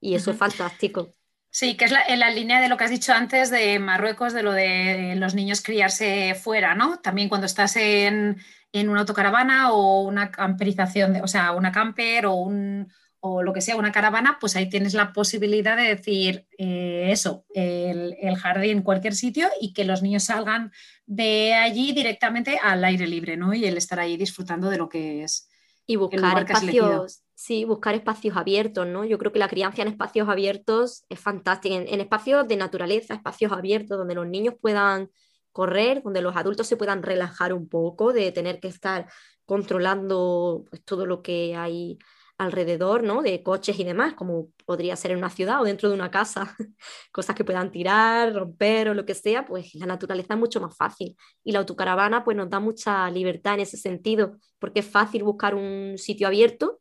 Y 0.00 0.16
eso 0.16 0.32
es 0.32 0.36
fantástico. 0.36 1.15
Sí, 1.58 1.74
que 1.74 1.86
es 1.86 1.92
en 2.08 2.18
la 2.18 2.30
línea 2.30 2.60
de 2.60 2.68
lo 2.68 2.76
que 2.76 2.84
has 2.84 2.90
dicho 2.90 3.14
antes 3.14 3.50
de 3.50 3.78
Marruecos, 3.78 4.34
de 4.34 4.42
lo 4.42 4.52
de 4.52 5.14
los 5.16 5.34
niños 5.34 5.62
criarse 5.62 6.34
fuera, 6.34 6.74
¿no? 6.74 6.98
También 6.98 7.30
cuando 7.30 7.46
estás 7.46 7.76
en, 7.76 8.36
en 8.72 8.90
una 8.90 9.00
autocaravana 9.00 9.72
o 9.72 10.02
una 10.02 10.30
camperización, 10.30 11.16
o 11.22 11.26
sea, 11.26 11.52
una 11.52 11.72
camper 11.72 12.26
o, 12.26 12.34
un, 12.34 12.92
o 13.20 13.42
lo 13.42 13.54
que 13.54 13.62
sea, 13.62 13.76
una 13.76 13.90
caravana, 13.90 14.36
pues 14.38 14.54
ahí 14.54 14.68
tienes 14.68 14.92
la 14.92 15.14
posibilidad 15.14 15.78
de 15.78 15.84
decir 15.84 16.46
eh, 16.58 17.08
eso, 17.10 17.46
el, 17.54 18.14
el, 18.20 18.36
jardín, 18.36 18.82
cualquier 18.82 19.14
sitio 19.14 19.48
y 19.58 19.72
que 19.72 19.86
los 19.86 20.02
niños 20.02 20.24
salgan 20.24 20.72
de 21.06 21.54
allí 21.54 21.92
directamente 21.92 22.58
al 22.62 22.84
aire 22.84 23.06
libre, 23.06 23.38
¿no? 23.38 23.54
Y 23.54 23.64
el 23.64 23.78
estar 23.78 23.98
ahí 23.98 24.18
disfrutando 24.18 24.68
de 24.68 24.76
lo 24.76 24.90
que 24.90 25.22
es. 25.22 25.48
Y 25.86 25.96
buscar 25.96 26.42
espacios, 26.42 27.22
sí, 27.34 27.64
buscar 27.64 27.94
espacios 27.94 28.36
abiertos, 28.36 28.86
¿no? 28.86 29.04
Yo 29.04 29.18
creo 29.18 29.32
que 29.32 29.38
la 29.38 29.48
crianza 29.48 29.82
en 29.82 29.88
espacios 29.88 30.28
abiertos 30.28 31.04
es 31.08 31.20
fantástica, 31.20 31.76
en 31.76 32.00
espacios 32.00 32.48
de 32.48 32.56
naturaleza, 32.56 33.14
espacios 33.14 33.52
abiertos 33.52 33.96
donde 33.96 34.16
los 34.16 34.26
niños 34.26 34.54
puedan 34.60 35.10
correr, 35.52 36.02
donde 36.02 36.22
los 36.22 36.36
adultos 36.36 36.66
se 36.66 36.76
puedan 36.76 37.02
relajar 37.02 37.52
un 37.52 37.68
poco 37.68 38.12
de 38.12 38.32
tener 38.32 38.60
que 38.60 38.68
estar 38.68 39.10
controlando 39.46 40.64
pues, 40.68 40.84
todo 40.84 41.06
lo 41.06 41.22
que 41.22 41.56
hay 41.56 41.98
alrededor, 42.38 43.02
¿no? 43.02 43.22
De 43.22 43.42
coches 43.42 43.78
y 43.78 43.84
demás, 43.84 44.14
como 44.14 44.50
podría 44.66 44.96
ser 44.96 45.12
en 45.12 45.18
una 45.18 45.30
ciudad 45.30 45.60
o 45.60 45.64
dentro 45.64 45.88
de 45.88 45.94
una 45.94 46.10
casa, 46.10 46.54
cosas 47.12 47.34
que 47.34 47.44
puedan 47.44 47.70
tirar, 47.70 48.34
romper 48.34 48.88
o 48.88 48.94
lo 48.94 49.06
que 49.06 49.14
sea, 49.14 49.46
pues 49.46 49.74
la 49.74 49.86
naturaleza 49.86 50.34
es 50.34 50.40
mucho 50.40 50.60
más 50.60 50.76
fácil. 50.76 51.16
Y 51.44 51.52
la 51.52 51.60
autocaravana 51.60 52.24
pues 52.24 52.36
nos 52.36 52.50
da 52.50 52.60
mucha 52.60 53.10
libertad 53.10 53.54
en 53.54 53.60
ese 53.60 53.76
sentido, 53.76 54.38
porque 54.58 54.80
es 54.80 54.86
fácil 54.86 55.22
buscar 55.24 55.54
un 55.54 55.94
sitio 55.96 56.26
abierto 56.26 56.80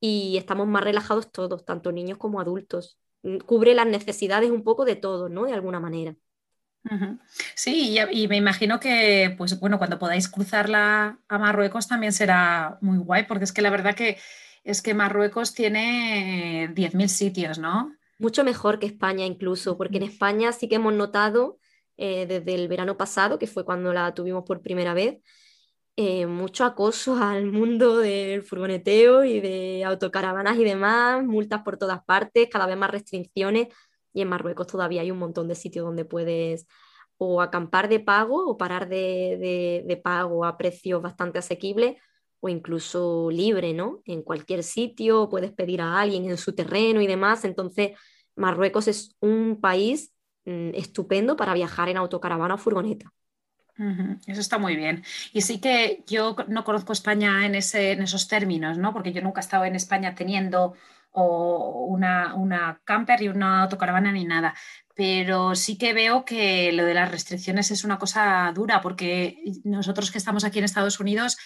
y 0.00 0.36
estamos 0.36 0.66
más 0.66 0.84
relajados 0.84 1.30
todos, 1.30 1.64
tanto 1.64 1.92
niños 1.92 2.18
como 2.18 2.40
adultos. 2.40 2.98
Mm, 3.22 3.38
cubre 3.38 3.74
las 3.74 3.86
necesidades 3.86 4.50
un 4.50 4.64
poco 4.64 4.84
de 4.84 4.96
todos, 4.96 5.30
¿no? 5.30 5.44
De 5.44 5.52
alguna 5.52 5.80
manera. 5.80 6.14
Sí, 7.54 7.96
y, 8.12 8.28
me 8.28 8.36
imagino 8.36 8.78
que, 8.78 9.34
pues 9.38 9.58
bueno, 9.58 9.78
cuando 9.78 9.98
podáis 9.98 10.28
cruzarla 10.28 11.18
a 11.28 11.38
Marruecos 11.38 11.88
también 11.88 12.12
será 12.12 12.76
muy 12.82 12.98
guay, 12.98 13.24
porque 13.24 13.44
es 13.44 13.52
que 13.52 13.62
la 13.62 13.70
verdad 13.70 13.94
que 13.94 14.18
es 14.64 14.82
que 14.82 14.94
Marruecos 14.94 15.54
tiene 15.54 16.70
10.000 16.74 17.08
sitios, 17.08 17.58
¿no? 17.58 17.94
Mucho 18.18 18.42
mejor 18.42 18.78
que 18.78 18.86
España 18.86 19.24
incluso, 19.24 19.76
porque 19.76 19.98
en 19.98 20.04
España 20.04 20.52
sí 20.52 20.68
que 20.68 20.76
hemos 20.76 20.94
notado 20.94 21.58
eh, 21.96 22.26
desde 22.26 22.54
el 22.54 22.68
verano 22.68 22.96
pasado, 22.96 23.38
que 23.38 23.46
fue 23.46 23.64
cuando 23.64 23.92
la 23.92 24.12
tuvimos 24.14 24.44
por 24.44 24.62
primera 24.62 24.94
vez, 24.94 25.20
eh, 25.96 26.26
mucho 26.26 26.64
acoso 26.64 27.16
al 27.22 27.46
mundo 27.46 27.98
del 27.98 28.42
furgoneteo 28.42 29.24
y 29.24 29.40
de 29.40 29.84
autocaravanas 29.84 30.56
y 30.56 30.64
demás, 30.64 31.22
multas 31.22 31.62
por 31.62 31.76
todas 31.76 32.02
partes, 32.04 32.48
cada 32.50 32.66
vez 32.66 32.76
más 32.76 32.90
restricciones 32.90 33.68
y 34.14 34.22
en 34.22 34.28
Marruecos 34.28 34.66
todavía 34.66 35.02
hay 35.02 35.10
un 35.10 35.18
montón 35.18 35.48
de 35.48 35.56
sitios 35.56 35.84
donde 35.84 36.04
puedes 36.04 36.66
o 37.18 37.42
acampar 37.42 37.88
de 37.88 38.00
pago 38.00 38.46
o 38.46 38.56
parar 38.56 38.88
de, 38.88 40.00
pago 40.02 40.44
a 40.44 40.56
precios 40.56 41.02
bastante 41.02 41.38
asequibles 41.38 41.96
o 42.44 42.50
incluso 42.50 43.30
libre, 43.30 43.72
¿no? 43.72 44.02
En 44.04 44.22
cualquier 44.22 44.62
sitio 44.62 45.30
puedes 45.30 45.50
pedir 45.50 45.80
a 45.80 45.98
alguien 45.98 46.28
en 46.28 46.36
su 46.36 46.54
terreno 46.54 47.00
y 47.00 47.06
demás. 47.06 47.42
Entonces, 47.46 47.92
Marruecos 48.36 48.86
es 48.86 49.16
un 49.20 49.60
país 49.62 50.12
mm, 50.44 50.74
estupendo 50.74 51.36
para 51.36 51.54
viajar 51.54 51.88
en 51.88 51.96
autocaravana 51.96 52.56
o 52.56 52.58
furgoneta. 52.58 53.10
Eso 54.26 54.42
está 54.42 54.58
muy 54.58 54.76
bien. 54.76 55.02
Y 55.32 55.40
sí 55.40 55.58
que 55.58 56.04
yo 56.06 56.36
no 56.46 56.64
conozco 56.64 56.92
España 56.92 57.46
en, 57.46 57.54
en 57.54 58.02
esos 58.02 58.28
términos, 58.28 58.76
¿no? 58.76 58.92
Porque 58.92 59.14
yo 59.14 59.22
nunca 59.22 59.40
he 59.40 59.44
estado 59.44 59.64
en 59.64 59.74
España 59.74 60.14
teniendo 60.14 60.74
o 61.12 61.86
una, 61.88 62.34
una 62.34 62.82
camper 62.84 63.22
y 63.22 63.28
una 63.28 63.62
autocaravana 63.62 64.12
ni 64.12 64.26
nada. 64.26 64.54
Pero 64.94 65.54
sí 65.54 65.78
que 65.78 65.94
veo 65.94 66.26
que 66.26 66.72
lo 66.72 66.84
de 66.84 66.92
las 66.92 67.10
restricciones 67.10 67.70
es 67.70 67.84
una 67.84 67.98
cosa 67.98 68.52
dura, 68.54 68.82
porque 68.82 69.38
nosotros 69.64 70.10
que 70.10 70.18
estamos 70.18 70.44
aquí 70.44 70.58
en 70.58 70.66
Estados 70.66 71.00
Unidos, 71.00 71.38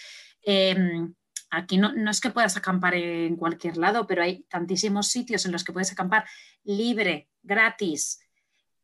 em, 0.42 1.14
aquí 1.50 1.78
no, 1.78 1.92
no, 1.92 2.10
es 2.10 2.20
que 2.20 2.30
puedas 2.30 2.56
acampar 2.56 2.94
en 2.94 3.36
cualquier 3.36 3.76
lado, 3.76 4.06
pero 4.06 4.22
hay 4.22 4.44
tantísimos 4.44 5.08
sitios 5.08 5.46
en 5.46 5.52
los 5.52 5.64
que 5.64 5.72
puedes 5.72 5.92
acampar 5.92 6.24
libre, 6.64 7.28
gratis, 7.42 8.20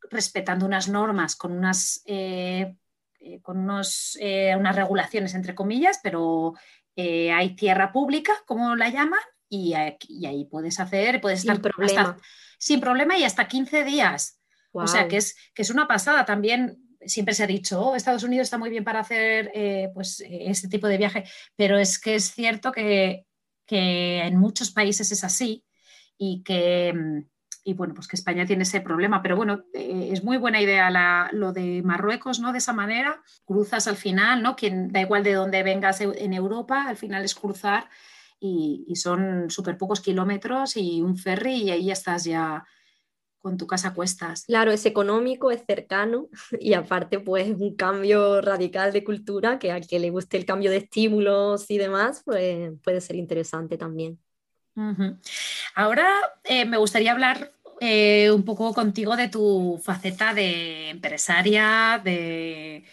respetando 0.09 0.65
unas 0.65 0.87
normas, 0.87 1.35
con 1.35 1.51
unas, 1.51 2.01
eh, 2.05 2.75
eh, 3.19 3.41
con 3.41 3.57
unos, 3.57 4.17
eh, 4.19 4.55
unas 4.57 4.75
regulaciones, 4.75 5.33
entre 5.35 5.55
comillas, 5.55 5.99
pero 6.01 6.53
hay 6.97 7.55
tierra 7.57 7.91
pública, 7.91 8.33
como 8.45 8.73
la 8.75 8.87
llaman, 8.87 9.19
y, 9.49 9.73
ahí 9.73 10.45
puedes 10.49 10.79
hacer, 10.79 11.19
puedes 11.19 11.41
sin 11.41 11.51
estar 11.51 12.17
sin 12.57 12.79
problema 12.79 13.17
y 13.17 13.23
hasta 13.23 13.47
15 13.47 13.83
días. 13.83 14.39
O 14.71 14.87
sea, 14.87 15.07
que 15.07 15.17
es, 15.17 15.35
que 15.53 15.61
es 15.61 15.69
una 15.69 15.87
pasada 15.87 16.25
también. 16.25 16.77
Siempre 17.07 17.33
se 17.33 17.43
ha 17.43 17.47
dicho, 17.47 17.81
oh, 17.81 17.95
Estados 17.95 18.23
Unidos 18.23 18.45
está 18.45 18.57
muy 18.57 18.69
bien 18.69 18.83
para 18.83 18.99
hacer 18.99 19.51
eh, 19.53 19.89
pues, 19.93 20.23
este 20.27 20.67
tipo 20.67 20.87
de 20.87 20.97
viaje, 20.97 21.23
pero 21.55 21.77
es 21.77 21.99
que 21.99 22.15
es 22.15 22.31
cierto 22.31 22.71
que, 22.71 23.25
en 23.67 24.37
muchos 24.37 24.71
países 24.71 25.11
es 25.11 25.23
así 25.23 25.65
y 26.17 26.43
que, 26.43 26.93
y 27.63 27.73
bueno, 27.73 27.95
pues 27.95 28.07
que 28.07 28.15
España 28.15 28.45
tiene 28.45 28.63
ese 28.63 28.81
problema. 28.81 29.21
Pero 29.21 29.35
bueno, 29.35 29.63
eh, 29.73 30.09
es 30.11 30.23
muy 30.23 30.37
buena 30.37 30.61
idea 30.61 31.29
lo 31.31 31.51
de 31.51 31.81
Marruecos, 31.83 32.39
¿no? 32.39 32.51
De 32.51 32.59
esa 32.59 32.73
manera, 32.73 33.23
cruzas 33.43 33.87
al 33.87 33.95
final, 33.95 34.43
¿no? 34.43 34.55
Quien 34.55 34.91
da 34.91 35.01
igual 35.01 35.23
de 35.23 35.33
dónde 35.33 35.63
vengas 35.63 35.99
en 36.01 36.33
Europa, 36.33 36.85
al 36.87 36.97
final 36.97 37.23
es 37.23 37.33
cruzar 37.33 37.89
y, 38.39 38.95
son 38.95 39.49
súper 39.49 39.77
pocos 39.77 40.01
kilómetros 40.01 40.77
y 40.77 41.01
un 41.01 41.17
ferry 41.17 41.63
y 41.63 41.71
ahí 41.71 41.91
estás 41.91 42.23
ya 42.23 42.65
con 43.45 43.57
tu 43.57 43.67
casa 43.67 43.89
a 43.89 43.93
cuestas. 43.93 44.45
Claro, 44.45 44.71
es 44.71 44.87
económico, 44.87 45.51
es 45.51 45.63
cercano 45.67 46.29
y 46.59 46.73
aparte 46.73 47.19
pues 47.19 47.47
un 47.49 47.75
cambio 47.75 48.41
radical 48.41 48.91
de 48.91 49.03
cultura 49.03 49.59
que 49.59 49.71
a 49.71 49.79
que 49.81 49.99
le 49.99 50.09
guste 50.09 50.37
el 50.37 50.47
cambio 50.47 50.71
de 50.71 50.77
estímulos 50.77 51.69
y 51.69 51.77
demás, 51.77 52.23
pues 52.25 52.71
puede 52.83 53.01
ser 53.01 53.17
interesante 53.17 53.77
también. 53.77 54.17
Ahora 55.75 56.07
eh, 56.43 56.65
me 56.65 56.77
gustaría 56.77 57.11
hablar 57.11 57.53
eh, 57.81 58.31
un 58.31 58.43
poco 58.43 58.73
contigo 58.73 59.15
de 59.15 59.29
tu 59.29 59.79
faceta 59.79 60.33
de 60.33 60.89
empresaria, 60.89 62.01
de, 62.03 62.83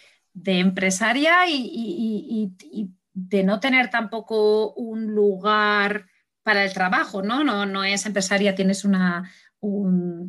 empresaria 0.45 1.49
y, 1.49 2.53
y 2.61 2.91
de 3.15 3.43
no 3.43 3.59
tener 3.59 3.89
tampoco 3.89 4.75
un 4.75 5.15
lugar 5.15 6.09
para 6.43 6.65
el 6.65 6.73
trabajo, 6.73 7.23
¿no? 7.23 7.45
No, 7.45 7.67
no 7.67 7.85
es 7.85 8.05
empresaria, 8.05 8.55
tienes 8.55 8.85
una, 8.85 9.31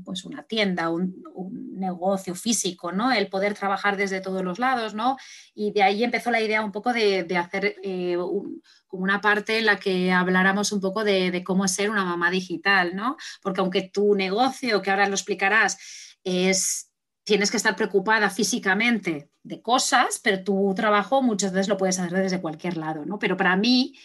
pues 0.05 0.25
una 0.25 0.43
tienda, 0.43 0.89
un, 0.89 1.23
negocio 1.73 2.35
físico, 2.35 2.91
¿no? 2.91 3.11
El 3.11 3.27
poder 3.27 3.55
trabajar 3.55 3.97
desde 3.97 4.21
todos 4.21 4.43
los 4.43 4.57
lados, 4.59 4.93
¿no? 4.93 5.17
Y 5.53 5.71
de 5.71 5.83
ahí 5.83 6.03
empezó 6.03 6.31
la 6.31 6.39
idea 6.39 6.63
un 6.63 6.71
poco 6.71 6.93
de, 6.93 7.25
hacer 7.35 7.75
eh, 7.83 8.15
como 8.87 9.03
una 9.03 9.19
parte 9.19 9.57
en 9.57 9.65
la 9.65 9.77
que 9.77 10.11
habláramos 10.11 10.71
un 10.71 10.79
poco 10.79 11.03
de, 11.03 11.31
de, 11.31 11.43
cómo 11.43 11.67
ser 11.67 11.89
una 11.89 12.05
mamá 12.05 12.29
digital, 12.29 12.95
¿no? 12.95 13.17
Porque 13.41 13.59
aunque 13.59 13.89
tu 13.89 14.15
negocio, 14.15 14.81
que 14.81 14.91
ahora 14.91 15.07
lo 15.07 15.15
explicarás, 15.15 15.77
es 16.23 16.91
tienes 17.23 17.51
que 17.51 17.57
estar 17.57 17.75
preocupada 17.75 18.29
físicamente 18.29 19.29
de 19.43 19.61
cosas, 19.61 20.19
pero 20.23 20.43
tu 20.43 20.73
trabajo 20.75 21.21
muchas 21.21 21.51
veces 21.51 21.67
lo 21.67 21.77
puedes 21.77 21.99
hacer 21.99 22.17
desde 22.17 22.41
cualquier 22.41 22.77
lado, 22.77 23.05
¿no? 23.05 23.19
Pero 23.19 23.35
para 23.35 23.55
mí, 23.55 23.95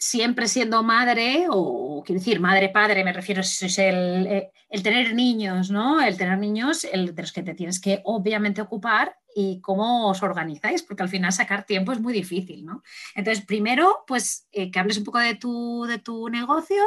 siempre 0.00 0.48
siendo 0.48 0.82
madre, 0.82 1.44
o 1.50 2.02
quiero 2.04 2.20
decir, 2.20 2.40
madre, 2.40 2.70
padre, 2.70 3.04
me 3.04 3.12
refiero, 3.12 3.42
es 3.42 3.78
el, 3.78 4.26
eh, 4.26 4.50
el, 4.70 4.82
tener 4.82 5.14
niños, 5.14 5.70
¿no? 5.70 6.00
El 6.00 6.16
tener 6.16 6.38
niños 6.38 6.84
el, 6.84 7.14
de 7.14 7.22
los 7.22 7.32
que 7.32 7.42
te 7.42 7.52
tienes 7.52 7.78
que 7.78 8.00
obviamente 8.04 8.62
ocupar 8.62 9.14
y 9.36 9.60
cómo 9.60 10.08
os 10.08 10.22
organizáis, 10.22 10.82
porque 10.82 11.02
al 11.02 11.10
final 11.10 11.32
sacar 11.32 11.66
tiempo 11.66 11.92
es 11.92 12.00
muy 12.00 12.14
difícil, 12.14 12.64
¿no? 12.64 12.82
Entonces, 13.14 13.44
primero, 13.44 14.04
pues 14.06 14.48
eh, 14.52 14.70
que 14.70 14.78
hables 14.78 14.96
un 14.96 15.04
poco 15.04 15.18
de 15.18 15.34
tu, 15.34 15.84
de 15.84 15.98
tu 15.98 16.30
negocio, 16.30 16.82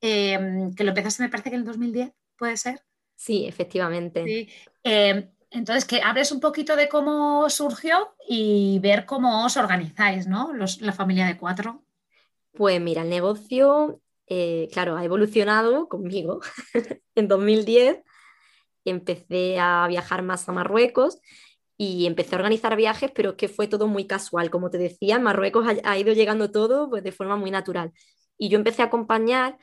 eh, 0.00 0.70
que 0.76 0.84
lo 0.84 0.90
empezaste, 0.90 1.24
me 1.24 1.30
parece 1.30 1.50
que 1.50 1.56
en 1.56 1.62
el 1.62 1.66
2010, 1.66 2.12
¿puede 2.36 2.56
ser? 2.56 2.80
Sí, 3.16 3.46
efectivamente. 3.46 4.48
Em, 4.84 5.28
entonces, 5.50 5.84
que 5.84 6.02
hables 6.02 6.30
un 6.30 6.38
poquito 6.38 6.76
de 6.76 6.88
cómo 6.88 7.50
surgió 7.50 8.14
y 8.28 8.78
ver 8.78 9.06
cómo 9.06 9.44
os 9.44 9.56
organizáis, 9.56 10.28
¿no? 10.28 10.52
la 10.52 10.92
familia 10.92 11.26
de 11.26 11.36
cuatro. 11.36 11.84
Pues 12.54 12.80
mira, 12.80 13.02
el 13.02 13.10
negocio, 13.10 14.00
eh, 14.28 14.68
claro, 14.72 14.96
ha 14.96 15.04
evolucionado 15.04 15.88
conmigo. 15.88 16.40
en 17.16 17.28
2010 17.28 18.00
empecé 18.84 19.58
a 19.58 19.86
viajar 19.88 20.22
más 20.22 20.48
a 20.48 20.52
Marruecos 20.52 21.20
y 21.76 22.06
empecé 22.06 22.34
a 22.34 22.38
organizar 22.38 22.76
viajes, 22.76 23.10
pero 23.14 23.30
es 23.30 23.36
que 23.36 23.48
fue 23.48 23.68
todo 23.68 23.88
muy 23.88 24.06
casual. 24.06 24.50
Como 24.50 24.70
te 24.70 24.78
decía, 24.78 25.16
en 25.16 25.24
Marruecos 25.24 25.66
ha, 25.84 25.98
ido 25.98 26.12
llegando 26.12 26.50
todo 26.52 26.88
pues, 26.90 27.02
de 27.02 27.12
forma 27.12 27.36
muy 27.36 27.50
natural. 27.50 27.92
Y 28.38 28.48
yo 28.50 28.58
empecé 28.58 28.82
a 28.82 28.86
acompañar 28.86 29.58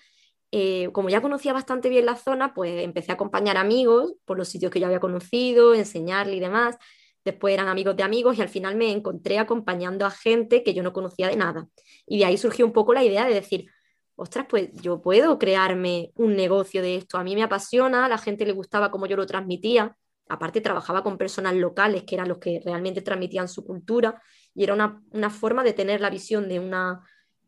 eh, 0.52 0.90
como 0.92 1.10
ya 1.10 1.22
conocía 1.22 1.54
bastante 1.54 1.88
bien 1.90 2.06
la 2.06 2.18
zona, 2.18 2.54
pues 2.54 2.84
empecé 2.84 3.12
a 3.12 3.16
acompañar 3.16 3.58
amigos 3.58 4.16
por 4.26 4.38
los 4.38 4.50
sitios 4.50 4.72
que 4.72 4.82
ya 4.82 4.88
había 4.88 5.00
conocido, 5.00 5.74
enseñarle 5.74 6.36
y 6.36 6.40
demás. 6.42 6.78
Después 7.24 7.54
eran 7.54 7.68
amigos 7.68 7.96
de 7.96 8.04
amigos 8.04 8.38
y 8.38 8.42
al 8.42 8.50
final 8.50 8.76
me 8.76 8.92
encontré 8.92 9.38
acompañando 9.40 10.06
a 10.06 10.12
gente 10.12 10.64
que 10.64 10.74
yo 10.74 10.84
no 10.84 10.94
conocía 10.94 11.28
de 11.28 11.36
nada. 11.36 11.68
Y 12.06 12.20
de 12.20 12.26
ahí 12.26 12.38
surgió 12.38 12.66
un 12.66 12.74
poco 12.74 12.94
la 12.94 13.04
idea 13.04 13.26
de 13.26 13.34
decir, 13.34 13.68
ostras, 14.16 14.46
pues 14.50 14.72
yo 14.82 15.02
puedo 15.02 15.38
crearme 15.38 16.12
un 16.16 16.36
negocio 16.36 16.82
de 16.82 16.96
esto. 16.96 17.18
A 17.18 17.24
mí 17.24 17.36
me 17.36 17.44
apasiona, 17.44 18.06
a 18.06 18.10
la 18.10 18.18
gente 18.18 18.46
le 18.46 18.54
gustaba 18.54 18.92
como 18.92 19.06
yo 19.06 19.16
lo 19.16 19.26
transmitía. 19.26 19.96
Aparte 20.30 20.62
trabajaba 20.62 21.04
con 21.04 21.18
personas 21.18 21.56
locales 21.56 22.04
que 22.04 22.16
eran 22.16 22.30
los 22.30 22.38
que 22.38 22.62
realmente 22.64 23.02
transmitían 23.02 23.48
su 23.48 23.66
cultura 23.66 24.22
y 24.54 24.64
era 24.64 24.74
una, 24.74 25.02
una 25.12 25.30
forma 25.30 25.64
de 25.64 25.74
tener 25.74 26.02
la 26.02 26.10
visión 26.10 26.48
de 26.48 26.60
una 26.60 27.02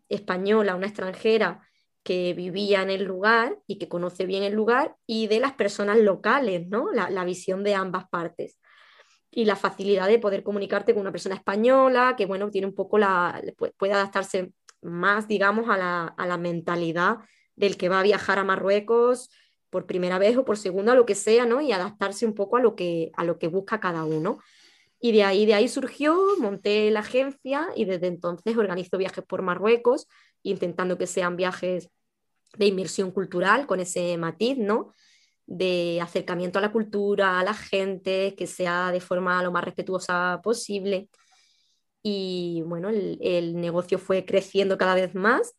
española, 0.09 0.75
una 0.75 0.87
extranjera 0.87 1.61
que 2.03 2.33
vivía 2.33 2.81
en 2.81 2.89
el 2.89 3.03
lugar 3.05 3.57
y 3.65 3.79
que 3.79 3.87
conoce 3.87 4.25
bien 4.25 4.43
el 4.43 4.53
lugar 4.53 4.95
y 5.07 5.27
de 5.27 5.39
las 5.39 5.53
personas 5.53 5.97
locales, 5.97 6.67
¿no? 6.67 6.91
La, 6.91 7.23
visión 7.23 7.63
de 7.63 7.75
ambas 7.75 8.09
partes. 8.09 8.59
Y 9.35 9.45
la 9.45 9.55
facilidad 9.55 10.07
de 10.07 10.19
poder 10.19 10.43
comunicarte 10.43 10.93
con 10.93 11.01
una 11.01 11.11
persona 11.11 11.35
española 11.35 12.13
que, 12.15 12.25
bueno, 12.27 12.51
tiene 12.51 12.67
un 12.67 12.75
poco 12.75 12.99
la, 12.99 13.41
puede 13.77 13.93
adaptarse 13.93 14.53
más, 14.81 15.27
digamos, 15.27 15.69
a 15.69 15.77
la, 15.77 16.05
a 16.05 16.27
la 16.27 16.37
mentalidad 16.37 17.17
del 17.55 17.77
que 17.77 17.89
va 17.89 17.99
a 17.99 18.03
viajar 18.03 18.37
a 18.37 18.43
Marruecos 18.43 19.29
por 19.69 19.87
primera 19.87 20.19
vez 20.19 20.37
o 20.37 20.45
por 20.45 20.57
segunda, 20.57 20.93
lo 20.93 21.07
que 21.07 21.15
sea, 21.15 21.45
¿no? 21.45 21.59
Y 21.59 21.71
adaptarse 21.71 22.27
un 22.27 22.35
poco 22.35 22.57
a 22.57 22.61
lo 22.61 22.75
que, 22.75 23.11
a 23.15 23.23
lo 23.23 23.39
que 23.39 23.47
busca 23.47 23.79
cada 23.79 24.05
uno. 24.05 24.39
Y 24.99 25.11
de 25.11 25.23
ahí, 25.23 25.45
de 25.47 25.55
ahí 25.55 25.67
surgió, 25.67 26.15
monté 26.37 26.91
la 26.91 26.99
agencia 26.99 27.67
y 27.75 27.85
desde 27.85 28.07
entonces 28.07 28.55
organizo 28.55 28.97
viajes 28.97 29.25
por 29.25 29.41
Marruecos, 29.41 30.07
intentando 30.43 30.97
que 30.97 31.07
sean 31.07 31.35
viajes 31.35 31.89
de 32.57 32.67
inmersión 32.67 33.11
cultural 33.11 33.65
con 33.65 33.79
ese 33.79 34.15
matiz, 34.17 34.57
¿no? 34.57 34.93
De 35.45 35.99
acercamiento 36.01 36.59
a 36.59 36.61
la 36.61 36.71
cultura, 36.71 37.39
a 37.39 37.43
la 37.43 37.53
gente, 37.53 38.35
que 38.35 38.47
sea 38.47 38.91
de 38.91 39.01
forma 39.01 39.43
lo 39.43 39.51
más 39.51 39.63
respetuosa 39.63 40.39
posible. 40.43 41.09
Y 42.01 42.63
bueno, 42.65 42.89
el, 42.89 43.55
negocio 43.55 43.97
fue 43.99 44.25
creciendo 44.25 44.77
cada 44.77 44.95
vez 44.95 45.15
más 45.15 45.55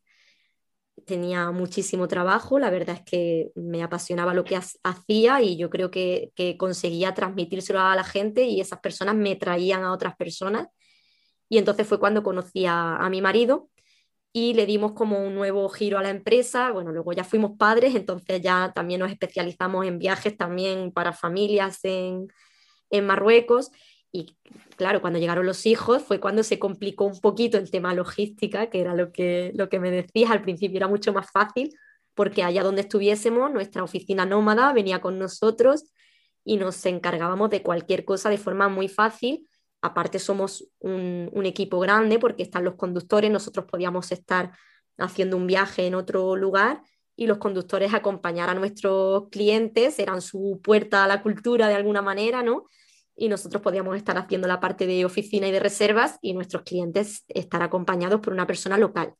tenía 1.06 1.50
muchísimo 1.50 2.08
trabajo, 2.08 2.58
la 2.58 2.70
verdad 2.70 2.96
es 2.96 3.02
que 3.02 3.50
me 3.56 3.82
apasionaba 3.82 4.32
lo 4.32 4.44
que 4.44 4.56
hacía 4.56 5.42
y 5.42 5.56
yo 5.56 5.68
creo 5.68 5.90
que, 5.90 6.32
conseguía 6.58 7.14
transmitírselo 7.14 7.80
a 7.80 7.96
la 7.96 8.04
gente 8.04 8.44
y 8.44 8.60
esas 8.60 8.80
personas 8.80 9.16
me 9.16 9.36
traían 9.36 9.82
a 9.82 9.92
otras 9.92 10.16
personas. 10.16 10.68
Y 11.48 11.58
entonces 11.58 11.86
fue 11.86 11.98
cuando 12.00 12.22
conocí 12.22 12.64
a 12.66 13.06
mi 13.10 13.20
marido 13.20 13.68
y 14.34 14.52
le 14.52 14.66
dimos 14.66 14.92
como 14.92 15.24
un 15.24 15.34
nuevo 15.34 15.68
giro 15.70 15.96
a 15.96 16.02
la 16.02 16.10
empresa. 16.10 16.72
Bueno, 16.72 16.92
luego 16.92 17.14
ya 17.14 17.24
fuimos 17.24 17.52
padres, 17.56 17.94
entonces 17.94 18.42
ya 18.42 18.72
también 18.74 19.00
nos 19.00 19.10
especializamos 19.10 19.86
en 19.86 19.98
viajes 19.98 20.36
también 20.36 20.92
para 20.92 21.14
familias 21.14 21.78
en, 21.84 22.28
en 22.90 23.06
Marruecos 23.06 23.70
y 24.14 24.36
claro, 24.76 25.00
cuando 25.00 25.18
llegaron 25.18 25.44
los 25.44 25.66
hijos 25.66 26.04
fue 26.04 26.20
cuando 26.20 26.44
se 26.44 26.60
complicó 26.60 27.04
un 27.04 27.20
poquito 27.20 27.58
el 27.58 27.68
tema 27.72 27.94
logística, 27.94 28.70
que 28.70 28.80
era 28.80 28.94
lo 28.94 29.10
que, 29.10 29.50
lo 29.56 29.68
que 29.68 29.80
me 29.80 29.90
decías, 29.90 30.30
al 30.30 30.40
principio 30.40 30.76
era 30.76 30.86
mucho 30.86 31.12
más 31.12 31.32
fácil, 31.32 31.74
porque 32.14 32.44
allá 32.44 32.62
donde 32.62 32.82
estuviésemos, 32.82 33.52
nuestra 33.52 33.82
oficina 33.82 34.24
nómada 34.24 34.72
venía 34.72 35.00
con 35.00 35.18
nosotros 35.18 35.92
y 36.44 36.58
nos 36.58 36.86
encargábamos 36.86 37.50
de 37.50 37.62
cualquier 37.62 38.04
cosa 38.04 38.30
de 38.30 38.38
forma 38.38 38.68
muy 38.68 38.86
fácil. 38.86 39.48
Aparte 39.84 40.18
somos 40.18 40.66
un, 40.78 41.44
equipo 41.44 41.78
grande 41.78 42.18
porque 42.18 42.42
están 42.42 42.64
los 42.64 42.76
conductores, 42.76 43.30
nosotros 43.30 43.66
podíamos 43.66 44.12
estar 44.12 44.50
haciendo 44.96 45.36
un 45.36 45.46
viaje 45.46 45.86
en 45.86 45.94
otro 45.94 46.36
lugar 46.36 46.80
y 47.14 47.26
los 47.26 47.36
conductores 47.36 47.92
acompañar 47.92 48.48
a 48.48 48.54
nuestros 48.54 49.28
clientes, 49.28 49.98
eran 49.98 50.22
su 50.22 50.58
puerta 50.64 51.04
a 51.04 51.06
la 51.06 51.22
cultura 51.22 51.68
de 51.68 51.74
alguna 51.74 52.00
manera, 52.00 52.42
¿no? 52.42 52.64
y 53.14 53.28
nosotros 53.28 53.62
podíamos 53.62 53.94
estar 53.98 54.16
haciendo 54.16 54.48
la 54.48 54.58
parte 54.58 54.86
de 54.86 55.04
oficina 55.04 55.48
y 55.48 55.52
de 55.52 55.60
reservas 55.60 56.18
y 56.22 56.32
nuestros 56.32 56.62
clientes 56.62 57.26
estar 57.28 57.62
acompañados 57.62 58.22
por 58.22 58.32
una 58.32 58.46
persona 58.46 58.78
local. 58.78 59.12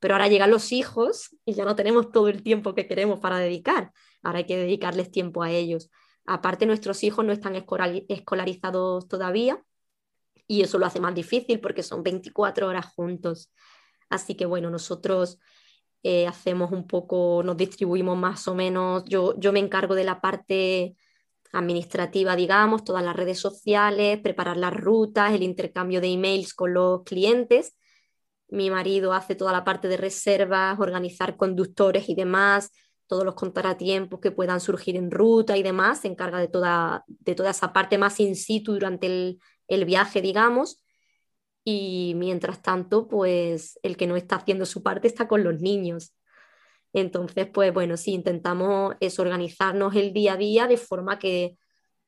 Pero 0.00 0.14
ahora 0.14 0.26
llegan 0.26 0.50
los 0.50 0.72
hijos 0.72 1.30
y 1.44 1.54
ya 1.54 1.64
no 1.64 1.76
tenemos 1.76 2.10
todo 2.10 2.26
el 2.26 2.42
tiempo 2.42 2.74
que 2.74 2.88
queremos 2.88 3.20
para 3.20 3.38
dedicar. 3.38 3.92
Ahora 4.24 4.38
hay 4.38 4.46
que 4.46 4.56
dedicarles 4.56 5.12
tiempo 5.12 5.44
a 5.44 5.52
ellos. 5.52 5.90
Aparte, 6.26 6.66
nuestros 6.66 7.04
hijos 7.04 7.24
no 7.24 7.32
están 7.32 7.54
escolarizados 7.54 9.06
todavía 9.06 9.64
y 10.48 10.62
eso 10.62 10.78
lo 10.78 10.86
hace 10.86 10.98
más 10.98 11.14
difícil 11.14 11.60
porque 11.60 11.84
son 11.84 12.02
24 12.02 12.66
horas 12.66 12.86
juntos. 12.86 13.52
Así 14.08 14.34
que 14.34 14.46
bueno, 14.46 14.70
nosotros 14.70 15.38
eh, 16.02 16.26
hacemos 16.26 16.72
un 16.72 16.86
poco, 16.86 17.42
nos 17.44 17.56
distribuimos 17.56 18.16
más 18.16 18.48
o 18.48 18.54
menos. 18.54 19.04
Yo, 19.04 19.38
yo 19.38 19.52
me 19.52 19.60
encargo 19.60 19.94
de 19.94 20.04
la 20.04 20.20
parte 20.20 20.96
administrativa, 21.52 22.34
digamos, 22.34 22.82
todas 22.82 23.04
las 23.04 23.14
redes 23.14 23.38
sociales, 23.38 24.20
preparar 24.20 24.56
las 24.56 24.74
rutas, 24.74 25.32
el 25.32 25.42
intercambio 25.42 26.00
de 26.00 26.08
emails 26.08 26.54
con 26.54 26.72
los 26.72 27.02
clientes. 27.04 27.76
Mi 28.48 28.70
marido 28.70 29.12
hace 29.12 29.34
toda 29.34 29.52
la 29.52 29.64
parte 29.64 29.88
de 29.88 29.98
reservas, 29.98 30.80
organizar 30.80 31.36
conductores 31.36 32.08
y 32.08 32.14
demás, 32.14 32.70
todos 33.06 33.24
los 33.24 33.34
contratiempos 33.34 34.20
que 34.20 34.30
puedan 34.30 34.60
surgir 34.60 34.96
en 34.96 35.10
ruta 35.10 35.58
y 35.58 35.62
demás, 35.62 36.00
se 36.00 36.08
encarga 36.08 36.38
de 36.38 36.48
toda, 36.48 37.04
de 37.06 37.34
toda 37.34 37.50
esa 37.50 37.72
parte 37.74 37.98
más 37.98 38.18
in 38.20 38.36
situ 38.36 38.72
durante 38.72 39.06
el, 39.06 39.38
el 39.68 39.84
viaje, 39.84 40.20
digamos. 40.20 40.82
Y 41.64 42.14
mientras 42.16 42.62
tanto, 42.62 43.08
pues 43.08 43.78
el 43.82 43.96
que 43.96 44.06
no 44.06 44.16
está 44.16 44.36
haciendo 44.36 44.66
su 44.66 44.82
parte 44.82 45.06
está 45.06 45.28
con 45.28 45.44
los 45.44 45.60
niños. 45.60 46.14
Entonces, 46.92 47.46
pues 47.52 47.72
bueno, 47.72 47.96
sí, 47.96 48.12
intentamos 48.12 48.94
es 49.00 49.18
organizarnos 49.18 49.94
el 49.94 50.12
día 50.12 50.34
a 50.34 50.36
día 50.36 50.66
de 50.66 50.78
forma 50.78 51.18
que 51.18 51.58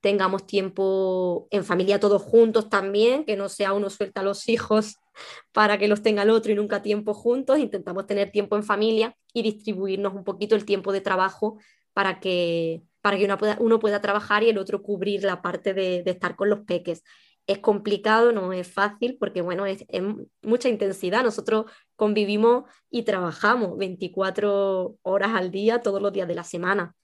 tengamos 0.01 0.47
tiempo 0.47 1.47
en 1.51 1.65
familia 1.65 2.01
todos 2.01 2.23
juntos 2.23 2.71
también, 2.71 3.25
que 3.25 3.37
no 3.37 3.49
sea 3.49 3.75
uno 3.75 3.91
suelta 3.91 4.23
a 4.23 4.25
los 4.25 4.49
hijos 4.49 4.97
para 5.53 5.79
que 5.79 5.89
los 5.89 6.03
tenga 6.03 6.23
el 6.23 6.31
otro 6.31 6.53
y 6.53 6.55
nunca 6.55 6.83
tiempo 6.83 7.13
juntos, 7.15 7.59
intentamos 7.59 8.07
tener 8.07 8.31
tiempo 8.31 8.57
en 8.57 8.65
familia 8.65 9.15
y 9.35 9.43
distribuirnos 9.43 10.15
un 10.15 10.25
poquito 10.25 10.57
el 10.57 10.65
tiempo 10.65 10.93
de 10.93 11.03
trabajo 11.03 11.59
para 11.93 12.21
que, 12.21 12.83
para 13.03 13.19
que 13.19 13.27
uno, 13.27 13.37
pueda, 13.37 13.57
uno 13.61 13.79
pueda 13.79 14.01
trabajar 14.01 14.43
y 14.43 14.49
el 14.49 14.59
otro 14.59 14.83
cubrir 14.83 15.25
la 15.25 15.43
parte 15.43 15.75
de, 15.75 16.03
de 16.03 16.11
estar 16.11 16.37
con 16.37 16.49
los 16.49 16.61
peques 16.61 17.03
es 17.51 17.59
complicado, 17.59 18.31
no 18.31 18.53
es 18.53 18.69
fácil, 18.73 19.17
porque 19.19 19.41
bueno, 19.41 19.67
es, 19.67 19.85
mucha 20.43 20.69
intensidad. 20.69 21.25
Nosotros 21.25 21.67
convivimos 21.97 22.65
y 22.91 23.03
trabajamos 23.03 23.77
24 23.77 24.97
horas 25.03 25.31
al 25.35 25.51
día, 25.51 25.83
todos 25.83 26.01
los 26.01 26.13
días 26.13 26.29
de 26.29 26.37
la 26.37 26.45
semana. 26.45 26.95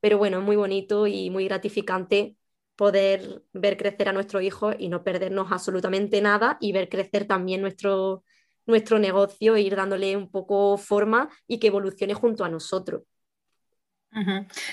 Pero 0.00 0.18
bueno, 0.18 0.38
es 0.38 0.44
muy 0.44 0.54
bonito 0.54 1.08
y 1.08 1.28
muy 1.30 1.46
gratificante 1.46 2.36
poder 2.76 3.42
ver 3.52 3.76
crecer 3.76 4.08
a 4.08 4.12
nuestro 4.12 4.40
hijo 4.40 4.70
y 4.78 4.88
no 4.88 5.02
perdernos 5.02 5.50
absolutamente 5.50 6.20
nada 6.20 6.56
y 6.60 6.70
ver 6.70 6.88
crecer 6.88 7.26
también 7.26 7.60
nuestro, 7.60 8.22
nuestro 8.64 9.00
negocio 9.00 9.56
e 9.56 9.62
ir 9.62 9.74
dándole 9.74 10.16
un 10.16 10.30
poco 10.30 10.76
forma 10.78 11.28
y 11.48 11.58
que 11.58 11.66
evolucione 11.66 12.14
junto 12.14 12.44
a 12.44 12.48
nosotros. 12.48 13.02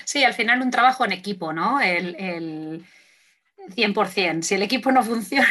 Sí, 0.04 0.22
al 0.22 0.32
final 0.32 0.62
un 0.62 0.70
trabajo 0.70 1.04
en 1.04 1.12
equipo, 1.12 1.52
¿no? 1.52 1.80
el 1.80 2.84
100%. 3.74 4.42
Si 4.42 4.54
el 4.54 4.62
equipo 4.62 4.90
no 4.92 5.02
funciona. 5.02 5.48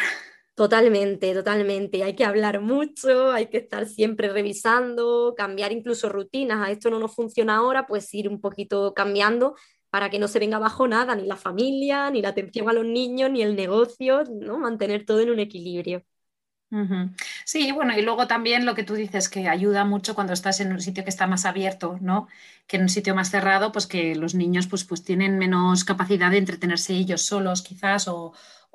Totalmente, 0.54 1.34
totalmente. 1.34 2.04
Hay 2.04 2.14
que 2.14 2.24
hablar 2.24 2.60
mucho, 2.60 3.32
hay 3.32 3.46
que 3.46 3.56
estar 3.58 3.86
siempre 3.86 4.28
revisando, 4.28 5.34
cambiar 5.36 5.72
incluso 5.72 6.08
rutinas. 6.08 6.64
A 6.64 6.70
esto 6.70 6.90
no 6.90 7.00
nos 7.00 7.14
funciona 7.14 7.56
ahora, 7.56 7.86
pues 7.86 8.12
ir 8.14 8.28
un 8.28 8.40
poquito 8.40 8.94
cambiando 8.94 9.56
para 9.90 10.10
que 10.10 10.18
no 10.18 10.28
se 10.28 10.38
venga 10.38 10.56
abajo 10.58 10.86
nada, 10.86 11.16
ni 11.16 11.26
la 11.26 11.36
familia, 11.36 12.10
ni 12.10 12.22
la 12.22 12.30
atención 12.30 12.68
a 12.68 12.72
los 12.72 12.84
niños, 12.84 13.30
ni 13.30 13.42
el 13.42 13.56
negocio, 13.56 14.24
¿no? 14.30 14.58
Mantener 14.58 15.04
todo 15.04 15.20
en 15.20 15.30
un 15.30 15.40
equilibrio. 15.40 16.04
Sí, 17.44 17.70
bueno, 17.72 17.96
y 17.96 18.02
luego 18.02 18.26
también 18.26 18.66
lo 18.66 18.74
que 18.74 18.82
tú 18.82 18.94
dices 18.94 19.28
que 19.28 19.48
ayuda 19.48 19.84
mucho 19.84 20.14
cuando 20.14 20.32
estás 20.32 20.60
en 20.60 20.72
un 20.72 20.80
sitio 20.80 21.04
que 21.04 21.10
está 21.10 21.26
más 21.26 21.44
abierto, 21.44 21.98
¿no? 22.00 22.26
Que 22.66 22.76
en 22.76 22.82
un 22.82 22.88
sitio 22.88 23.14
más 23.14 23.30
cerrado, 23.30 23.70
pues 23.70 23.86
que 23.86 24.16
los 24.16 24.34
niños 24.34 24.66
pues, 24.66 24.84
pues 24.84 25.04
tienen 25.04 25.38
menos 25.38 25.84
capacidad 25.84 26.30
de 26.30 26.38
entretenerse 26.38 26.94
ellos 26.94 27.22
solos 27.22 27.62
quizás 27.62 28.08
o, 28.08 28.32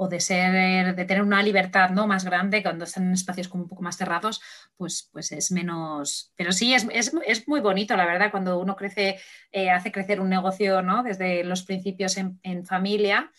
de 0.10 0.22
ser, 0.22 0.96
de 0.96 1.04
tener 1.06 1.22
una 1.22 1.44
libertad 1.44 1.90
¿no? 1.90 2.08
más 2.08 2.24
grande 2.24 2.64
cuando 2.64 2.86
están 2.86 3.08
en 3.08 3.14
espacios 3.14 3.50
como 3.50 3.64
un 3.64 3.70
poco 3.70 3.82
más 3.82 3.98
cerrados, 3.98 4.42
pues, 4.78 5.10
pues 5.12 5.34
es 5.34 5.52
menos. 5.52 6.32
Pero 6.38 6.54
sí, 6.54 6.74
es, 6.74 7.48
muy 7.48 7.60
bonito, 7.60 7.98
la 7.98 8.06
verdad, 8.06 8.32
cuando 8.32 8.60
uno 8.60 8.78
crece, 8.78 9.20
eh, 9.52 9.70
hace 9.70 9.92
crecer 9.92 10.22
un 10.22 10.30
negocio 10.30 10.82
¿no? 10.82 11.04
desde 11.04 11.44
los 11.44 11.64
principios 11.64 12.16
en, 12.16 12.40
en 12.44 12.66
familia 12.66 13.30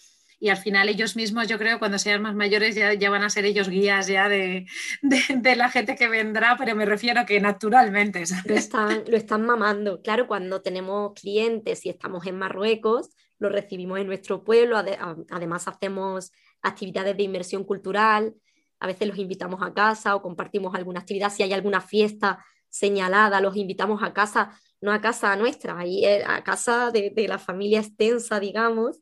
y 0.42 0.48
al 0.48 0.56
final 0.56 0.88
ellos 0.88 1.16
mismos, 1.16 1.46
yo 1.48 1.58
creo, 1.58 1.78
cuando 1.78 1.98
sean 1.98 2.22
más 2.22 2.34
mayores 2.34 2.74
ya, 2.74 2.94
ya 2.94 3.10
van 3.10 3.22
a 3.22 3.28
ser 3.28 3.44
ellos 3.44 3.68
guías 3.68 4.06
ya 4.06 4.26
de, 4.26 4.66
de, 5.02 5.56
la 5.56 5.68
gente 5.68 5.96
que 5.96 6.08
vendrá, 6.08 6.56
pero 6.58 6.74
me 6.74 6.86
refiero 6.86 7.26
que 7.26 7.40
naturalmente. 7.40 8.24
Lo, 8.46 8.54
están, 8.54 9.04
lo 9.06 9.16
están 9.18 9.44
mamando. 9.44 10.00
Claro, 10.00 10.26
cuando 10.26 10.62
tenemos 10.62 11.12
clientes 11.12 11.84
y 11.84 11.90
estamos 11.90 12.26
en 12.26 12.38
Marruecos, 12.38 13.10
lo 13.38 13.50
recibimos 13.50 13.98
en 14.00 14.06
nuestro 14.06 14.42
pueblo, 14.42 14.78
además 14.78 15.68
hacemos 15.68 16.32
actividades 16.62 17.16
de 17.18 17.22
inmersión 17.22 17.64
cultural, 17.64 18.34
a 18.80 18.86
veces 18.86 19.08
los 19.08 19.18
invitamos 19.18 19.60
a 19.62 19.74
casa 19.74 20.16
o 20.16 20.22
compartimos 20.22 20.74
alguna 20.74 21.00
actividad, 21.00 21.30
si 21.30 21.42
hay 21.42 21.52
alguna 21.52 21.82
fiesta 21.82 22.42
señalada, 22.70 23.42
los 23.42 23.56
invitamos 23.56 24.02
a 24.02 24.14
casa, 24.14 24.58
no 24.80 24.90
a 24.90 25.02
casa 25.02 25.36
nuestra, 25.36 25.84
eh, 25.84 26.24
a 26.26 26.42
casa 26.44 26.90
de, 26.90 27.10
de 27.10 27.28
la 27.28 27.38
familia 27.38 27.80
extensa, 27.80 28.40
digamos, 28.40 29.00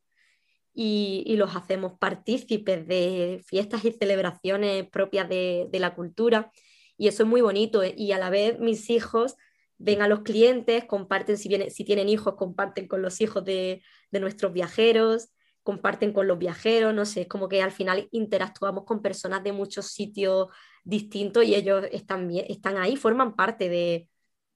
y, 0.80 1.34
los 1.36 1.56
hacemos 1.56 1.94
partícipes 1.98 2.86
de 2.86 3.42
fiestas 3.44 3.84
y 3.84 3.90
celebraciones 3.90 4.88
propias 4.88 5.28
de, 5.28 5.68
la 5.72 5.96
cultura. 5.96 6.52
Y 6.96 7.08
eso 7.08 7.24
es 7.24 7.28
muy 7.28 7.40
bonito. 7.40 7.82
¿eh? 7.82 7.94
Y 7.96 8.12
a 8.12 8.18
la 8.18 8.30
vez 8.30 8.60
mis 8.60 8.88
hijos 8.88 9.34
ven 9.76 10.02
a 10.02 10.08
los 10.08 10.20
clientes, 10.20 10.84
comparten, 10.84 11.36
si, 11.36 11.48
si 11.70 11.84
tienen 11.84 12.08
hijos, 12.08 12.36
comparten 12.36 12.86
con 12.86 13.02
los 13.02 13.20
hijos 13.20 13.44
de, 13.44 13.82
nuestros 14.12 14.52
viajeros, 14.52 15.30
comparten 15.64 16.12
con 16.12 16.28
los 16.28 16.38
viajeros, 16.38 16.94
no 16.94 17.04
sé, 17.06 17.22
es 17.22 17.28
como 17.28 17.48
que 17.48 17.60
al 17.60 17.72
final 17.72 18.08
interactuamos 18.12 18.84
con 18.84 19.02
personas 19.02 19.42
de 19.42 19.52
muchos 19.52 19.88
sitios 19.88 20.46
distintos 20.84 21.44
y 21.44 21.56
ellos 21.56 21.86
están, 21.90 22.30
están 22.30 22.76
ahí, 22.76 22.96
forman 22.96 23.34
parte 23.34 23.68
de, 23.68 24.08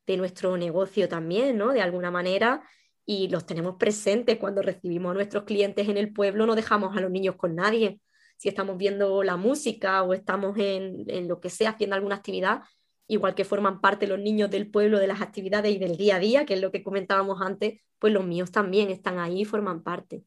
de 0.07 0.17
nuestro 0.17 0.57
negocio 0.57 1.09
también, 1.09 1.59
¿no? 1.59 1.73
De 1.73 1.83
alguna 1.83 2.13
manera 2.13 2.63
y 3.05 3.29
los 3.29 3.47
tenemos 3.47 3.77
presentes 3.77 4.39
cuando 4.39 4.63
recibimos 4.63 5.11
a 5.11 5.15
nuestros 5.15 5.45
clientes 5.45 5.89
en 5.89 5.97
el 5.97 6.13
pueblo, 6.13 6.47
no 6.47 6.55
dejamos 6.55 6.97
a 6.97 7.01
los 7.01 7.11
niños 7.11 7.37
con 7.37 7.55
nadie. 7.55 8.01
Si 8.37 8.49
estamos 8.49 8.77
viendo 8.77 9.23
la 9.23 9.37
música 9.37 10.03
o 10.03 10.15
estamos 10.15 10.57
en, 10.59 11.05
en 11.09 11.29
lo 11.29 11.41
que 11.41 11.51
sea 11.51 11.71
haciendo 11.71 11.97
alguna 11.97 12.17
actividad, 12.17 12.63
igual 13.07 13.35
que 13.35 13.45
forman 13.45 13.81
parte 13.81 14.07
los 14.07 14.19
niños 14.19 14.51
del 14.51 14.71
pueblo 14.71 14.99
de 14.99 15.07
las 15.07 15.21
actividades 15.21 15.73
y 15.73 15.79
del 15.79 15.97
día 15.97 16.17
a 16.17 16.19
día, 16.19 16.47
que 16.47 16.55
es 16.55 16.61
lo 16.61 16.71
que 16.71 16.83
comentábamos 16.83 17.41
antes, 17.41 17.81
pues 17.99 18.13
los 18.13 18.25
míos 18.25 18.51
también 18.51 18.91
están 18.91 19.19
ahí 19.19 19.43
y 19.43 19.45
forman 19.45 19.83
parte. 19.83 20.25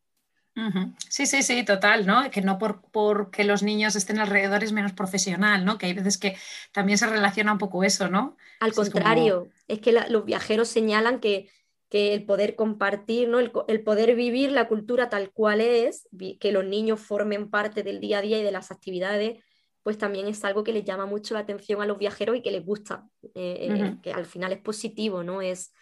Sí, 1.09 1.25
sí, 1.25 1.43
sí, 1.43 1.65
total, 1.65 2.05
¿no? 2.05 2.31
Que 2.31 2.41
no 2.41 2.57
por, 2.57 2.81
porque 2.89 3.43
los 3.43 3.61
niños 3.61 3.97
estén 3.97 4.19
alrededor 4.19 4.63
es 4.63 4.71
menos 4.71 4.93
profesional, 4.93 5.65
¿no? 5.65 5.77
Que 5.77 5.87
hay 5.87 5.93
veces 5.93 6.17
que 6.17 6.37
también 6.71 6.97
se 6.97 7.07
relaciona 7.07 7.51
un 7.51 7.57
poco 7.57 7.83
eso, 7.83 8.07
¿no? 8.07 8.37
Al 8.61 8.71
contrario, 8.71 9.49
es, 9.67 9.79
que 9.79 9.91
los 9.91 10.23
viajeros 10.23 10.69
señalan 10.69 11.19
que 11.19 11.49
que 11.89 12.13
el 12.13 12.25
poder 12.25 12.55
compartir, 12.55 13.29
¿no? 13.29 13.39
el, 13.39 13.83
poder 13.83 14.15
vivir 14.15 14.51
la 14.51 14.67
cultura 14.67 15.09
tal 15.09 15.31
cual 15.31 15.61
es, 15.61 16.07
que 16.39 16.51
los 16.51 16.65
niños 16.65 16.99
formen 16.99 17.49
parte 17.49 17.83
del 17.83 17.99
día 17.99 18.19
a 18.19 18.21
día 18.21 18.39
y 18.39 18.43
de 18.43 18.51
las 18.51 18.71
actividades, 18.71 19.43
pues 19.83 19.97
también 19.97 20.27
es 20.27 20.43
algo 20.43 20.63
que 20.63 20.73
les 20.73 20.83
llama 20.83 21.05
mucho 21.05 21.35
la 21.35 21.41
atención 21.41 21.81
a 21.81 21.85
los 21.85 21.99
viajeros 21.99 22.35
y 22.35 22.41
que 22.41 22.51
les 22.51 22.65
gusta, 22.65 23.07
eh, 23.35 23.97
que 24.01 24.11
al 24.11 24.25
final 24.25 24.51
es 24.51 24.59
positivo, 24.59 25.23
¿no? 25.23 25.43
Es 25.43 25.73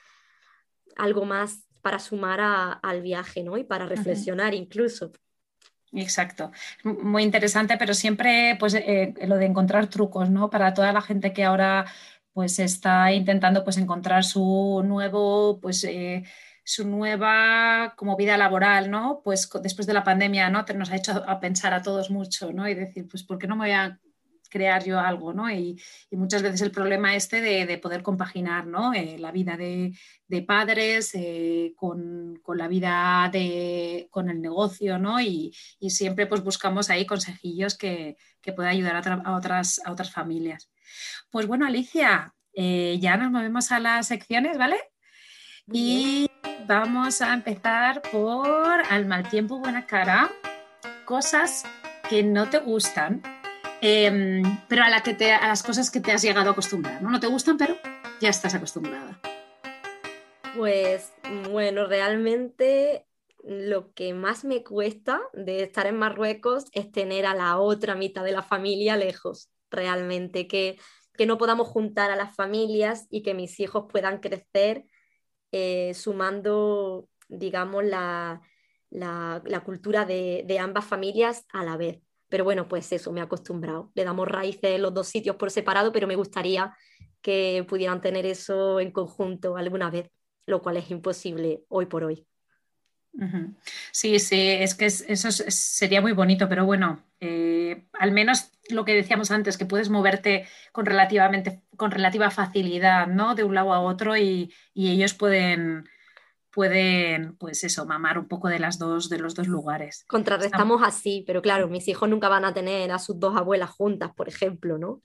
algo 0.97 1.23
más 1.23 1.65
para 1.81 1.99
sumar 1.99 2.39
al 2.81 3.01
viaje, 3.01 3.43
¿no? 3.43 3.57
Y 3.57 3.63
para 3.63 3.85
reflexionar 3.85 4.53
incluso. 4.53 5.11
Exacto, 5.95 6.51
muy 6.83 7.21
interesante, 7.21 7.77
pero 7.77 7.93
siempre 7.93 8.57
pues 8.59 8.73
eh, 8.73 9.13
lo 9.27 9.37
de 9.37 9.45
encontrar 9.45 9.87
trucos, 9.87 10.29
¿no? 10.29 10.49
Para 10.49 10.73
toda 10.73 10.91
la 10.91 11.01
gente 11.01 11.33
que 11.33 11.43
ahora 11.43 11.85
pues 12.33 12.59
está 12.59 13.11
intentando 13.13 13.63
pues 13.63 13.77
encontrar 13.77 14.23
su 14.23 14.81
nuevo 14.85 15.59
pues 15.61 15.85
su 16.63 16.87
nueva 16.87 17.93
como 17.97 18.15
vida 18.15 18.37
laboral, 18.37 18.89
¿no? 18.89 19.21
Pues 19.23 19.49
después 19.61 19.85
de 19.85 19.93
la 19.93 20.03
pandemia, 20.03 20.49
¿no? 20.49 20.65
Nos 20.75 20.91
ha 20.91 20.95
hecho 20.95 21.23
a 21.27 21.39
pensar 21.39 21.73
a 21.73 21.81
todos 21.81 22.09
mucho, 22.09 22.53
¿no? 22.53 22.67
Y 22.67 22.73
decir, 22.73 23.07
pues, 23.07 23.23
¿por 23.23 23.37
qué 23.37 23.47
no 23.47 23.55
me 23.55 23.65
voy 23.65 23.71
a 23.71 23.99
crear 24.49 24.83
yo 24.85 24.99
algo, 24.99 25.33
¿no? 25.33 25.49
Y, 25.51 25.81
muchas 26.11 26.43
veces 26.43 26.61
el 26.61 26.71
problema 26.71 27.15
este 27.15 27.41
de, 27.41 27.77
poder 27.79 28.03
compaginar, 28.03 28.67
¿no? 28.67 28.93
Eh, 28.93 29.17
la 29.17 29.31
vida 29.31 29.57
de, 29.57 29.93
padres 30.47 31.11
eh, 31.15 31.73
con, 31.75 32.41
la 32.55 32.67
vida 32.67 33.29
de, 33.31 34.07
con 34.11 34.29
el 34.29 34.41
negocio, 34.41 34.99
¿no? 34.99 35.19
Y, 35.19 35.53
siempre 35.89 36.27
pues 36.27 36.43
buscamos 36.43 36.89
ahí 36.89 37.05
consejillos 37.05 37.77
que, 37.77 38.15
que 38.41 38.53
puedan 38.53 38.71
ayudar 38.71 38.95
a, 39.25 39.35
otras, 39.35 39.81
a 39.83 39.91
otras 39.91 40.11
familias. 40.11 40.69
Pues 41.33 41.47
bueno, 41.47 41.65
Alicia, 41.65 42.31
eh, 42.53 42.99
ya 43.01 43.17
nos 43.17 43.31
movemos 43.31 43.71
a 43.71 43.79
las 43.79 44.07
secciones, 44.07 44.55
¿vale? 44.55 44.77
Y 45.65 46.29
vamos 46.67 47.23
a 47.23 47.33
empezar 47.33 48.03
por 48.11 48.83
al 48.87 49.07
mal 49.07 49.27
tiempo, 49.27 49.57
buena 49.57 49.87
cara, 49.87 50.29
cosas 51.05 51.63
que 52.07 52.21
no 52.21 52.51
te 52.51 52.59
gustan, 52.59 53.23
em, 53.81 54.43
pero 54.67 54.83
a, 54.83 54.91
la 54.91 55.01
que 55.01 55.15
te, 55.15 55.31
a 55.31 55.47
las 55.47 55.63
cosas 55.63 55.89
que 55.89 56.01
te 56.01 56.11
has 56.11 56.21
llegado 56.21 56.49
a 56.49 56.51
acostumbrar. 56.51 57.01
¿no? 57.01 57.09
no 57.09 57.19
te 57.19 57.25
gustan, 57.25 57.57
pero 57.57 57.77
ya 58.21 58.29
estás 58.29 58.53
acostumbrada. 58.53 59.19
Pues 60.55 61.11
bueno, 61.49 61.87
realmente 61.87 63.07
lo 63.43 63.91
que 63.93 64.13
más 64.13 64.45
me 64.45 64.63
cuesta 64.63 65.19
de 65.33 65.63
estar 65.63 65.87
en 65.87 65.97
Marruecos 65.97 66.65
es 66.73 66.91
tener 66.91 67.25
a 67.25 67.33
la 67.33 67.57
otra 67.57 67.95
mitad 67.95 68.23
de 68.23 68.33
la 68.33 68.43
familia 68.43 68.97
lejos, 68.97 69.49
realmente, 69.71 70.47
que, 70.47 70.77
que 71.13 71.25
no 71.25 71.37
podamos 71.37 71.67
juntar 71.67 72.11
a 72.11 72.15
las 72.15 72.35
familias 72.35 73.07
y 73.09 73.21
que 73.21 73.33
mis 73.33 73.59
hijos 73.59 73.85
puedan 73.89 74.19
crecer 74.19 74.85
eh, 75.51 75.93
sumando, 75.93 77.07
digamos, 77.27 77.83
la, 77.83 78.41
cultura 79.63 80.05
de, 80.05 80.57
ambas 80.59 80.85
familias 80.85 81.45
a 81.53 81.63
la 81.63 81.77
vez. 81.77 81.99
Pero 82.29 82.43
bueno, 82.43 82.67
pues 82.67 82.91
eso, 82.91 83.11
me 83.11 83.19
he 83.19 83.23
acostumbrado. 83.23 83.91
Le 83.93 84.03
damos 84.03 84.27
raíces 84.27 84.71
en 84.71 84.81
los 84.81 84.93
dos 84.93 85.07
sitios 85.07 85.35
por 85.35 85.51
separado, 85.51 85.91
pero 85.91 86.07
me 86.07 86.15
gustaría 86.15 86.75
que 87.21 87.63
pudieran 87.69 88.01
tener 88.01 88.25
eso 88.25 88.79
en 88.79 88.91
conjunto 88.91 89.55
alguna 89.55 89.91
vez, 89.91 90.09
lo 90.47 90.61
cual 90.61 90.77
es 90.77 90.89
imposible 90.89 91.63
hoy 91.69 91.85
por 91.85 92.03
hoy. 92.03 92.25
Sí, 93.91 94.17
sí, 94.17 94.49
es 94.49 94.73
que 94.73 94.87
eso 94.87 95.31
sería 95.31 96.01
muy 96.01 96.13
bonito, 96.13 96.49
pero 96.49 96.65
bueno, 96.65 97.03
eh, 97.19 97.85
al 97.93 98.11
menos 98.11 98.52
lo 98.69 98.85
que 98.85 98.93
decíamos 98.93 99.31
antes, 99.31 99.57
que 99.57 99.65
puedes 99.65 99.89
moverte 99.89 100.47
con 100.71 100.85
relativamente, 100.85 101.61
con 101.75 101.91
relativa 101.91 102.31
facilidad, 102.31 103.07
¿no? 103.07 103.35
De 103.35 103.43
un 103.43 103.55
lado 103.55 103.73
a 103.73 103.79
otro 103.79 104.15
y, 104.17 104.53
ellos 104.73 105.13
pueden, 105.13 105.89
pueden, 106.49 107.35
pues 107.37 107.63
eso, 107.63 107.85
mamar 107.85 108.17
un 108.17 108.27
poco 108.27 108.47
de 108.47 108.59
las 108.59 108.79
dos, 108.79 109.09
de 109.09 109.19
los 109.19 109.35
dos 109.35 109.47
lugares. 109.47 110.05
Contrarrestamos 110.07 110.81
así, 110.83 111.23
pero 111.27 111.41
claro, 111.41 111.67
mis 111.67 111.87
hijos 111.87 112.09
nunca 112.09 112.29
van 112.29 112.45
a 112.45 112.53
tener 112.53 112.91
a 112.91 112.99
sus 112.99 113.19
dos 113.19 113.35
abuelas 113.35 113.69
juntas, 113.69 114.11
por 114.15 114.29
ejemplo, 114.29 114.77
¿no? 114.77 115.01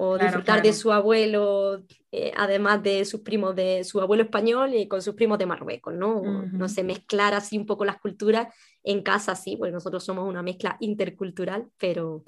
o 0.00 0.16
disfrutar 0.16 0.62
de 0.62 0.72
su 0.72 0.92
abuelo, 0.92 1.82
eh, 2.12 2.32
además 2.36 2.82
de 2.82 3.04
sus 3.04 3.20
primos, 3.20 3.56
de 3.56 3.82
su 3.82 4.00
abuelo 4.00 4.22
español 4.22 4.74
y 4.74 4.86
con 4.86 5.02
sus 5.02 5.14
primos 5.14 5.38
de 5.38 5.46
Marruecos, 5.46 5.92
¿no? 5.92 6.22
No 6.22 6.68
sé, 6.68 6.84
mezclar 6.84 7.34
así 7.34 7.58
un 7.58 7.66
poco 7.66 7.84
las 7.84 7.98
culturas 7.98 8.54
en 8.84 9.02
casa, 9.02 9.34
sí, 9.34 9.56
porque 9.56 9.72
nosotros 9.72 10.04
somos 10.04 10.28
una 10.28 10.42
mezcla 10.42 10.76
intercultural, 10.78 11.66
pero 11.78 12.22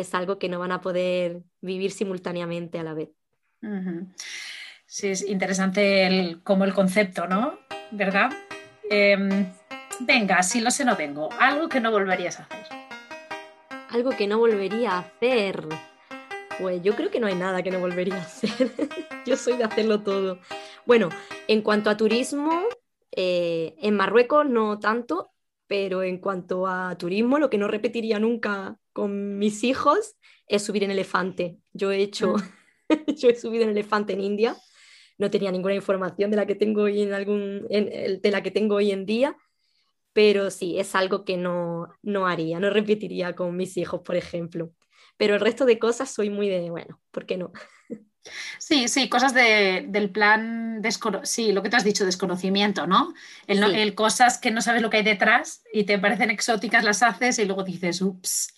es 0.00 0.14
algo 0.14 0.38
que 0.38 0.48
no 0.48 0.58
van 0.58 0.72
a 0.72 0.80
poder 0.80 1.42
vivir 1.60 1.90
simultáneamente 1.90 2.78
a 2.78 2.82
la 2.82 2.94
vez. 2.94 3.08
Sí, 4.86 5.08
es 5.08 5.26
interesante 5.26 6.06
el, 6.06 6.42
como 6.42 6.64
el 6.64 6.74
concepto, 6.74 7.26
¿no? 7.26 7.58
¿Verdad? 7.90 8.30
Em, 8.88 9.52
venga, 10.00 10.42
si 10.42 10.60
lo 10.60 10.70
sé, 10.70 10.84
no 10.84 10.96
vengo. 10.96 11.28
Algo 11.40 11.68
que 11.68 11.80
no 11.80 11.90
volverías 11.90 12.38
a 12.38 12.44
hacer. 12.44 12.66
Algo 13.90 14.10
que 14.10 14.26
no 14.26 14.38
volvería 14.38 14.92
a 14.92 14.98
hacer. 14.98 15.66
Pues 16.60 16.82
yo 16.82 16.94
creo 16.94 17.10
que 17.10 17.20
no 17.20 17.26
hay 17.26 17.34
nada 17.34 17.62
que 17.62 17.70
no 17.70 17.80
volvería 17.80 18.16
a 18.16 18.22
hacer. 18.22 18.70
yo 19.26 19.36
soy 19.36 19.56
de 19.56 19.64
hacerlo 19.64 20.02
todo. 20.02 20.38
Bueno, 20.84 21.08
en 21.48 21.62
cuanto 21.62 21.90
a 21.90 21.96
turismo, 21.96 22.62
eh, 23.12 23.74
en 23.78 23.96
Marruecos 23.96 24.46
no 24.46 24.78
tanto, 24.78 25.32
pero 25.66 26.02
en 26.02 26.18
cuanto 26.18 26.66
a 26.66 26.96
turismo, 26.96 27.38
lo 27.38 27.50
que 27.50 27.58
no 27.58 27.66
repetiría 27.66 28.18
nunca 28.18 28.78
con 28.96 29.36
mis 29.36 29.62
hijos 29.62 30.16
es 30.48 30.64
subir 30.64 30.82
en 30.84 30.90
elefante. 30.90 31.58
Yo 31.74 31.92
he 31.92 31.98
hecho, 31.98 32.36
mm. 32.88 32.94
yo 33.16 33.28
he 33.28 33.36
subido 33.36 33.64
en 33.64 33.70
elefante 33.70 34.14
en 34.14 34.22
India. 34.22 34.56
No 35.18 35.30
tenía 35.30 35.52
ninguna 35.52 35.74
información 35.74 36.30
de 36.30 36.38
la 36.38 36.46
que 36.46 36.54
tengo 36.54 36.82
hoy 36.82 37.02
en 37.02 37.12
algún, 37.12 37.66
de 37.68 38.30
la 38.30 38.42
que 38.42 38.50
tengo 38.50 38.76
hoy 38.76 38.90
en 38.90 39.04
día, 39.04 39.36
pero 40.12 40.50
sí, 40.50 40.78
es 40.78 40.94
algo 40.94 41.24
que 41.24 41.36
no, 41.36 41.88
no 42.02 42.26
haría, 42.26 42.58
no 42.58 42.70
repetiría 42.70 43.34
con 43.34 43.54
mis 43.56 43.76
hijos, 43.76 44.00
por 44.00 44.16
ejemplo 44.16 44.72
pero 45.16 45.34
el 45.34 45.40
resto 45.40 45.64
de 45.64 45.78
cosas 45.78 46.10
soy 46.10 46.30
muy 46.30 46.48
de, 46.48 46.70
bueno, 46.70 47.00
¿por 47.10 47.26
qué 47.26 47.36
no? 47.36 47.52
Sí, 48.58 48.88
sí, 48.88 49.08
cosas 49.08 49.34
del 49.34 50.10
plan, 50.10 50.82
sí, 51.22 51.52
lo 51.52 51.62
que 51.62 51.70
te 51.70 51.76
has 51.76 51.84
dicho, 51.84 52.04
desconocimiento, 52.04 52.88
¿no? 52.88 53.14
El, 53.46 53.94
cosas 53.94 54.38
que 54.38 54.50
no 54.50 54.60
sabes 54.60 54.82
lo 54.82 54.90
que 54.90 54.96
hay 54.96 55.04
detrás 55.04 55.62
y 55.72 55.84
te 55.84 55.96
parecen 56.00 56.30
exóticas, 56.30 56.82
las 56.82 57.04
haces 57.04 57.38
y 57.38 57.44
luego 57.44 57.62
dices, 57.62 58.02
ups. 58.02 58.52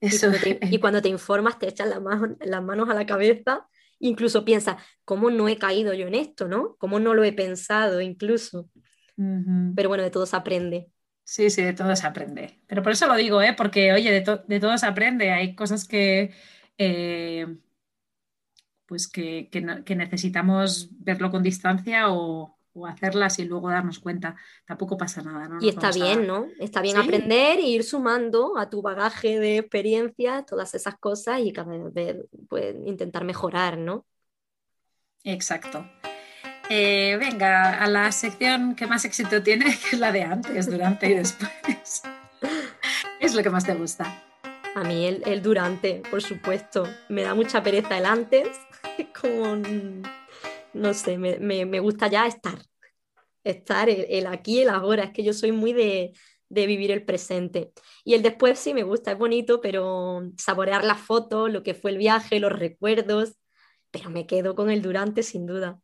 Eso. 0.00 0.30
Y, 0.70 0.78
cuando 0.78 1.02
te, 1.02 1.08
informas, 1.08 1.58
te 1.58 1.68
echas 1.68 1.88
las 1.88 2.00
manos, 2.00 2.36
las 2.40 2.62
manos 2.62 2.88
a 2.88 2.94
la 2.94 3.06
cabeza, 3.06 3.68
incluso 3.98 4.44
piensas, 4.44 4.76
¿cómo 5.04 5.30
no 5.30 5.48
he 5.48 5.58
caído 5.58 5.92
yo 5.94 6.06
en 6.06 6.14
esto, 6.14 6.46
no? 6.46 6.76
¿Cómo 6.78 7.00
no 7.00 7.14
lo 7.14 7.24
he 7.24 7.32
pensado 7.32 8.00
incluso? 8.00 8.70
Pero 9.16 9.88
bueno, 9.88 10.04
de 10.04 10.10
todo 10.10 10.26
se 10.26 10.36
aprende. 10.36 10.88
Sí, 11.24 11.50
sí, 11.50 11.62
de 11.62 11.72
todo 11.72 11.94
se 11.96 12.06
aprende. 12.06 12.62
Pero 12.66 12.82
por 12.82 12.92
eso 12.92 13.06
lo 13.06 13.16
digo, 13.16 13.42
¿eh? 13.42 13.54
porque, 13.56 13.92
oye, 13.92 14.12
de, 14.12 14.40
de 14.46 14.60
todo 14.60 14.78
se 14.78 14.86
aprende. 14.86 15.30
Hay 15.30 15.56
cosas 15.56 15.86
que, 15.86 16.32
eh, 16.78 17.46
pues 18.88 19.06
que, 19.06 19.50
necesitamos 19.94 20.88
verlo 20.98 21.30
con 21.30 21.42
distancia 21.42 22.10
o, 22.10 22.57
hacerlas 22.86 23.38
y 23.38 23.44
luego 23.44 23.70
darnos 23.70 23.98
cuenta. 23.98 24.36
Tampoco 24.66 24.96
pasa 24.96 25.22
nada. 25.22 25.48
¿no? 25.48 25.58
Y 25.60 25.68
está 25.68 25.90
bien, 25.90 26.26
¿no? 26.26 26.46
Está 26.58 26.80
bien 26.80 26.96
aprender 26.96 27.58
e 27.58 27.66
ir 27.66 27.84
sumando 27.84 28.56
a 28.58 28.70
tu 28.70 28.82
bagaje 28.82 29.38
de 29.38 29.58
experiencia 29.58 30.44
todas 30.44 30.74
esas 30.74 30.96
cosas 30.98 31.40
y 31.40 31.52
cada 31.52 31.78
vez 31.90 32.16
pues, 32.48 32.74
intentar 32.84 33.24
mejorar, 33.24 33.78
¿no? 33.78 34.06
Exacto. 35.24 35.84
Eh, 36.70 37.16
venga, 37.18 37.82
a 37.82 37.88
la 37.88 38.12
sección 38.12 38.74
que 38.74 38.86
más 38.86 39.04
éxito 39.04 39.42
tiene, 39.42 39.64
que 39.90 39.96
es 39.96 39.98
la 39.98 40.12
de 40.12 40.22
antes, 40.22 40.70
durante 40.70 41.08
y 41.08 41.14
después. 41.14 42.02
es 43.20 43.34
lo 43.34 43.42
que 43.42 43.50
más 43.50 43.64
te 43.64 43.74
gusta? 43.74 44.22
A 44.74 44.84
mí 44.84 45.06
el, 45.06 45.42
durante, 45.42 46.02
por 46.10 46.22
supuesto. 46.22 46.86
Me 47.08 47.22
da 47.22 47.34
mucha 47.34 47.62
pereza 47.62 47.98
el 47.98 48.06
antes. 48.06 48.48
Como, 49.20 49.62
no 50.78 50.94
sé, 50.94 51.18
me, 51.18 51.80
gusta 51.80 52.08
ya 52.08 52.26
estar. 52.26 52.58
Estar 53.44 53.88
el, 53.88 54.26
aquí, 54.26 54.60
el 54.60 54.68
ahora. 54.68 55.04
Es 55.04 55.10
que 55.12 55.24
yo 55.24 55.32
soy 55.32 55.52
muy 55.52 55.72
de, 55.72 56.12
de 56.48 56.66
vivir 56.66 56.90
el 56.90 57.04
presente. 57.04 57.72
Y 58.04 58.14
el 58.14 58.22
después 58.22 58.58
sí 58.58 58.74
me 58.74 58.82
gusta, 58.82 59.12
es 59.12 59.18
bonito, 59.18 59.60
pero 59.60 60.30
saborear 60.36 60.84
la 60.84 60.96
foto, 60.96 61.48
lo 61.48 61.62
que 61.62 61.74
fue 61.74 61.90
el 61.90 61.98
viaje, 61.98 62.40
los 62.40 62.52
recuerdos. 62.52 63.36
Pero 63.90 64.10
me 64.10 64.26
quedo 64.26 64.54
con 64.54 64.70
el 64.70 64.82
durante 64.82 65.22
sin 65.22 65.46
duda. 65.46 65.80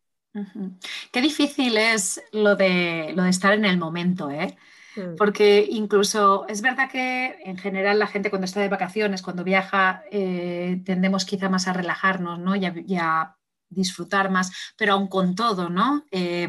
Qué 1.13 1.21
difícil 1.21 1.77
es 1.77 2.23
lo 2.33 2.57
de, 2.57 3.13
lo 3.15 3.23
de 3.23 3.31
estar 3.31 3.53
en 3.53 3.65
el 3.65 3.79
momento, 3.79 4.31
¿eh? 4.31 4.57
Mm. 4.97 5.17
Porque 5.17 5.67
incluso 5.69 6.47
es 6.49 6.61
verdad 6.61 6.91
que 6.91 7.39
en 7.45 7.57
general 7.57 7.99
la 7.99 8.07
gente 8.07 8.31
cuando 8.31 8.45
está 8.45 8.61
de 8.61 8.69
vacaciones, 8.69 9.23
cuando 9.23 9.45
viaja, 9.45 10.05
eh, 10.11 10.83
tendemos 10.85 11.25
quizá 11.25 11.49
más 11.49 11.69
a 11.69 11.73
relajarnos, 11.73 12.39
¿no? 12.39 12.57
Y 12.57 12.65
a, 12.97 13.37
disfrutar 13.75 14.31
más, 14.31 14.53
pero 14.77 14.95
aún 14.95 15.09
con 15.09 15.35
todo, 15.35 15.69
¿no? 15.69 16.05
Eh, 16.11 16.49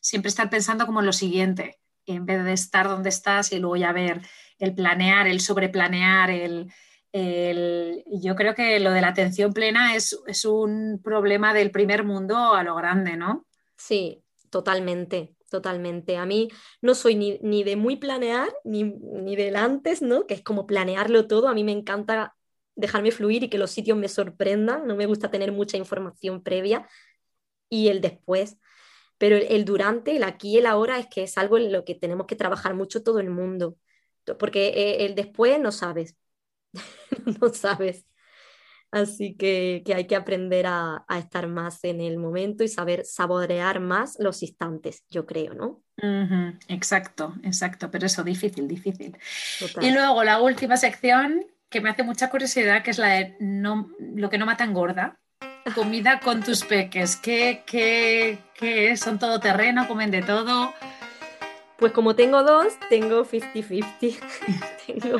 siempre 0.00 0.28
estar 0.28 0.50
pensando 0.50 0.86
como 0.86 1.00
en 1.00 1.06
lo 1.06 1.12
siguiente, 1.12 1.80
en 2.06 2.26
vez 2.26 2.44
de 2.44 2.52
estar 2.52 2.88
donde 2.88 3.08
estás 3.08 3.52
y 3.52 3.58
luego 3.58 3.76
ya 3.76 3.92
ver 3.92 4.22
el 4.58 4.74
planear, 4.74 5.26
el 5.26 5.40
sobreplanear, 5.40 6.30
el, 6.30 6.72
yo 7.12 8.36
creo 8.36 8.54
que 8.54 8.78
lo 8.80 8.92
de 8.92 9.00
la 9.00 9.08
atención 9.08 9.52
plena 9.52 9.96
es, 9.96 10.14
un 10.44 11.00
problema 11.02 11.52
del 11.54 11.70
primer 11.70 12.04
mundo 12.04 12.54
a 12.54 12.62
lo 12.62 12.74
grande, 12.76 13.16
¿no? 13.16 13.46
Sí, 13.76 14.22
totalmente, 14.50 15.34
totalmente. 15.50 16.16
A 16.16 16.26
mí 16.26 16.48
no 16.80 16.94
soy 16.94 17.16
ni, 17.16 17.64
de 17.64 17.76
muy 17.76 17.96
planear, 17.96 18.48
ni, 18.64 18.84
ni 18.84 19.34
del 19.34 19.56
antes, 19.56 20.02
¿no? 20.02 20.26
Que 20.26 20.34
es 20.34 20.42
como 20.42 20.66
planearlo 20.66 21.26
todo. 21.26 21.48
A 21.48 21.54
mí 21.54 21.64
me 21.64 21.72
encanta 21.72 22.36
dejarme 22.80 23.10
fluir 23.10 23.44
y 23.44 23.48
que 23.48 23.58
los 23.58 23.70
sitios 23.70 23.96
me 23.96 24.08
sorprendan, 24.08 24.86
no 24.86 24.96
me 24.96 25.06
gusta 25.06 25.30
tener 25.30 25.52
mucha 25.52 25.76
información 25.76 26.42
previa 26.42 26.88
y 27.68 27.88
el 27.88 28.00
después. 28.00 28.58
Pero 29.18 29.36
el, 29.36 29.64
durante, 29.64 30.16
el 30.16 30.24
aquí 30.24 30.54
y 30.54 30.58
el 30.58 30.66
ahora 30.66 30.98
es 30.98 31.06
que 31.06 31.22
es 31.24 31.36
algo 31.36 31.58
en 31.58 31.72
lo 31.72 31.84
que 31.84 31.94
tenemos 31.94 32.26
que 32.26 32.36
trabajar 32.36 32.74
mucho 32.74 33.02
todo 33.02 33.20
el 33.20 33.30
mundo, 33.30 33.76
porque 34.38 34.68
eh, 34.68 35.04
el 35.04 35.14
después 35.14 35.60
no 35.60 35.72
sabes, 35.72 36.16
no 37.40 37.50
sabes. 37.50 38.06
Así 38.92 39.36
que, 39.36 39.84
hay 39.94 40.06
que 40.06 40.16
aprender 40.16 40.66
a, 40.66 41.04
estar 41.16 41.46
más 41.46 41.84
en 41.84 42.00
el 42.00 42.18
momento 42.18 42.64
y 42.64 42.68
saber 42.68 43.04
saborear 43.04 43.78
más 43.78 44.16
los 44.18 44.42
instantes, 44.42 45.04
yo 45.08 45.26
creo, 45.26 45.54
¿no? 45.54 45.82
Exacto, 46.66 47.34
exacto, 47.44 47.90
pero 47.90 48.06
eso, 48.06 48.24
difícil, 48.24 48.66
difícil. 48.66 49.16
Y 49.80 49.92
luego 49.92 50.24
la 50.24 50.40
última 50.40 50.76
sección 50.76 51.46
que 51.70 51.80
me 51.80 51.88
hace 51.88 52.02
mucha 52.02 52.28
curiosidad, 52.28 52.82
que 52.82 52.90
es 52.90 52.98
la 52.98 53.08
de 53.08 53.36
no, 53.38 53.90
lo 53.98 54.28
que 54.28 54.38
no 54.38 54.44
mata 54.44 54.64
engorda. 54.64 55.18
Comida 55.74 56.20
con 56.20 56.42
tus 56.42 56.64
peques. 56.64 57.16
¿Qué, 57.16 57.62
qué, 57.64 58.38
qué 58.54 58.90
es? 58.90 59.00
¿Son 59.00 59.18
todo 59.18 59.38
terreno? 59.38 59.86
¿Comen 59.86 60.10
de 60.10 60.22
todo? 60.22 60.74
Pues 61.78 61.92
como 61.92 62.16
tengo 62.16 62.42
dos, 62.42 62.74
tengo 62.88 63.24
50-50. 63.24 64.18
tengo 64.86 65.18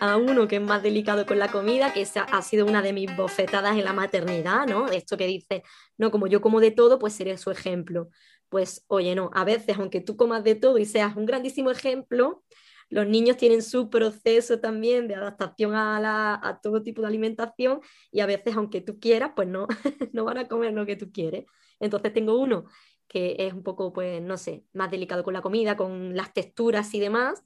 a 0.00 0.16
uno 0.16 0.48
que 0.48 0.56
es 0.56 0.62
más 0.62 0.82
delicado 0.82 1.26
con 1.26 1.38
la 1.38 1.48
comida, 1.48 1.92
que 1.92 2.02
esa 2.02 2.22
ha 2.22 2.42
sido 2.42 2.66
una 2.66 2.80
de 2.80 2.92
mis 2.92 3.14
bofetadas 3.14 3.76
en 3.76 3.84
la 3.84 3.92
maternidad, 3.92 4.66
¿no? 4.66 4.88
Esto 4.88 5.16
que 5.16 5.26
dice, 5.26 5.62
no, 5.98 6.10
como 6.10 6.26
yo 6.26 6.40
como 6.40 6.60
de 6.60 6.70
todo, 6.70 6.98
pues 6.98 7.12
seré 7.12 7.36
su 7.36 7.50
ejemplo. 7.50 8.08
Pues 8.48 8.84
oye, 8.88 9.14
no, 9.14 9.30
a 9.34 9.44
veces, 9.44 9.76
aunque 9.78 10.00
tú 10.00 10.16
comas 10.16 10.42
de 10.42 10.54
todo 10.54 10.78
y 10.78 10.86
seas 10.86 11.16
un 11.16 11.26
grandísimo 11.26 11.70
ejemplo, 11.70 12.42
los 12.88 13.06
niños 13.06 13.36
tienen 13.36 13.62
su 13.62 13.90
proceso 13.90 14.60
también 14.60 15.08
de 15.08 15.14
adaptación 15.14 15.74
a, 15.74 16.40
a 16.42 16.60
todo 16.60 16.82
tipo 16.82 17.02
de 17.02 17.08
alimentación 17.08 17.80
y 18.12 18.20
a 18.20 18.26
veces, 18.26 18.56
aunque 18.56 18.80
tú 18.80 19.00
quieras, 19.00 19.32
pues 19.34 19.48
no, 19.48 19.66
no 20.12 20.24
van 20.24 20.38
a 20.38 20.48
comer 20.48 20.72
lo 20.72 20.86
que 20.86 20.96
tú 20.96 21.10
quieres. 21.12 21.46
Entonces 21.80 22.12
tengo 22.12 22.38
uno 22.38 22.66
que 23.08 23.36
es 23.38 23.52
un 23.52 23.62
poco, 23.62 23.92
pues, 23.92 24.20
no 24.22 24.36
sé, 24.36 24.64
más 24.72 24.90
delicado 24.90 25.22
con 25.24 25.34
la 25.34 25.42
comida, 25.42 25.76
con 25.76 26.16
las 26.16 26.32
texturas 26.32 26.92
y 26.94 27.00
demás, 27.00 27.44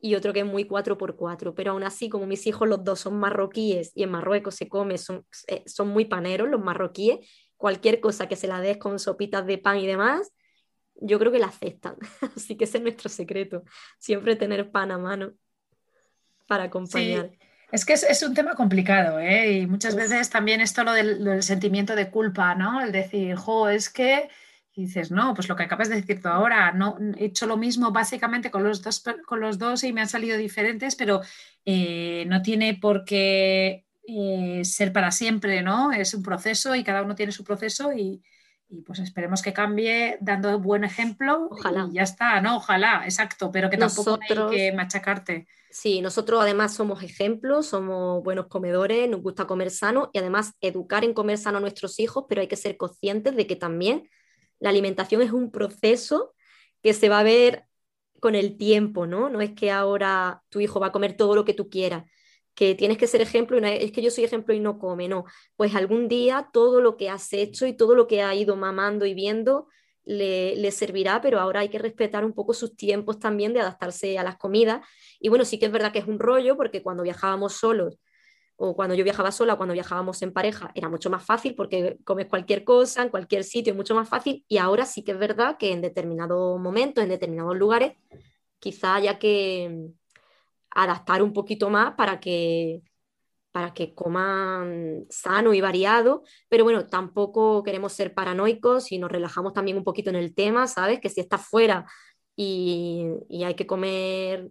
y 0.00 0.14
otro 0.14 0.32
que 0.32 0.40
es 0.40 0.46
muy 0.46 0.64
4x4, 0.64 1.54
pero 1.54 1.72
aún 1.72 1.82
así, 1.82 2.08
como 2.08 2.26
mis 2.26 2.46
hijos 2.46 2.68
los 2.68 2.84
dos 2.84 3.00
son 3.00 3.18
marroquíes 3.18 3.92
y 3.94 4.02
en 4.02 4.10
Marruecos 4.10 4.54
se 4.54 4.68
come, 4.68 4.96
son, 4.98 5.26
eh, 5.48 5.62
son 5.66 5.88
muy 5.88 6.06
paneros 6.06 6.48
los 6.48 6.60
marroquíes, 6.60 7.18
cualquier 7.56 8.00
cosa 8.00 8.28
que 8.28 8.36
se 8.36 8.46
la 8.46 8.60
des 8.60 8.78
con 8.78 8.98
sopitas 8.98 9.46
de 9.46 9.58
pan 9.58 9.78
y 9.78 9.86
demás, 9.86 10.32
yo 11.00 11.18
creo 11.18 11.32
que 11.32 11.38
la 11.38 11.46
aceptan. 11.46 11.96
Así 12.36 12.56
que 12.56 12.64
ese 12.64 12.78
es 12.78 12.82
nuestro 12.82 13.08
secreto, 13.08 13.64
siempre 13.98 14.36
tener 14.36 14.70
pan 14.70 14.90
a 14.90 14.98
mano 14.98 15.32
para 16.46 16.64
acompañar. 16.64 17.30
Es 17.72 17.84
que 17.84 17.92
es, 17.92 18.22
un 18.24 18.34
tema 18.34 18.54
complicado, 18.54 19.20
¿eh? 19.20 19.52
Y 19.52 19.66
muchas 19.66 19.94
veces 19.94 20.28
también 20.28 20.60
esto 20.60 20.82
lo 20.82 20.92
del, 20.92 21.22
lo 21.22 21.30
del, 21.30 21.44
sentimiento 21.44 21.94
de 21.94 22.10
culpa, 22.10 22.56
¿no? 22.56 22.80
El 22.80 22.90
decir, 22.90 23.36
jo, 23.36 23.68
es 23.68 23.88
que 23.88 24.28
y 24.74 24.86
dices, 24.86 25.10
no, 25.10 25.34
pues 25.34 25.48
lo 25.48 25.56
que 25.56 25.64
acabas 25.64 25.88
de 25.88 25.96
decir 25.96 26.22
tú 26.22 26.28
ahora, 26.28 26.72
no, 26.72 26.96
he 27.16 27.26
hecho 27.26 27.46
lo 27.46 27.56
mismo 27.56 27.90
básicamente 27.90 28.50
con 28.50 28.62
los 28.62 28.82
dos, 28.82 29.02
con 29.26 29.40
los 29.40 29.58
dos 29.58 29.82
y 29.82 29.92
me 29.92 30.00
han 30.00 30.08
salido 30.08 30.36
diferentes, 30.36 30.94
pero 30.94 31.20
eh, 31.64 32.24
no 32.28 32.40
tiene 32.40 32.74
por 32.74 33.04
qué 33.04 33.84
eh, 34.06 34.62
ser 34.64 34.92
para 34.92 35.10
siempre, 35.10 35.62
¿no? 35.62 35.92
Es 35.92 36.14
un 36.14 36.22
proceso 36.22 36.74
y 36.76 36.84
cada 36.84 37.02
uno 37.02 37.16
tiene 37.16 37.32
su 37.32 37.44
proceso 37.44 37.92
y, 37.92 38.22
pues 38.86 39.00
esperemos 39.00 39.42
que 39.42 39.52
cambie 39.52 40.16
dando 40.20 40.58
buen 40.58 40.84
ejemplo 40.84 41.48
Ojalá. 41.50 41.88
y 41.90 41.94
ya 41.94 42.02
está, 42.02 42.40
¿no? 42.40 42.56
Ojalá, 42.56 43.02
exacto, 43.04 43.50
pero 43.50 43.68
que 43.68 43.76
tampoco 43.76 44.18
hay 44.20 44.50
que 44.50 44.72
machacarte. 44.72 45.46
Sí, 45.70 46.00
nosotros 46.00 46.40
además 46.40 46.74
somos 46.74 47.02
ejemplos, 47.02 47.66
somos 47.66 48.22
buenos 48.22 48.46
comedores, 48.46 49.08
nos 49.08 49.22
gusta 49.22 49.46
comer 49.46 49.70
sano 49.70 50.10
y 50.12 50.18
además 50.18 50.54
educar 50.60 51.04
en 51.04 51.14
comer 51.14 51.38
sano 51.38 51.58
a 51.58 51.60
nuestros 51.60 52.00
hijos, 52.00 52.24
pero 52.28 52.40
hay 52.40 52.48
que 52.48 52.56
ser 52.56 52.76
conscientes 52.76 53.36
de 53.36 53.46
que 53.46 53.56
también 53.56 54.08
la 54.58 54.70
alimentación 54.70 55.22
es 55.22 55.32
un 55.32 55.50
proceso 55.50 56.34
que 56.82 56.92
se 56.92 57.08
va 57.08 57.20
a 57.20 57.24
ver 57.24 57.64
con 58.20 58.34
el 58.34 58.56
tiempo, 58.56 59.06
¿no? 59.06 59.30
No 59.30 59.40
es 59.40 59.52
que 59.52 59.70
ahora 59.70 60.42
tu 60.48 60.60
hijo 60.60 60.80
va 60.80 60.88
a 60.88 60.92
comer 60.92 61.16
todo 61.16 61.34
lo 61.34 61.44
que 61.44 61.54
tú 61.54 61.68
quieras, 61.70 62.04
que 62.60 62.74
tienes 62.74 62.98
que 62.98 63.06
ser 63.06 63.22
ejemplo 63.22 63.56
y 63.56 63.62
no 63.62 63.68
es, 63.68 63.90
que 63.90 64.02
yo 64.02 64.10
soy 64.10 64.24
ejemplo 64.24 64.52
y 64.52 64.60
no 64.60 64.78
come, 64.78 65.08
no. 65.08 65.24
Pues 65.56 65.74
algún 65.74 66.08
día 66.08 66.50
todo 66.52 66.82
lo 66.82 66.98
que 66.98 67.08
has 67.08 67.32
hecho 67.32 67.64
y 67.66 67.72
todo 67.72 67.94
lo 67.94 68.06
que 68.06 68.20
ha 68.20 68.34
ido 68.34 68.54
mamando 68.54 69.06
y 69.06 69.14
viendo 69.14 69.66
le, 70.04 70.54
le, 70.56 70.70
servirá, 70.70 71.22
pero 71.22 71.40
ahora 71.40 71.60
hay 71.60 71.70
que 71.70 71.78
respetar 71.78 72.22
un 72.22 72.34
poco 72.34 72.52
sus 72.52 72.76
tiempos 72.76 73.18
también 73.18 73.54
de 73.54 73.60
adaptarse 73.60 74.18
a 74.18 74.24
las 74.24 74.36
comidas. 74.36 74.86
Y 75.18 75.30
bueno, 75.30 75.46
sí 75.46 75.58
que 75.58 75.64
es 75.64 75.72
verdad 75.72 75.90
que 75.90 76.00
es 76.00 76.06
un 76.06 76.18
rollo, 76.18 76.54
porque 76.58 76.82
cuando 76.82 77.02
viajábamos 77.02 77.54
solos 77.54 77.98
o 78.56 78.76
cuando 78.76 78.94
yo 78.94 79.04
viajaba 79.04 79.32
sola, 79.32 79.56
cuando 79.56 79.72
viajábamos 79.72 80.20
en 80.20 80.34
pareja, 80.34 80.70
era 80.74 80.90
mucho 80.90 81.08
más 81.08 81.24
fácil 81.24 81.54
porque 81.54 81.96
comes 82.04 82.26
cualquier 82.26 82.62
cosa, 82.62 83.02
en 83.02 83.08
cualquier 83.08 83.42
sitio, 83.42 83.70
es 83.72 83.76
mucho 83.78 83.94
más 83.94 84.06
fácil. 84.06 84.44
Y 84.48 84.58
ahora 84.58 84.84
sí 84.84 85.02
que 85.02 85.12
es 85.12 85.18
verdad 85.18 85.56
que 85.58 85.72
en 85.72 85.80
determinados 85.80 86.60
momentos, 86.60 87.02
en 87.02 87.08
determinados 87.08 87.56
lugares, 87.56 87.94
quizá 88.58 88.96
haya 88.96 89.18
que 89.18 89.94
adaptar 90.70 91.22
un 91.22 91.32
poquito 91.32 91.70
más 91.70 91.94
para 91.94 92.20
que, 92.20 92.82
para 93.52 93.74
que 93.74 93.94
coman 93.94 95.06
sano 95.10 95.54
y 95.54 95.60
variado, 95.60 96.22
pero 96.48 96.64
bueno, 96.64 96.86
tampoco 96.86 97.62
queremos 97.62 97.92
ser 97.92 98.14
paranoicos 98.14 98.92
y 98.92 98.98
nos 98.98 99.10
relajamos 99.10 99.52
también 99.52 99.76
un 99.76 99.84
poquito 99.84 100.10
en 100.10 100.16
el 100.16 100.34
tema, 100.34 100.66
¿sabes? 100.66 101.00
Que 101.00 101.08
si 101.08 101.20
estás 101.20 101.46
fuera 101.46 101.86
y, 102.36 103.06
y 103.28 103.44
hay 103.44 103.54
que 103.54 103.66
comer 103.66 104.50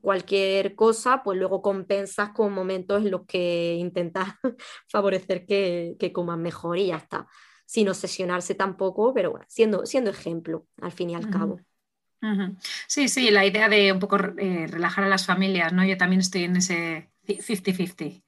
cualquier 0.00 0.74
cosa, 0.74 1.22
pues 1.22 1.38
luego 1.38 1.62
compensas 1.62 2.30
con 2.30 2.52
momentos 2.52 3.02
en 3.02 3.10
los 3.10 3.26
que 3.26 3.74
intentas 3.74 4.34
favorecer 4.88 5.46
que, 5.46 5.96
que 5.98 6.12
coman 6.12 6.42
mejor 6.42 6.78
y 6.78 6.88
ya 6.88 6.96
está, 6.96 7.26
sin 7.66 7.88
obsesionarse 7.88 8.54
tampoco, 8.54 9.12
pero 9.14 9.30
bueno, 9.30 9.46
siendo, 9.48 9.86
siendo 9.86 10.10
ejemplo 10.10 10.66
al 10.80 10.92
fin 10.92 11.10
y 11.10 11.14
al 11.14 11.30
cabo. 11.30 11.60
Sí, 12.86 13.08
sí, 13.08 13.30
la 13.30 13.44
idea 13.44 13.68
de 13.68 13.92
un 13.92 13.98
poco 13.98 14.16
eh, 14.16 14.66
relajar 14.68 15.04
a 15.04 15.08
las 15.08 15.26
familias, 15.26 15.72
¿no? 15.72 15.84
Yo 15.84 15.96
también 15.96 16.20
estoy 16.20 16.44
en 16.44 16.56
ese 16.56 17.10
50-50. 17.26 18.22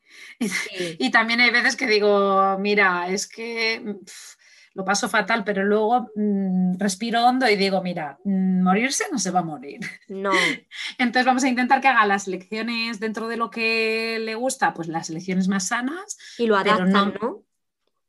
Y, 0.98 1.10
también 1.10 1.40
hay 1.40 1.50
veces 1.50 1.76
que 1.76 1.86
digo, 1.86 2.56
mira, 2.58 3.08
es 3.08 3.26
que 3.26 3.96
lo 4.74 4.84
paso 4.84 5.08
fatal, 5.08 5.44
pero 5.44 5.64
luego 5.64 6.10
mm, 6.14 6.78
respiro 6.78 7.24
hondo 7.24 7.48
y 7.48 7.56
digo, 7.56 7.82
mira, 7.82 8.18
mm, 8.24 8.62
morirse 8.62 9.04
no 9.12 9.18
se 9.18 9.30
va 9.30 9.40
a 9.40 9.44
morir. 9.44 9.80
No. 10.08 10.32
Entonces 10.98 11.26
vamos 11.26 11.44
a 11.44 11.48
intentar 11.48 11.80
que 11.80 11.88
haga 11.88 12.06
las 12.06 12.26
lecciones 12.26 12.98
dentro 13.00 13.28
de 13.28 13.36
lo 13.36 13.50
que 13.50 14.18
le 14.20 14.34
gusta, 14.34 14.74
pues 14.74 14.88
las 14.88 15.10
lecciones 15.10 15.48
más 15.48 15.68
sanas. 15.68 16.18
Y 16.38 16.46
lo 16.46 16.56
adaptan, 16.56 17.14
¿no? 17.20 17.44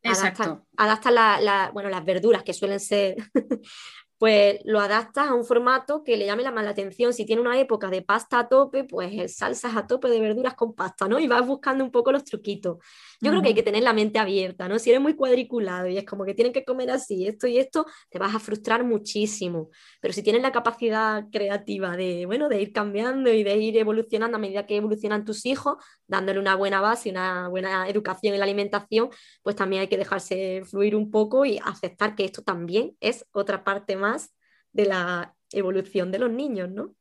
Exacto. 0.02 0.66
Adapta, 0.78 1.12
la, 1.12 1.72
bueno, 1.74 1.90
las 1.90 2.06
verduras 2.06 2.44
que 2.44 2.54
suelen 2.54 2.80
ser 2.80 3.16
pues 4.18 4.60
lo 4.64 4.80
adaptas 4.80 5.28
a 5.28 5.34
un 5.34 5.46
formato 5.46 6.04
que 6.04 6.18
le 6.18 6.26
llame 6.26 6.44
la 6.44 6.52
mala 6.52 6.72
atención. 6.72 7.14
Si 7.14 7.26
tiene 7.26 7.42
una 7.42 7.60
época 7.60 7.90
de 7.90 8.02
pasta 8.02 8.40
a 8.40 8.48
tope, 8.48 8.84
pues 8.84 9.36
salsas 9.36 9.76
a 9.76 9.88
tope 9.88 10.10
de 10.10 10.20
verduras 10.20 10.56
con 10.56 10.74
pasta, 10.74 11.08
¿no? 11.08 11.20
Y 11.20 11.28
vas 11.28 11.46
buscando 11.46 11.84
un 11.84 11.92
poco 11.92 12.12
los 12.12 12.24
truquitos. 12.24 12.78
Yo 13.22 13.32
creo 13.32 13.42
que 13.42 13.50
hay 13.50 13.54
que 13.54 13.64
tener 13.64 13.84
la 13.84 13.94
mente 13.94 14.20
abierta, 14.20 14.68
¿no? 14.68 14.80
Si 14.80 14.90
eres 14.90 15.02
muy 15.02 15.16
cuadriculado 15.16 15.88
y 15.88 15.98
es 15.98 16.06
como 16.06 16.26
que 16.26 16.34
tienen 16.34 16.54
que 16.54 16.66
comer 16.66 16.92
así, 16.92 17.28
esto 17.28 17.48
y 17.48 17.58
esto, 17.58 17.86
te 18.10 18.20
vas 18.20 18.36
a 18.36 18.40
frustrar 18.40 18.84
muchísimo. 18.84 19.70
Pero 20.02 20.14
si 20.14 20.24
tienes 20.24 20.42
la 20.42 20.52
capacidad 20.52 21.26
creativa 21.32 21.96
de, 21.98 22.26
bueno, 22.26 22.50
de 22.50 22.62
ir 22.62 22.72
cambiando 22.74 23.32
y 23.32 23.44
de 23.44 23.58
ir 23.58 23.78
evolucionando 23.78 24.38
a 24.38 24.40
medida 24.40 24.66
que 24.66 24.78
evolucionan 24.78 25.26
tus 25.26 25.46
hijos, 25.46 25.78
dándole 26.08 26.40
una 26.40 26.56
buena 26.56 26.82
base, 26.82 27.10
una 27.10 27.48
buena 27.48 27.88
educación 27.90 28.34
en 28.34 28.40
la 28.40 28.46
alimentación, 28.46 29.10
pues 29.44 29.56
también 29.56 29.82
hay 29.82 29.88
que 29.88 29.98
dejarse 29.98 30.64
fluir 30.66 30.96
un 30.96 31.12
poco 31.12 31.46
y 31.46 31.60
aceptar 31.64 32.16
que 32.16 32.26
esto 32.26 32.44
también 32.44 32.96
es 33.00 33.26
otra 33.32 33.64
parte 33.64 33.96
más 33.96 34.34
de 34.72 34.86
la 34.86 35.36
evolución 35.52 36.12
de 36.12 36.20
los 36.20 36.32
niños, 36.32 36.70
¿no? 36.70 36.94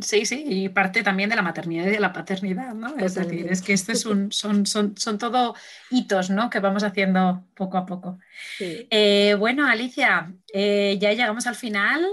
Sí, 0.00 0.24
sí, 0.26 0.44
y 0.46 0.68
parte 0.68 1.02
también 1.02 1.28
de 1.28 1.34
la 1.34 1.42
maternidad 1.42 1.86
y 1.86 1.90
de 1.90 1.98
la 1.98 2.12
paternidad, 2.12 2.72
¿no? 2.72 2.96
Es 2.98 3.14
decir, 3.14 3.48
es 3.50 3.62
que 3.62 3.72
esto 3.72 3.90
es 3.90 4.06
un, 4.06 4.30
son, 4.30 4.64
son, 4.64 4.96
son 4.96 5.18
todo 5.18 5.56
hitos, 5.90 6.30
¿no? 6.30 6.48
Que 6.50 6.60
vamos 6.60 6.84
haciendo 6.84 7.44
poco 7.52 7.76
a 7.76 7.84
poco. 7.84 8.20
Eh, 8.60 9.34
bueno, 9.36 9.66
Alicia, 9.66 10.32
eh, 10.52 10.96
ya 11.00 11.12
llegamos 11.12 11.48
al 11.48 11.56
final. 11.56 12.06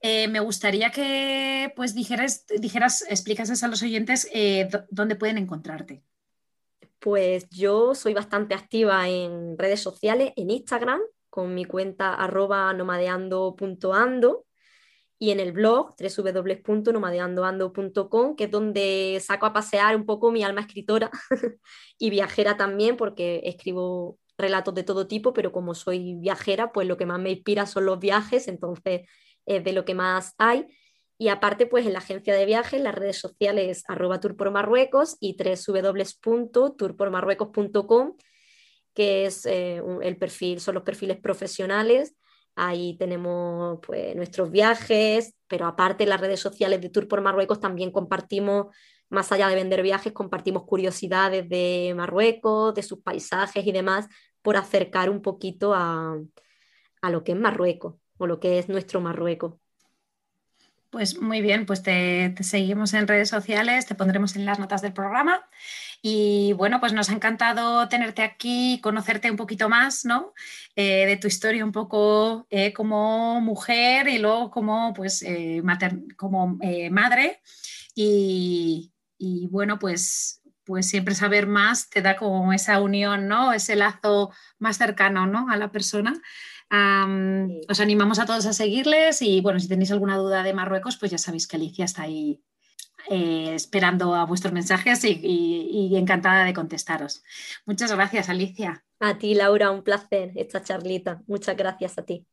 Eh, 0.00 0.28
me 0.28 0.38
gustaría 0.38 0.90
que 0.90 1.72
pues 1.74 1.96
dijeras, 1.96 2.46
dijeras, 2.60 3.04
explicases 3.10 3.64
a 3.64 3.68
los 3.68 3.82
oyentes 3.82 4.30
dónde 4.90 5.16
pueden 5.16 5.38
encontrarte. 5.38 6.04
Pues 7.00 7.50
yo 7.50 7.96
soy 7.96 8.14
bastante 8.14 8.54
activa 8.54 9.08
en 9.08 9.58
redes 9.58 9.80
sociales, 9.80 10.32
en 10.36 10.50
Instagram, 10.50 11.00
con 11.28 11.54
mi 11.54 11.64
cuenta 11.64 12.14
arroba 12.14 12.72
nomadeando.ando 12.72 14.44
y 15.24 15.30
en 15.30 15.40
el 15.40 15.52
blog 15.52 15.94
www.nomadeandoando.com, 15.96 18.36
que 18.36 18.44
es 18.44 18.50
donde 18.50 19.18
saco 19.24 19.46
a 19.46 19.54
pasear 19.54 19.96
un 19.96 20.04
poco 20.04 20.30
mi 20.30 20.42
alma 20.42 20.60
escritora 20.60 21.10
y 21.98 22.10
viajera 22.10 22.58
también, 22.58 22.98
porque 22.98 23.40
escribo 23.44 24.18
relatos 24.36 24.74
de 24.74 24.82
todo 24.82 25.06
tipo, 25.06 25.32
pero 25.32 25.50
como 25.50 25.74
soy 25.74 26.16
viajera, 26.16 26.72
pues 26.72 26.86
lo 26.86 26.98
que 26.98 27.06
más 27.06 27.18
me 27.20 27.30
inspira 27.30 27.64
son 27.64 27.86
los 27.86 28.00
viajes, 28.00 28.48
entonces 28.48 29.08
es 29.46 29.64
de 29.64 29.72
lo 29.72 29.86
que 29.86 29.94
más 29.94 30.34
hay. 30.36 30.66
Y 31.16 31.28
aparte, 31.28 31.64
pues 31.64 31.86
en 31.86 31.94
la 31.94 32.00
agencia 32.00 32.34
de 32.34 32.44
viajes, 32.44 32.82
las 32.82 32.94
redes 32.94 33.18
sociales 33.18 33.84
arroba 33.88 34.20
tour 34.20 34.36
por 34.36 34.50
Marruecos 34.50 35.16
y 35.20 35.38
www.tourpormarruecos.com, 35.42 38.16
que 38.92 39.24
es 39.24 39.46
eh, 39.46 39.80
el 40.02 40.18
perfil, 40.18 40.60
son 40.60 40.74
los 40.74 40.84
perfiles 40.84 41.16
profesionales. 41.16 42.14
Ahí 42.56 42.96
tenemos 42.96 43.80
pues, 43.84 44.14
nuestros 44.14 44.50
viajes, 44.50 45.34
pero 45.48 45.66
aparte 45.66 46.06
las 46.06 46.20
redes 46.20 46.40
sociales 46.40 46.80
de 46.80 46.90
Tour 46.90 47.08
por 47.08 47.20
Marruecos 47.20 47.60
también 47.60 47.90
compartimos, 47.90 48.74
más 49.08 49.32
allá 49.32 49.48
de 49.48 49.56
vender 49.56 49.82
viajes, 49.82 50.12
compartimos 50.12 50.64
curiosidades 50.64 51.48
de 51.48 51.92
Marruecos, 51.96 52.74
de 52.74 52.82
sus 52.82 53.00
paisajes 53.00 53.66
y 53.66 53.72
demás, 53.72 54.08
por 54.42 54.56
acercar 54.56 55.10
un 55.10 55.22
poquito 55.22 55.74
a, 55.74 56.16
a 57.02 57.10
lo 57.10 57.24
que 57.24 57.32
es 57.32 57.38
Marruecos 57.38 57.96
o 58.18 58.26
lo 58.26 58.40
que 58.40 58.58
es 58.58 58.68
nuestro 58.68 59.00
Marruecos. 59.00 59.54
Pues 60.94 61.20
muy 61.20 61.40
bien, 61.40 61.66
pues 61.66 61.82
te, 61.82 62.36
seguimos 62.40 62.94
en 62.94 63.08
redes 63.08 63.28
sociales, 63.28 63.84
te 63.84 63.96
pondremos 63.96 64.36
en 64.36 64.44
las 64.44 64.60
notas 64.60 64.80
del 64.80 64.92
programa. 64.92 65.44
Y 66.06 66.52
bueno, 66.52 66.80
pues 66.80 66.92
nos 66.92 67.08
ha 67.08 67.14
encantado 67.14 67.88
tenerte 67.88 68.20
aquí, 68.22 68.78
conocerte 68.82 69.30
un 69.30 69.38
poquito 69.38 69.70
más, 69.70 70.04
¿no? 70.04 70.34
Eh, 70.76 71.06
de 71.06 71.16
tu 71.16 71.28
historia 71.28 71.64
un 71.64 71.72
poco 71.72 72.46
eh, 72.50 72.74
como 72.74 73.40
mujer 73.40 74.08
y 74.08 74.18
luego 74.18 74.50
como, 74.50 74.92
pues, 74.92 75.22
eh, 75.22 75.62
como 76.16 76.58
madre. 76.90 77.40
Y, 77.94 78.92
y, 79.16 79.46
bueno, 79.46 79.78
pues, 79.78 80.42
pues 80.64 80.90
siempre 80.90 81.14
saber 81.14 81.46
más 81.46 81.88
te 81.88 82.02
da 82.02 82.16
como 82.16 82.52
esa 82.52 82.82
unión, 82.82 83.26
¿no? 83.26 83.54
Ese 83.54 83.74
lazo 83.74 84.30
más 84.58 84.76
cercano, 84.76 85.26
¿no? 85.26 85.48
A 85.48 85.56
la 85.56 85.72
persona 85.72 86.20
os 87.68 87.80
animamos 87.80 88.18
a 88.18 88.26
todos 88.26 88.46
a 88.46 88.52
seguirles 88.52 89.22
y 89.22 89.40
bueno, 89.40 89.60
si 89.60 89.68
tenéis 89.68 89.92
alguna 89.92 90.16
duda 90.16 90.42
de 90.42 90.54
Marruecos, 90.54 90.96
pues 90.96 91.12
ya 91.12 91.18
sabéis 91.18 91.46
que 91.46 91.56
Alicia 91.56 91.84
está 91.84 92.02
ahí 92.02 92.42
eh, 93.10 93.52
esperando 93.54 94.14
a 94.14 94.24
vuestros 94.24 94.52
mensajes 94.52 95.04
y, 95.04 95.92
encantada 95.96 96.44
de 96.44 96.54
contestaros. 96.54 97.22
Muchas 97.66 97.92
gracias, 97.92 98.28
Alicia. 98.28 98.84
A 99.00 99.18
ti, 99.18 99.34
Laura, 99.34 99.70
un 99.70 99.82
placer 99.82 100.32
esta 100.36 100.62
charlita. 100.62 101.22
Muchas 101.26 101.56
gracias 101.56 101.98
a 101.98 102.02
ti. 102.02 102.26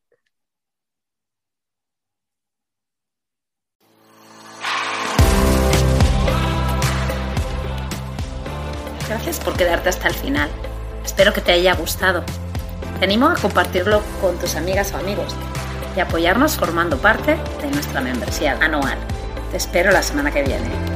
Gracias 9.08 9.40
por 9.42 9.58
quedarte 9.58 9.90
hasta 9.90 10.08
el 10.08 10.14
final. 10.14 10.50
Espero 11.04 11.34
que 11.34 11.42
te 11.42 11.52
haya 11.52 11.76
gustado. 11.76 12.24
Te 13.00 13.06
animo 13.06 13.28
a 13.28 13.36
compartirlo 13.36 14.02
con 14.22 14.40
tus 14.40 14.56
amigas 14.56 14.94
o 14.94 14.98
amigos 14.98 15.36
y 15.98 16.00
apoyarnos 16.00 16.56
formando 16.56 16.98
parte 16.98 17.38
de 17.62 17.72
nuestra 17.72 18.00
membresía 18.00 18.58
anual. 18.62 18.98
Te 19.52 19.58
espero 19.58 19.92
la 19.92 20.02
semana 20.02 20.32
que 20.32 20.44
viene. 20.44 20.91